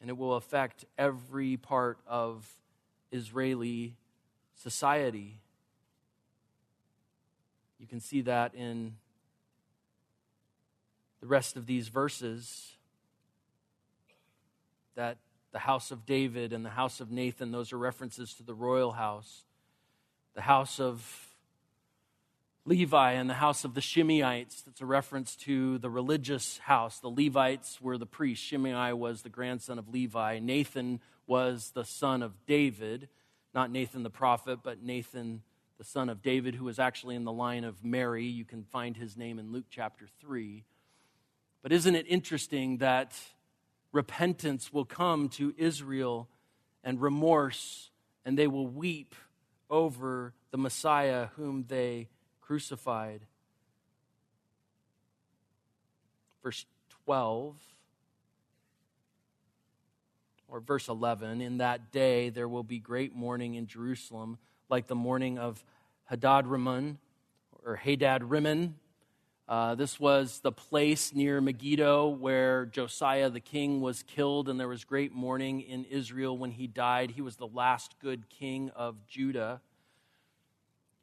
And 0.00 0.10
it 0.10 0.16
will 0.16 0.34
affect 0.34 0.84
every 0.98 1.56
part 1.56 1.98
of 2.06 2.46
Israeli 3.10 3.96
society. 4.54 5.40
You 7.78 7.86
can 7.86 8.00
see 8.00 8.20
that 8.22 8.54
in 8.54 8.96
the 11.20 11.26
rest 11.26 11.56
of 11.56 11.66
these 11.66 11.88
verses 11.88 12.76
that 14.94 15.16
the 15.52 15.58
house 15.58 15.90
of 15.90 16.04
David 16.04 16.52
and 16.52 16.64
the 16.64 16.70
house 16.70 17.00
of 17.00 17.10
Nathan, 17.10 17.50
those 17.50 17.72
are 17.72 17.78
references 17.78 18.34
to 18.34 18.42
the 18.42 18.54
royal 18.54 18.92
house. 18.92 19.44
The 20.34 20.42
house 20.42 20.80
of 20.80 21.33
Levi 22.66 23.12
and 23.12 23.28
the 23.28 23.34
house 23.34 23.64
of 23.64 23.74
the 23.74 23.82
Shimeites. 23.82 24.64
That's 24.64 24.80
a 24.80 24.86
reference 24.86 25.36
to 25.36 25.76
the 25.78 25.90
religious 25.90 26.56
house. 26.58 26.98
The 26.98 27.10
Levites 27.10 27.78
were 27.78 27.98
the 27.98 28.06
priests. 28.06 28.42
Shimei 28.42 28.92
was 28.94 29.20
the 29.20 29.28
grandson 29.28 29.78
of 29.78 29.90
Levi. 29.90 30.38
Nathan 30.38 31.00
was 31.26 31.72
the 31.74 31.84
son 31.84 32.22
of 32.22 32.32
David. 32.46 33.08
Not 33.54 33.70
Nathan 33.70 34.02
the 34.02 34.10
prophet, 34.10 34.60
but 34.62 34.82
Nathan 34.82 35.42
the 35.76 35.84
son 35.84 36.08
of 36.08 36.22
David, 36.22 36.54
who 36.54 36.64
was 36.64 36.78
actually 36.78 37.16
in 37.16 37.24
the 37.24 37.32
line 37.32 37.64
of 37.64 37.84
Mary. 37.84 38.24
You 38.24 38.46
can 38.46 38.64
find 38.64 38.96
his 38.96 39.14
name 39.14 39.38
in 39.38 39.52
Luke 39.52 39.66
chapter 39.68 40.06
3. 40.20 40.64
But 41.62 41.70
isn't 41.70 41.94
it 41.94 42.06
interesting 42.08 42.78
that 42.78 43.12
repentance 43.92 44.72
will 44.72 44.86
come 44.86 45.28
to 45.30 45.52
Israel 45.58 46.28
and 46.82 46.98
remorse, 46.98 47.90
and 48.24 48.38
they 48.38 48.46
will 48.46 48.66
weep 48.66 49.14
over 49.68 50.32
the 50.50 50.58
Messiah 50.58 51.28
whom 51.36 51.66
they 51.68 52.08
crucified? 52.46 53.22
Verse 56.42 56.66
12 57.06 57.56
or 60.48 60.60
verse 60.60 60.88
11 60.88 61.40
In 61.40 61.58
that 61.58 61.90
day 61.90 62.28
there 62.28 62.48
will 62.48 62.62
be 62.62 62.78
great 62.78 63.14
mourning 63.14 63.54
in 63.54 63.66
Jerusalem, 63.66 64.38
like 64.68 64.86
the 64.86 64.94
mourning 64.94 65.38
of 65.38 65.64
Hadad 66.04 66.46
Rimmon 66.46 66.98
or 67.64 67.76
Hadad 67.76 68.22
Rimmon. 68.22 68.76
Uh, 69.46 69.74
this 69.74 70.00
was 70.00 70.40
the 70.40 70.52
place 70.52 71.14
near 71.14 71.40
Megiddo 71.40 72.08
where 72.08 72.64
Josiah 72.66 73.28
the 73.28 73.40
king 73.40 73.80
was 73.80 74.02
killed, 74.02 74.48
and 74.48 74.58
there 74.58 74.68
was 74.68 74.84
great 74.84 75.12
mourning 75.12 75.60
in 75.60 75.84
Israel 75.84 76.36
when 76.38 76.50
he 76.50 76.66
died. 76.66 77.10
He 77.10 77.20
was 77.20 77.36
the 77.36 77.46
last 77.46 77.94
good 78.00 78.28
king 78.30 78.70
of 78.74 79.06
Judah. 79.06 79.60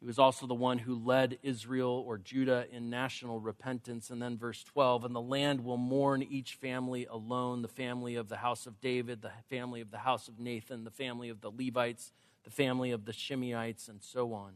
He 0.01 0.07
was 0.07 0.17
also 0.17 0.47
the 0.47 0.55
one 0.55 0.79
who 0.79 0.95
led 0.95 1.37
Israel 1.43 2.03
or 2.07 2.17
Judah 2.17 2.65
in 2.71 2.89
national 2.89 3.39
repentance. 3.39 4.09
And 4.09 4.19
then, 4.19 4.35
verse 4.35 4.63
12, 4.63 5.05
and 5.05 5.13
the 5.13 5.21
land 5.21 5.63
will 5.63 5.77
mourn 5.77 6.23
each 6.23 6.55
family 6.55 7.05
alone 7.05 7.61
the 7.61 7.67
family 7.67 8.15
of 8.15 8.27
the 8.27 8.37
house 8.37 8.65
of 8.65 8.81
David, 8.81 9.21
the 9.21 9.31
family 9.47 9.79
of 9.79 9.91
the 9.91 9.99
house 9.99 10.27
of 10.27 10.39
Nathan, 10.39 10.85
the 10.85 10.89
family 10.89 11.29
of 11.29 11.41
the 11.41 11.51
Levites, 11.51 12.11
the 12.43 12.49
family 12.49 12.89
of 12.89 13.05
the 13.05 13.11
Shimeites, 13.11 13.87
and 13.87 14.01
so 14.01 14.33
on. 14.33 14.53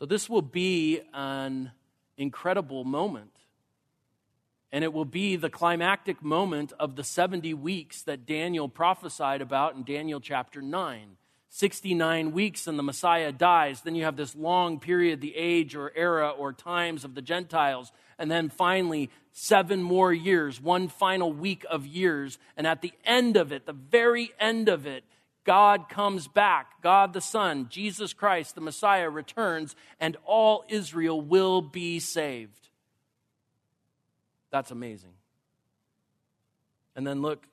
So, 0.00 0.04
this 0.04 0.28
will 0.28 0.42
be 0.42 1.02
an 1.14 1.70
incredible 2.16 2.82
moment. 2.82 3.30
And 4.72 4.82
it 4.82 4.92
will 4.92 5.04
be 5.04 5.36
the 5.36 5.50
climactic 5.50 6.20
moment 6.20 6.72
of 6.80 6.96
the 6.96 7.04
70 7.04 7.54
weeks 7.54 8.02
that 8.02 8.26
Daniel 8.26 8.68
prophesied 8.68 9.40
about 9.40 9.76
in 9.76 9.84
Daniel 9.84 10.20
chapter 10.20 10.60
9. 10.60 11.16
69 11.52 12.30
weeks 12.30 12.68
and 12.68 12.78
the 12.78 12.82
Messiah 12.82 13.32
dies. 13.32 13.82
Then 13.82 13.96
you 13.96 14.04
have 14.04 14.16
this 14.16 14.36
long 14.36 14.78
period, 14.78 15.20
the 15.20 15.34
age 15.34 15.74
or 15.74 15.92
era 15.96 16.30
or 16.30 16.52
times 16.52 17.04
of 17.04 17.16
the 17.16 17.22
Gentiles. 17.22 17.90
And 18.18 18.30
then 18.30 18.48
finally, 18.48 19.10
seven 19.32 19.82
more 19.82 20.12
years, 20.12 20.60
one 20.60 20.86
final 20.86 21.32
week 21.32 21.64
of 21.68 21.86
years. 21.86 22.38
And 22.56 22.68
at 22.68 22.82
the 22.82 22.92
end 23.04 23.36
of 23.36 23.50
it, 23.50 23.66
the 23.66 23.72
very 23.72 24.30
end 24.38 24.68
of 24.68 24.86
it, 24.86 25.02
God 25.42 25.88
comes 25.88 26.28
back. 26.28 26.80
God 26.82 27.12
the 27.12 27.20
Son, 27.20 27.66
Jesus 27.68 28.12
Christ, 28.12 28.54
the 28.54 28.60
Messiah, 28.60 29.10
returns, 29.10 29.74
and 29.98 30.16
all 30.24 30.64
Israel 30.68 31.20
will 31.20 31.62
be 31.62 31.98
saved. 31.98 32.68
That's 34.52 34.70
amazing. 34.70 35.14
And 36.94 37.04
then 37.04 37.22
look 37.22 37.44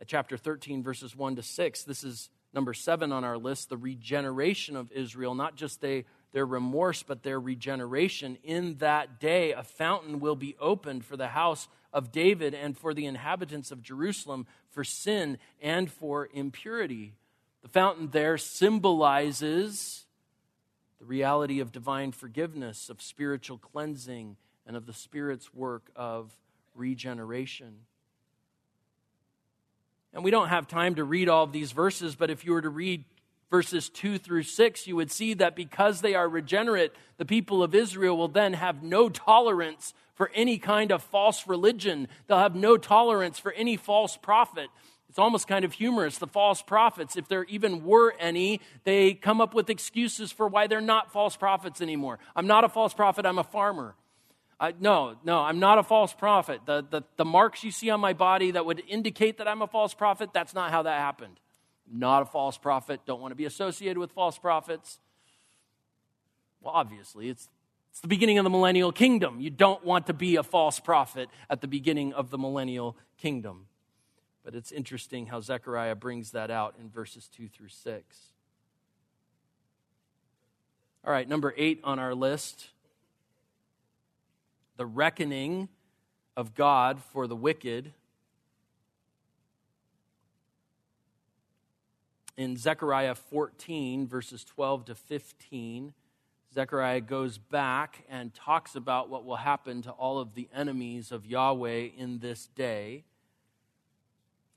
at 0.00 0.08
chapter 0.08 0.36
13, 0.36 0.82
verses 0.82 1.14
1 1.14 1.36
to 1.36 1.42
6. 1.42 1.84
This 1.84 2.02
is 2.02 2.30
number 2.52 2.74
seven 2.74 3.12
on 3.12 3.24
our 3.24 3.38
list 3.38 3.68
the 3.68 3.76
regeneration 3.76 4.76
of 4.76 4.90
Israel, 4.92 5.34
not 5.34 5.56
just 5.56 5.80
they, 5.80 6.04
their 6.32 6.46
remorse, 6.46 7.02
but 7.02 7.22
their 7.22 7.40
regeneration. 7.40 8.38
In 8.44 8.76
that 8.78 9.20
day, 9.20 9.52
a 9.52 9.62
fountain 9.62 10.20
will 10.20 10.36
be 10.36 10.56
opened 10.60 11.04
for 11.04 11.16
the 11.16 11.28
house 11.28 11.68
of 11.92 12.12
David 12.12 12.54
and 12.54 12.76
for 12.76 12.94
the 12.94 13.06
inhabitants 13.06 13.70
of 13.70 13.82
Jerusalem 13.82 14.46
for 14.70 14.84
sin 14.84 15.38
and 15.60 15.90
for 15.90 16.28
impurity. 16.32 17.14
The 17.62 17.68
fountain 17.68 18.10
there 18.10 18.38
symbolizes 18.38 20.06
the 20.98 21.04
reality 21.04 21.60
of 21.60 21.72
divine 21.72 22.12
forgiveness, 22.12 22.88
of 22.88 23.02
spiritual 23.02 23.58
cleansing, 23.58 24.36
and 24.66 24.76
of 24.76 24.86
the 24.86 24.92
Spirit's 24.92 25.52
work 25.52 25.90
of 25.96 26.36
regeneration. 26.74 27.80
And 30.12 30.24
we 30.24 30.30
don't 30.30 30.48
have 30.48 30.66
time 30.66 30.96
to 30.96 31.04
read 31.04 31.28
all 31.28 31.44
of 31.44 31.52
these 31.52 31.72
verses, 31.72 32.16
but 32.16 32.30
if 32.30 32.44
you 32.44 32.52
were 32.52 32.62
to 32.62 32.68
read 32.68 33.04
verses 33.50 33.88
2 33.88 34.18
through 34.18 34.44
6, 34.44 34.86
you 34.86 34.96
would 34.96 35.10
see 35.10 35.34
that 35.34 35.56
because 35.56 36.00
they 36.00 36.14
are 36.14 36.28
regenerate, 36.28 36.92
the 37.16 37.24
people 37.24 37.62
of 37.62 37.74
Israel 37.74 38.16
will 38.16 38.28
then 38.28 38.54
have 38.54 38.82
no 38.82 39.08
tolerance 39.08 39.94
for 40.14 40.30
any 40.34 40.58
kind 40.58 40.92
of 40.92 41.02
false 41.02 41.46
religion. 41.46 42.08
They'll 42.26 42.38
have 42.38 42.54
no 42.54 42.76
tolerance 42.76 43.38
for 43.38 43.52
any 43.52 43.76
false 43.76 44.16
prophet. 44.16 44.68
It's 45.08 45.18
almost 45.18 45.48
kind 45.48 45.64
of 45.64 45.72
humorous. 45.72 46.18
The 46.18 46.28
false 46.28 46.62
prophets, 46.62 47.16
if 47.16 47.26
there 47.26 47.44
even 47.44 47.84
were 47.84 48.14
any, 48.20 48.60
they 48.84 49.14
come 49.14 49.40
up 49.40 49.54
with 49.54 49.68
excuses 49.68 50.30
for 50.30 50.46
why 50.46 50.68
they're 50.68 50.80
not 50.80 51.12
false 51.12 51.36
prophets 51.36 51.80
anymore. 51.80 52.20
I'm 52.36 52.46
not 52.46 52.62
a 52.62 52.68
false 52.68 52.94
prophet, 52.94 53.26
I'm 53.26 53.38
a 53.38 53.44
farmer. 53.44 53.96
I, 54.60 54.74
no, 54.78 55.16
no, 55.24 55.38
I'm 55.40 55.58
not 55.58 55.78
a 55.78 55.82
false 55.82 56.12
prophet. 56.12 56.60
The, 56.66 56.84
the, 56.88 57.02
the 57.16 57.24
marks 57.24 57.64
you 57.64 57.70
see 57.70 57.88
on 57.88 57.98
my 57.98 58.12
body 58.12 58.50
that 58.50 58.66
would 58.66 58.82
indicate 58.86 59.38
that 59.38 59.48
I'm 59.48 59.62
a 59.62 59.66
false 59.66 59.94
prophet, 59.94 60.30
that's 60.34 60.52
not 60.52 60.70
how 60.70 60.82
that 60.82 61.00
happened. 61.00 61.40
not 61.90 62.22
a 62.22 62.26
false 62.26 62.58
prophet, 62.58 63.00
don't 63.06 63.22
want 63.22 63.32
to 63.32 63.36
be 63.36 63.46
associated 63.46 63.96
with 63.96 64.12
false 64.12 64.36
prophets. 64.36 64.98
Well, 66.60 66.74
obviously, 66.74 67.30
it's, 67.30 67.48
it's 67.90 68.00
the 68.00 68.08
beginning 68.08 68.36
of 68.36 68.44
the 68.44 68.50
millennial 68.50 68.92
kingdom. 68.92 69.40
You 69.40 69.48
don't 69.48 69.82
want 69.82 70.06
to 70.08 70.12
be 70.12 70.36
a 70.36 70.42
false 70.42 70.78
prophet 70.78 71.30
at 71.48 71.62
the 71.62 71.66
beginning 71.66 72.12
of 72.12 72.28
the 72.28 72.36
millennial 72.36 72.98
kingdom. 73.16 73.66
But 74.44 74.54
it's 74.54 74.72
interesting 74.72 75.26
how 75.26 75.40
Zechariah 75.40 75.94
brings 75.94 76.32
that 76.32 76.50
out 76.50 76.74
in 76.78 76.90
verses 76.90 77.28
2 77.34 77.48
through 77.48 77.68
6. 77.68 78.16
All 81.02 81.12
right, 81.12 81.26
number 81.26 81.54
eight 81.56 81.80
on 81.82 81.98
our 81.98 82.14
list 82.14 82.68
the 84.80 84.86
reckoning 84.86 85.68
of 86.38 86.54
God 86.54 87.02
for 87.12 87.26
the 87.26 87.36
wicked. 87.36 87.92
In 92.38 92.56
Zechariah 92.56 93.14
14, 93.14 94.06
verses 94.06 94.42
12 94.42 94.86
to 94.86 94.94
15, 94.94 95.92
Zechariah 96.54 97.02
goes 97.02 97.36
back 97.36 98.04
and 98.08 98.32
talks 98.32 98.74
about 98.74 99.10
what 99.10 99.26
will 99.26 99.36
happen 99.36 99.82
to 99.82 99.90
all 99.90 100.18
of 100.18 100.34
the 100.34 100.48
enemies 100.54 101.12
of 101.12 101.26
Yahweh 101.26 101.88
in 101.98 102.20
this 102.20 102.46
day. 102.46 103.04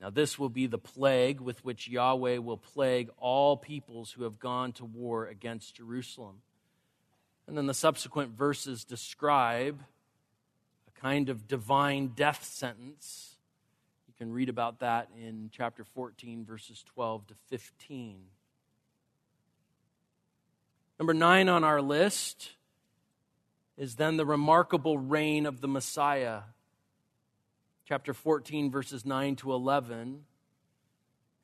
Now, 0.00 0.08
this 0.08 0.38
will 0.38 0.48
be 0.48 0.66
the 0.66 0.78
plague 0.78 1.42
with 1.42 1.62
which 1.66 1.86
Yahweh 1.86 2.38
will 2.38 2.56
plague 2.56 3.10
all 3.18 3.58
peoples 3.58 4.12
who 4.12 4.22
have 4.22 4.38
gone 4.38 4.72
to 4.72 4.86
war 4.86 5.26
against 5.26 5.76
Jerusalem. 5.76 6.40
And 7.46 7.58
then 7.58 7.66
the 7.66 7.74
subsequent 7.74 8.30
verses 8.38 8.84
describe 8.84 9.82
kind 11.04 11.28
of 11.28 11.46
divine 11.46 12.06
death 12.16 12.42
sentence. 12.42 13.36
You 14.08 14.14
can 14.16 14.32
read 14.32 14.48
about 14.48 14.80
that 14.80 15.10
in 15.14 15.50
chapter 15.52 15.84
14, 15.84 16.46
verses 16.46 16.82
12 16.94 17.26
to 17.26 17.34
15. 17.50 18.20
Number 20.98 21.12
nine 21.12 21.50
on 21.50 21.62
our 21.62 21.82
list 21.82 22.52
is 23.76 23.96
then 23.96 24.16
the 24.16 24.24
remarkable 24.24 24.96
reign 24.96 25.44
of 25.44 25.60
the 25.60 25.68
Messiah. 25.68 26.40
Chapter 27.86 28.14
14, 28.14 28.70
verses 28.70 29.04
9 29.04 29.36
to 29.36 29.52
11. 29.52 30.24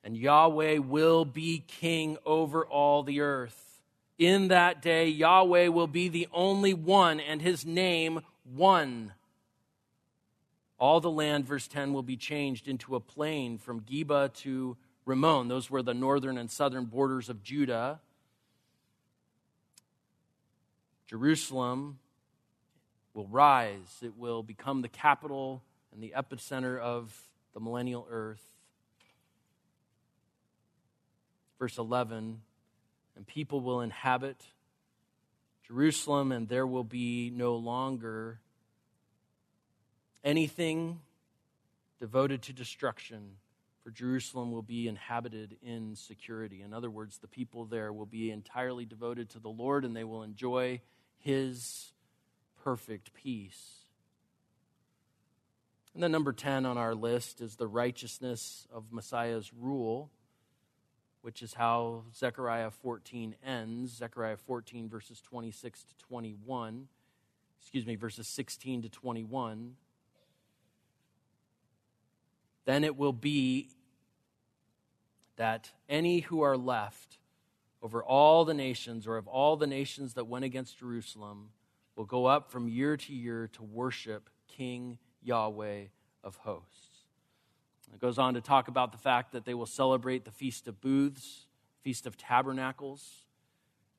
And 0.03 0.17
Yahweh 0.17 0.79
will 0.79 1.27
be 1.27 1.65
king 1.69 2.17
over 2.25 2.65
all 2.65 3.03
the 3.03 3.21
earth. 3.21 3.83
In 4.17 4.49
that 4.49 4.81
day, 4.81 5.09
Yahweh 5.09 5.69
will 5.69 5.87
be 5.87 6.09
the 6.09 6.29
only 6.33 6.73
one, 6.73 7.21
and 7.21 7.43
his 7.43 7.67
name 7.67 8.23
one. 8.45 9.13
All 10.81 10.99
the 10.99 11.11
land, 11.11 11.45
verse 11.45 11.69
10, 11.69 11.93
will 11.93 12.03
be 12.03 12.17
changed 12.17 12.67
into 12.67 12.97
a 12.97 13.01
plain 13.01 13.59
from 13.59 13.83
Geba 13.83 14.33
to 14.39 14.79
Rimmon. 15.05 15.49
Those 15.49 15.71
were 15.71 15.83
the 15.83 15.93
northern 15.93 16.39
and 16.39 16.51
southern 16.51 16.87
borders 16.87 17.29
of 17.29 17.43
Judah. 17.43 18.01
Jerusalem 21.07 21.99
will 23.13 23.27
rise, 23.27 23.99
it 24.03 24.17
will 24.17 24.43
become 24.43 24.81
the 24.81 24.89
capital 24.89 25.63
and 25.93 26.03
the 26.03 26.15
epicenter 26.17 26.79
of 26.79 27.15
the 27.53 27.61
millennial 27.61 28.07
earth. 28.11 28.43
Verse 31.59 31.77
11 31.77 32.41
and 33.17 33.27
people 33.27 33.61
will 33.61 33.83
inhabit 33.83 34.43
Jerusalem, 35.67 36.33
and 36.33 36.49
there 36.49 36.67
will 36.67 36.85
be 36.85 37.29
no 37.29 37.57
longer 37.57 38.41
Anything 40.23 41.01
devoted 41.99 42.43
to 42.43 42.53
destruction 42.53 43.37
for 43.83 43.91
Jerusalem 43.91 44.53
will 44.53 44.63
be 44.63 44.89
inhabited 44.89 45.57
in 45.63 45.97
security. 45.97 46.61
In 46.63 46.75
other 46.75 46.91
words, 46.91 47.19
the 47.19 47.27
people 47.29 47.65
there 47.65 47.93
will 47.93 48.07
be 48.07 48.31
entirely 48.31 48.85
devoted 48.85 49.31
to 49.31 49.39
the 49.39 49.49
Lord 49.49 49.85
and 49.85 49.97
they 49.97 50.05
will 50.05 50.23
enjoy 50.23 50.83
his 51.19 51.93
perfect 52.63 53.15
peace. 53.15 53.87
And 55.95 56.03
then, 56.03 56.13
number 56.13 56.33
10 56.33 56.67
on 56.67 56.79
our 56.79 56.95
list 56.95 57.41
is 57.41 57.57
the 57.57 57.67
righteousness 57.67 58.69
of 58.73 58.93
Messiah's 58.93 59.51
rule. 59.53 60.11
which 61.23 61.43
is 61.43 61.55
how 61.55 62.05
Zechariah 62.15 62.71
14 62.71 63.35
ends. 63.45 63.93
Zechariah 63.93 64.37
14, 64.37 64.89
verses 64.89 65.21
26 65.21 65.85
to 65.85 65.95
21. 65.99 66.89
Excuse 67.61 67.87
me, 67.87 67.95
verses 67.95 68.27
16 68.27 68.83
to 68.83 68.89
21. 68.89 69.77
Then 72.71 72.85
it 72.85 72.97
will 72.97 73.13
be 73.13 73.69
that 75.35 75.73
any 75.89 76.21
who 76.21 76.43
are 76.43 76.57
left 76.57 77.19
over 77.83 78.01
all 78.01 78.45
the 78.45 78.55
nations, 78.55 79.09
or 79.09 79.17
of 79.17 79.27
all 79.27 79.57
the 79.57 79.67
nations 79.67 80.15
that 80.15 80.29
went 80.29 80.45
against 80.45 80.79
Jerusalem, 80.79 81.49
will 81.97 82.05
go 82.05 82.27
up 82.27 82.49
from 82.49 82.69
year 82.69 82.97
to 82.97 83.13
year 83.13 83.49
to 83.55 83.65
worship 83.65 84.31
King 84.47 84.99
Yahweh 85.21 85.87
of 86.23 86.37
hosts. 86.37 87.07
It 87.93 88.01
goes 88.01 88.19
on 88.19 88.35
to 88.35 88.41
talk 88.41 88.69
about 88.69 88.93
the 88.93 88.99
fact 88.99 89.33
that 89.33 89.45
they 89.45 89.55
will 89.55 89.67
celebrate 89.67 90.25
the 90.25 90.31
Feast 90.31 90.69
of 90.69 90.81
Booths, 90.81 91.47
Feast 91.83 92.07
of 92.07 92.17
Tabernacles. 92.17 93.25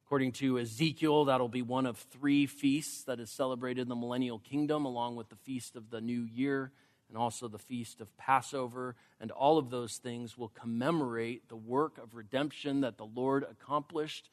According 0.05 0.31
to 0.33 0.57
Ezekiel, 0.59 1.25
that'll 1.25 1.49
be 1.49 1.61
one 1.61 1.85
of 1.85 1.97
three 1.97 2.45
feasts 2.45 3.03
that 3.03 3.19
is 3.19 3.29
celebrated 3.29 3.81
in 3.81 3.89
the 3.89 3.95
millennial 3.95 4.39
kingdom, 4.39 4.85
along 4.85 5.17
with 5.17 5.27
the 5.27 5.35
Feast 5.35 5.75
of 5.75 5.89
the 5.89 5.99
New 5.99 6.21
Year 6.21 6.71
and 7.11 7.17
also 7.17 7.49
the 7.49 7.59
Feast 7.59 7.99
of 7.99 8.15
Passover. 8.17 8.95
And 9.19 9.31
all 9.31 9.57
of 9.57 9.69
those 9.69 9.97
things 9.97 10.37
will 10.37 10.47
commemorate 10.47 11.49
the 11.49 11.57
work 11.57 11.97
of 11.97 12.15
redemption 12.15 12.81
that 12.81 12.97
the 12.97 13.05
Lord 13.05 13.43
accomplished. 13.43 14.29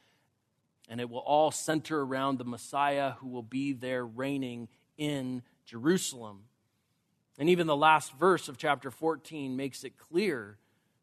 And 0.88 1.00
it 1.00 1.10
will 1.10 1.18
all 1.18 1.50
center 1.50 2.00
around 2.00 2.38
the 2.38 2.44
Messiah 2.44 3.12
who 3.18 3.26
will 3.26 3.42
be 3.42 3.72
there 3.72 4.06
reigning 4.06 4.68
in 4.96 5.42
Jerusalem. 5.66 6.44
And 7.36 7.48
even 7.50 7.66
the 7.66 7.76
last 7.76 8.12
verse 8.12 8.48
of 8.48 8.58
chapter 8.58 8.92
14 8.92 9.56
makes 9.56 9.82
it 9.82 9.98
clear. 9.98 10.56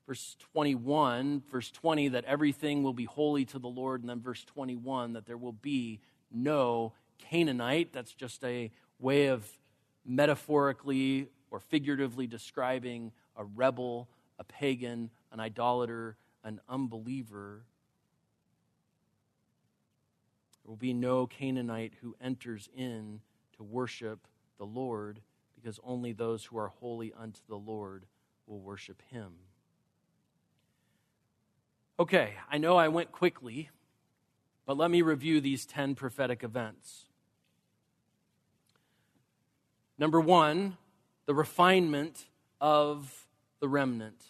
Verse 0.08 0.38
21, 0.54 1.44
verse 1.52 1.72
20, 1.72 2.10
that 2.10 2.24
everything 2.24 2.84
will 2.84 2.94
be 2.94 3.06
holy 3.06 3.44
to 3.46 3.60
the 3.60 3.68
Lord. 3.68 4.00
And 4.00 4.10
then 4.10 4.22
verse 4.22 4.46
21, 4.46 5.14
that 5.14 5.26
there 5.26 5.38
will 5.38 5.52
be 5.52 6.00
no 6.32 6.94
Canaanite. 7.18 7.92
That's 7.92 8.14
just 8.14 8.44
a 8.46 8.72
way 8.98 9.28
of 9.28 9.46
metaphorically 10.06 11.28
or 11.56 11.62
figuratively 11.62 12.28
describing 12.28 13.14
a 13.38 13.46
rebel, 13.46 14.10
a 14.38 14.44
pagan, 14.44 15.10
an 15.32 15.40
idolater, 15.40 16.18
an 16.44 16.60
unbeliever. 16.68 17.62
There 20.62 20.70
will 20.70 20.76
be 20.76 20.92
no 20.92 21.28
Canaanite 21.28 21.94
who 22.02 22.14
enters 22.20 22.68
in 22.76 23.22
to 23.56 23.64
worship 23.64 24.28
the 24.58 24.66
Lord 24.66 25.22
because 25.56 25.80
only 25.82 26.12
those 26.12 26.44
who 26.44 26.58
are 26.58 26.68
holy 26.68 27.14
unto 27.18 27.40
the 27.48 27.56
Lord 27.56 28.06
will 28.48 28.60
worship 28.60 29.02
him. 29.10 29.32
Okay, 31.98 32.34
I 32.52 32.58
know 32.58 32.76
I 32.76 32.90
went 32.90 33.14
quickly, 33.14 33.70
but 34.66 34.76
let 34.76 34.92
me 34.92 35.02
review 35.02 35.40
these 35.40 35.66
10 35.66 35.96
prophetic 35.96 36.44
events. 36.44 37.06
Number 39.98 40.20
one, 40.20 40.76
the 41.26 41.34
refinement 41.34 42.26
of 42.62 43.28
the 43.60 43.68
remnant. 43.68 44.24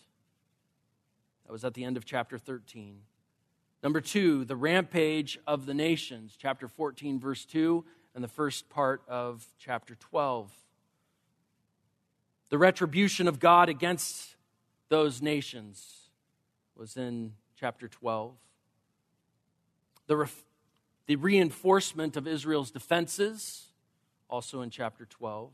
That 1.46 1.52
was 1.52 1.64
at 1.64 1.74
the 1.74 1.84
end 1.84 1.98
of 1.98 2.06
chapter 2.06 2.38
13. 2.38 3.00
Number 3.84 4.02
two, 4.02 4.46
the 4.46 4.56
rampage 4.56 5.38
of 5.46 5.66
the 5.66 5.74
nations, 5.74 6.36
chapter 6.38 6.68
14, 6.68 7.20
verse 7.20 7.46
2, 7.46 7.86
and 8.16 8.24
the 8.24 8.30
first 8.30 8.70
part 8.70 9.02
of 9.08 9.46
chapter 9.60 9.96
12 9.96 10.52
the 12.50 12.58
retribution 12.58 13.28
of 13.28 13.39
God 13.39 13.70
against 13.70 14.36
those 14.89 15.22
nations 15.22 16.10
was 16.76 16.96
in 16.96 17.34
chapter 17.60 17.88
12. 17.88 18.34
The, 20.08 20.30
the 21.08 21.16
reinforcement 21.16 22.16
of 22.16 22.28
Israel's 22.28 22.70
defenses, 22.70 23.70
also 24.30 24.62
in 24.62 24.70
chapter 24.70 25.06
12. 25.06 25.52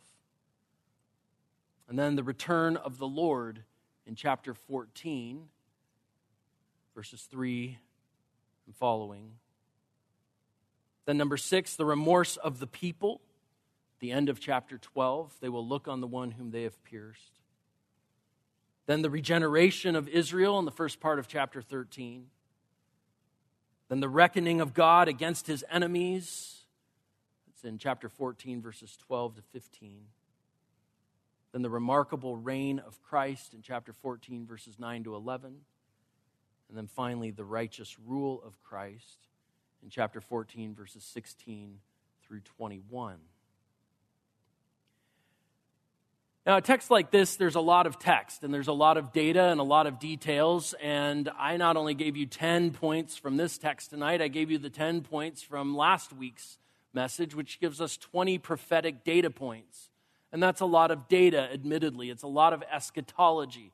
And 1.92 2.00
then 2.00 2.16
the 2.16 2.24
return 2.24 2.78
of 2.78 3.00
the 3.00 3.08
Lord 3.08 3.66
in 4.06 4.16
chapter 4.16 4.54
14, 4.54 5.50
verses 6.96 7.28
3 7.30 7.78
and 8.66 8.74
following. 8.78 9.34
Then, 11.04 11.18
number 11.18 11.36
six, 11.36 11.76
the 11.76 11.84
remorse 11.84 12.38
of 12.38 12.60
the 12.60 12.68
people 12.68 13.20
the 14.00 14.14
end 14.14 14.30
of 14.30 14.40
chapter 14.40 14.78
12, 14.78 15.36
they 15.42 15.50
will 15.50 15.68
look 15.68 15.90
on 15.90 16.00
the 16.00 16.08
one 16.08 16.32
whom 16.32 16.52
they 16.52 16.64
have 16.64 16.82
pierced. 16.86 17.42
Then 18.86 19.02
the 19.02 19.10
regeneration 19.10 19.98
of 19.98 20.08
Israel 20.08 20.60
in 20.60 20.64
the 20.64 20.72
first 20.72 21.02
part 21.02 21.20
of 21.20 21.28
chapter 21.28 21.62
13. 21.62 22.28
Then 23.90 24.00
the 24.00 24.08
reckoning 24.08 24.62
of 24.62 24.74
God 24.74 25.10
against 25.10 25.46
his 25.46 25.66
enemies. 25.70 26.62
It's 27.50 27.66
in 27.66 27.78
chapter 27.78 28.08
14, 28.08 28.62
verses 28.62 28.98
12 29.06 29.36
to 29.36 29.42
15. 29.42 30.06
Then 31.52 31.62
the 31.62 31.70
remarkable 31.70 32.38
reign 32.38 32.80
of 32.80 33.02
Christ 33.02 33.54
in 33.54 33.62
chapter 33.62 33.94
14, 33.94 34.46
verses 34.46 34.80
9 34.80 35.04
to 35.04 35.16
11. 35.16 35.56
And 36.70 36.78
then 36.78 36.88
finally, 36.88 37.32
the 37.32 37.44
righteous 37.44 37.98
rule 38.00 38.42
of 38.46 38.62
Christ 38.64 39.28
in 39.84 39.90
chapter 39.90 40.22
14, 40.22 40.74
verses 40.74 41.04
16 41.04 41.80
through 42.26 42.40
21. 42.58 43.18
Now, 46.46 46.58
a 46.58 46.62
text 46.62 46.90
like 46.90 47.12
this, 47.12 47.36
there's 47.36 47.56
a 47.56 47.62
lot 47.62 47.86
of 47.86 48.00
text 48.00 48.44
and 48.44 48.52
there's 48.52 48.68
a 48.68 48.74
lot 48.74 48.98
of 48.98 49.12
data 49.12 49.44
and 49.44 49.60
a 49.60 49.64
lot 49.64 49.86
of 49.86 50.00
details. 50.00 50.74
And 50.82 51.30
I 51.38 51.58
not 51.58 51.78
only 51.78 51.94
gave 51.94 52.18
you 52.18 52.26
10 52.26 52.72
points 52.72 53.16
from 53.16 53.38
this 53.38 53.60
text 53.60 53.92
tonight, 53.92 54.24
I 54.24 54.28
gave 54.28 54.50
you 54.50 54.58
the 54.58 54.70
10 54.70 55.02
points 55.02 55.44
from 55.44 55.76
last 55.76 56.14
week's 56.14 56.58
message, 56.94 57.36
which 57.36 57.60
gives 57.60 57.80
us 57.80 57.96
20 57.96 58.40
prophetic 58.40 59.04
data 59.04 59.30
points. 59.30 59.91
And 60.32 60.42
that's 60.42 60.62
a 60.62 60.66
lot 60.66 60.92
of 60.92 61.08
data, 61.08 61.50
admittedly. 61.52 62.10
It's 62.10 62.24
a 62.24 62.28
lot 62.28 62.54
of 62.54 62.64
eschatology. 62.72 63.72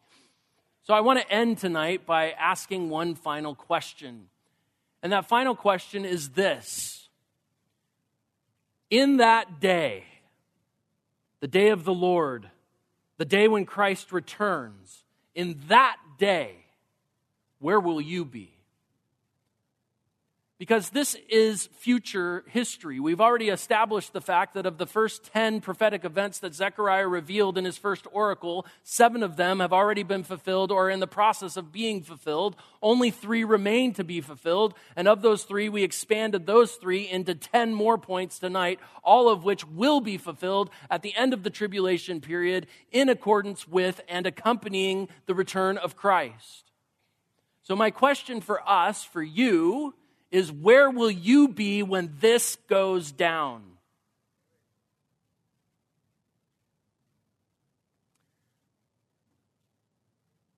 So 0.83 0.93
I 0.93 1.01
want 1.01 1.19
to 1.19 1.31
end 1.31 1.57
tonight 1.57 2.05
by 2.05 2.31
asking 2.31 2.89
one 2.89 3.13
final 3.15 3.53
question. 3.53 4.29
And 5.03 5.11
that 5.11 5.27
final 5.27 5.55
question 5.55 6.05
is 6.05 6.29
this 6.29 7.09
In 8.89 9.17
that 9.17 9.59
day, 9.59 10.05
the 11.39 11.47
day 11.47 11.69
of 11.69 11.83
the 11.83 11.93
Lord, 11.93 12.49
the 13.17 13.25
day 13.25 13.47
when 13.47 13.65
Christ 13.65 14.11
returns, 14.11 15.03
in 15.35 15.61
that 15.67 15.97
day, 16.17 16.55
where 17.59 17.79
will 17.79 18.01
you 18.01 18.25
be? 18.25 18.56
Because 20.59 20.89
this 20.89 21.15
is 21.29 21.67
future 21.77 22.43
history. 22.47 22.99
We've 22.99 23.21
already 23.21 23.49
established 23.49 24.11
the 24.11 24.21
fact 24.21 24.55
that 24.55 24.65
of 24.65 24.79
the 24.79 24.87
first 24.87 25.31
10 25.31 25.61
prophetic 25.61 26.03
events 26.03 26.39
that 26.39 26.55
Zechariah 26.55 27.07
revealed 27.07 27.59
in 27.59 27.65
his 27.65 27.77
first 27.77 28.07
oracle, 28.11 28.65
seven 28.83 29.21
of 29.21 29.35
them 29.35 29.59
have 29.59 29.71
already 29.71 30.01
been 30.01 30.23
fulfilled 30.23 30.71
or 30.71 30.87
are 30.87 30.89
in 30.89 30.99
the 30.99 31.05
process 31.05 31.57
of 31.57 31.71
being 31.71 32.01
fulfilled. 32.01 32.55
Only 32.81 33.11
three 33.11 33.43
remain 33.43 33.93
to 33.93 34.03
be 34.03 34.19
fulfilled. 34.19 34.73
And 34.95 35.07
of 35.07 35.21
those 35.21 35.43
three, 35.43 35.69
we 35.69 35.83
expanded 35.83 36.47
those 36.47 36.73
three 36.73 37.07
into 37.07 37.35
10 37.35 37.75
more 37.75 37.99
points 37.99 38.39
tonight, 38.39 38.79
all 39.03 39.29
of 39.29 39.43
which 39.43 39.63
will 39.67 40.01
be 40.01 40.17
fulfilled 40.17 40.71
at 40.89 41.03
the 41.03 41.15
end 41.15 41.35
of 41.35 41.43
the 41.43 41.51
tribulation 41.51 42.19
period 42.19 42.65
in 42.91 43.09
accordance 43.09 43.67
with 43.67 44.01
and 44.09 44.25
accompanying 44.25 45.07
the 45.27 45.35
return 45.35 45.77
of 45.77 45.95
Christ. 45.95 46.71
So, 47.61 47.75
my 47.75 47.91
question 47.91 48.41
for 48.41 48.67
us, 48.67 49.03
for 49.03 49.21
you, 49.21 49.93
is 50.31 50.51
where 50.51 50.89
will 50.89 51.11
you 51.11 51.47
be 51.47 51.83
when 51.83 52.15
this 52.19 52.57
goes 52.67 53.11
down? 53.11 53.63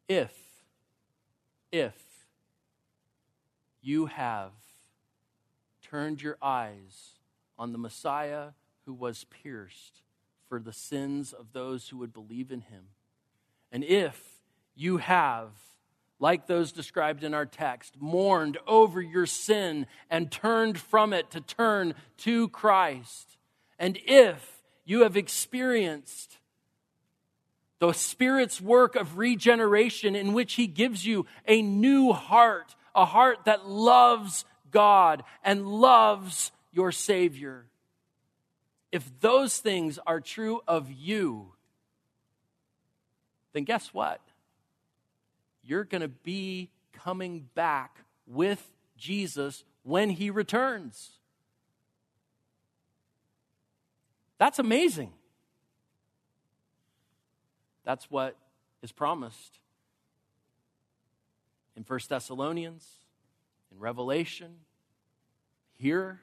If, 0.07 0.33
if 1.71 1.93
you 3.81 4.07
have 4.07 4.51
turned 5.83 6.21
your 6.21 6.37
eyes 6.41 7.11
on 7.59 7.71
the 7.71 7.77
Messiah 7.77 8.49
who 8.85 8.93
was 8.93 9.25
pierced 9.25 10.01
for 10.47 10.59
the 10.59 10.73
sins 10.73 11.31
of 11.31 11.53
those 11.53 11.89
who 11.89 11.97
would 11.97 12.11
believe 12.11 12.51
in 12.51 12.61
him, 12.61 12.85
and 13.71 13.83
if 13.83 14.41
you 14.75 14.97
have 14.97 15.51
like 16.19 16.47
those 16.47 16.71
described 16.71 17.23
in 17.23 17.33
our 17.33 17.45
text, 17.45 17.95
mourned 17.99 18.57
over 18.67 19.01
your 19.01 19.25
sin 19.25 19.87
and 20.09 20.31
turned 20.31 20.77
from 20.77 21.13
it 21.13 21.31
to 21.31 21.41
turn 21.41 21.93
to 22.17 22.49
Christ. 22.49 23.37
And 23.77 23.97
if 24.05 24.61
you 24.85 25.03
have 25.03 25.15
experienced 25.15 26.37
the 27.79 27.93
Spirit's 27.93 28.59
work 28.59 28.95
of 28.95 29.17
regeneration 29.17 30.15
in 30.15 30.33
which 30.33 30.53
He 30.53 30.67
gives 30.67 31.05
you 31.05 31.25
a 31.47 31.61
new 31.61 32.11
heart, 32.11 32.75
a 32.93 33.05
heart 33.05 33.45
that 33.45 33.65
loves 33.65 34.43
God 34.69 35.23
and 35.43 35.65
loves 35.65 36.51
your 36.71 36.91
Savior. 36.91 37.65
If 38.91 39.19
those 39.21 39.57
things 39.59 39.99
are 40.05 40.19
true 40.19 40.61
of 40.67 40.91
you, 40.91 41.53
then 43.53 43.63
guess 43.63 43.93
what? 43.93 44.21
You're 45.69 45.83
going 45.83 46.01
to 46.01 46.07
be 46.07 46.71
coming 46.91 47.47
back 47.53 47.99
with 48.25 48.71
Jesus 48.97 49.63
when 49.83 50.09
he 50.09 50.29
returns. 50.29 51.11
That's 54.39 54.59
amazing. 54.59 55.11
That's 57.83 58.09
what 58.09 58.35
is 58.81 58.91
promised 58.91 59.59
in 61.75 61.83
1 61.83 61.99
Thessalonians, 62.09 62.87
in 63.71 63.79
Revelation, 63.79 64.55
here, 65.75 66.21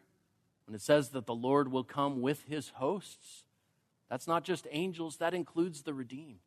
when 0.67 0.75
it 0.75 0.83
says 0.83 1.11
that 1.11 1.27
the 1.27 1.35
Lord 1.35 1.71
will 1.71 1.85
come 1.85 2.21
with 2.21 2.43
his 2.45 2.71
hosts. 2.77 3.45
That's 4.11 4.27
not 4.27 4.45
just 4.45 4.67
angels, 4.71 5.17
that 5.17 5.35
includes 5.35 5.83
the 5.83 5.95
redeemed. 5.95 6.41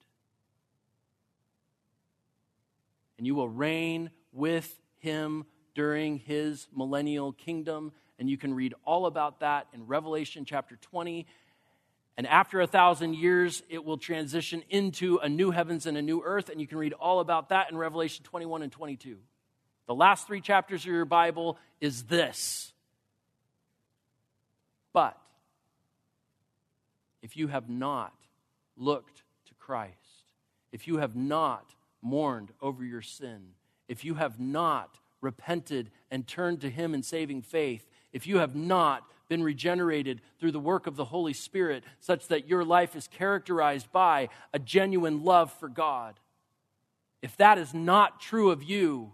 And 3.19 3.27
you 3.27 3.35
will 3.35 3.49
reign 3.49 4.09
with 4.33 4.81
him 4.97 5.45
during 5.75 6.17
his 6.17 6.67
millennial 6.75 7.33
kingdom. 7.33 7.91
And 8.17 8.27
you 8.27 8.37
can 8.37 8.55
read 8.55 8.73
all 8.83 9.05
about 9.05 9.41
that 9.41 9.67
in 9.73 9.85
Revelation 9.85 10.43
chapter 10.43 10.75
20 10.77 11.27
and 12.19 12.27
after 12.27 12.59
a 12.59 12.67
thousand 12.67 13.15
years, 13.15 13.63
it 13.69 13.85
will 13.85 13.97
transition 13.97 14.61
into 14.69 15.19
a 15.19 15.29
new 15.29 15.51
heavens 15.51 15.85
and 15.85 15.97
a 15.97 16.01
new 16.01 16.21
earth. 16.21 16.49
And 16.49 16.59
you 16.59 16.67
can 16.67 16.77
read 16.77 16.91
all 16.91 17.21
about 17.21 17.47
that 17.47 17.71
in 17.71 17.77
Revelation 17.77 18.25
21 18.25 18.61
and 18.61 18.69
22. 18.69 19.15
The 19.87 19.95
last 19.95 20.27
three 20.27 20.41
chapters 20.41 20.81
of 20.81 20.87
your 20.87 21.05
Bible 21.05 21.57
is 21.79 22.03
this. 22.03 22.73
But 24.91 25.17
if 27.21 27.37
you 27.37 27.47
have 27.47 27.69
not 27.69 28.13
looked 28.75 29.23
to 29.47 29.53
Christ, 29.53 29.95
if 30.73 30.89
you 30.89 30.97
have 30.97 31.15
not 31.15 31.73
mourned 32.01 32.51
over 32.61 32.83
your 32.83 33.01
sin, 33.01 33.49
if 33.87 34.05
you 34.05 34.15
have 34.15 34.39
not 34.39 34.99
repented 35.21 35.89
and 36.11 36.27
turned 36.27 36.61
to 36.61 36.69
Him 36.69 36.93
in 36.93 37.03
saving 37.03 37.41
faith, 37.41 37.85
if 38.13 38.25
you 38.27 38.37
have 38.37 38.55
not 38.55 39.03
been 39.27 39.43
regenerated 39.43 40.21
through 40.39 40.51
the 40.51 40.59
work 40.59 40.87
of 40.87 40.95
the 40.95 41.05
Holy 41.05 41.33
Spirit, 41.33 41.83
such 41.99 42.27
that 42.27 42.47
your 42.47 42.65
life 42.65 42.95
is 42.95 43.07
characterized 43.07 43.91
by 43.91 44.29
a 44.53 44.59
genuine 44.59 45.23
love 45.23 45.51
for 45.53 45.69
God. 45.69 46.19
If 47.21 47.37
that 47.37 47.57
is 47.57 47.73
not 47.73 48.19
true 48.19 48.49
of 48.49 48.63
you, 48.63 49.13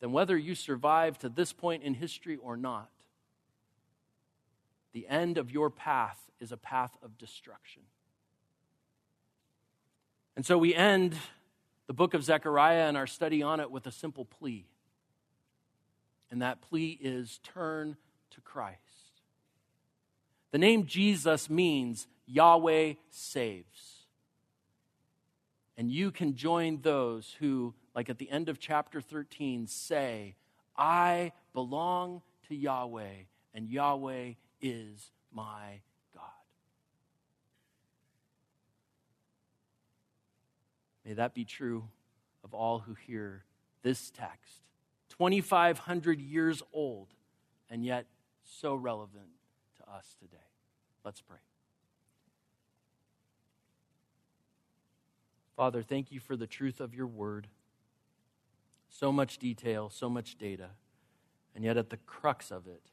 then 0.00 0.12
whether 0.12 0.36
you 0.36 0.54
survive 0.54 1.18
to 1.18 1.28
this 1.28 1.52
point 1.52 1.82
in 1.82 1.94
history 1.94 2.36
or 2.36 2.56
not, 2.56 2.90
the 4.92 5.06
end 5.08 5.38
of 5.38 5.50
your 5.50 5.70
path 5.70 6.18
is 6.40 6.52
a 6.52 6.56
path 6.56 6.96
of 7.02 7.16
destruction. 7.18 7.82
And 10.36 10.46
so 10.46 10.56
we 10.56 10.74
end 10.74 11.16
the 11.86 11.92
book 11.92 12.14
of 12.14 12.24
Zechariah 12.24 12.86
and 12.88 12.96
our 12.96 13.06
study 13.06 13.42
on 13.42 13.60
it 13.60 13.70
with 13.70 13.86
a 13.86 13.92
simple 13.92 14.24
plea. 14.24 14.66
And 16.30 16.42
that 16.42 16.60
plea 16.62 16.98
is 17.00 17.40
turn 17.42 17.96
to 18.30 18.40
Christ. 18.40 18.78
The 20.52 20.58
name 20.58 20.86
Jesus 20.86 21.50
means 21.50 22.06
Yahweh 22.26 22.94
saves. 23.10 24.06
And 25.76 25.90
you 25.90 26.10
can 26.10 26.34
join 26.34 26.80
those 26.82 27.34
who, 27.40 27.74
like 27.94 28.10
at 28.10 28.18
the 28.18 28.30
end 28.30 28.48
of 28.48 28.58
chapter 28.58 29.00
13, 29.00 29.66
say, 29.66 30.36
I 30.76 31.32
belong 31.52 32.22
to 32.48 32.54
Yahweh, 32.54 33.24
and 33.54 33.68
Yahweh 33.68 34.32
is 34.60 35.10
my 35.32 35.80
God. 36.14 36.24
May 41.10 41.14
that 41.14 41.34
be 41.34 41.44
true 41.44 41.88
of 42.44 42.54
all 42.54 42.78
who 42.78 42.94
hear 42.94 43.42
this 43.82 44.12
text 44.12 44.62
2,500 45.08 46.20
years 46.20 46.62
old, 46.72 47.08
and 47.68 47.84
yet 47.84 48.06
so 48.44 48.76
relevant 48.76 49.26
to 49.78 49.92
us 49.92 50.14
today. 50.20 50.36
Let's 51.04 51.20
pray. 51.20 51.40
Father, 55.56 55.82
thank 55.82 56.12
you 56.12 56.20
for 56.20 56.36
the 56.36 56.46
truth 56.46 56.78
of 56.78 56.94
your 56.94 57.08
word. 57.08 57.48
So 58.88 59.10
much 59.10 59.38
detail, 59.38 59.90
so 59.90 60.08
much 60.08 60.38
data, 60.38 60.70
and 61.56 61.64
yet 61.64 61.76
at 61.76 61.90
the 61.90 61.96
crux 61.96 62.52
of 62.52 62.68
it 62.68 62.84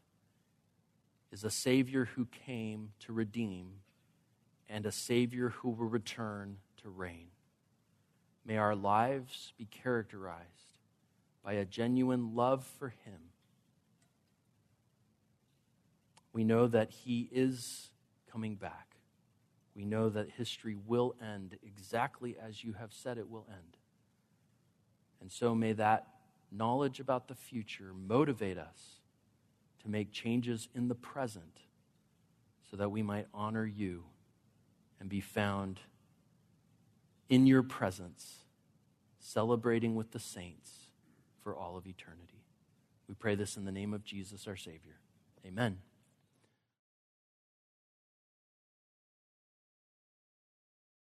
is 1.32 1.44
a 1.44 1.52
Savior 1.52 2.06
who 2.16 2.26
came 2.26 2.94
to 3.02 3.14
redeem 3.14 3.74
and 4.68 4.88
a 4.88 4.92
Savior 4.92 5.50
who 5.50 5.70
will 5.70 5.86
return 5.86 6.58
to 6.82 6.90
reign. 6.90 7.28
May 8.48 8.56
our 8.56 8.76
lives 8.76 9.52
be 9.58 9.66
characterized 9.66 10.80
by 11.44 11.54
a 11.54 11.66
genuine 11.66 12.34
love 12.34 12.66
for 12.80 12.90
Him. 12.90 13.20
We 16.32 16.46
know 16.46 16.68
that 16.68 16.92
He 16.92 17.28
is 17.30 17.90
coming 18.32 18.56
back. 18.56 18.96
We 19.76 19.84
know 19.84 20.10
that 20.10 20.30
history 20.30 20.78
will 20.88 21.14
end 21.22 21.58
exactly 21.62 22.38
as 22.42 22.64
you 22.64 22.74
have 22.74 22.94
said 22.94 23.18
it 23.18 23.30
will 23.30 23.46
end. 23.50 23.78
And 25.20 25.30
so 25.30 25.54
may 25.54 25.74
that 25.74 26.08
knowledge 26.50 27.02
about 27.02 27.28
the 27.28 27.36
future 27.36 27.92
motivate 27.94 28.58
us 28.58 29.02
to 29.84 29.90
make 29.90 30.12
changes 30.14 30.70
in 30.74 30.88
the 30.88 30.96
present 30.96 31.60
so 32.72 32.78
that 32.78 32.90
we 32.90 33.04
might 33.04 33.28
honor 33.34 33.66
you 33.66 34.06
and 35.00 35.10
be 35.10 35.22
found 35.22 35.80
in 37.30 37.48
your 37.48 37.64
presence, 37.64 38.44
celebrating 39.20 39.96
with 39.96 40.12
the 40.12 40.20
saints 40.20 40.88
for 41.42 41.56
all 41.56 41.78
of 41.78 41.88
eternity. 41.88 42.44
We 43.08 43.16
pray 43.16 43.36
this 43.36 43.58
in 43.58 43.66
the 43.66 43.72
name 43.72 43.94
of 43.94 44.04
Jesus, 44.04 44.48
our 44.48 44.58
Savior. 44.58 45.00
Amen. 45.46 45.78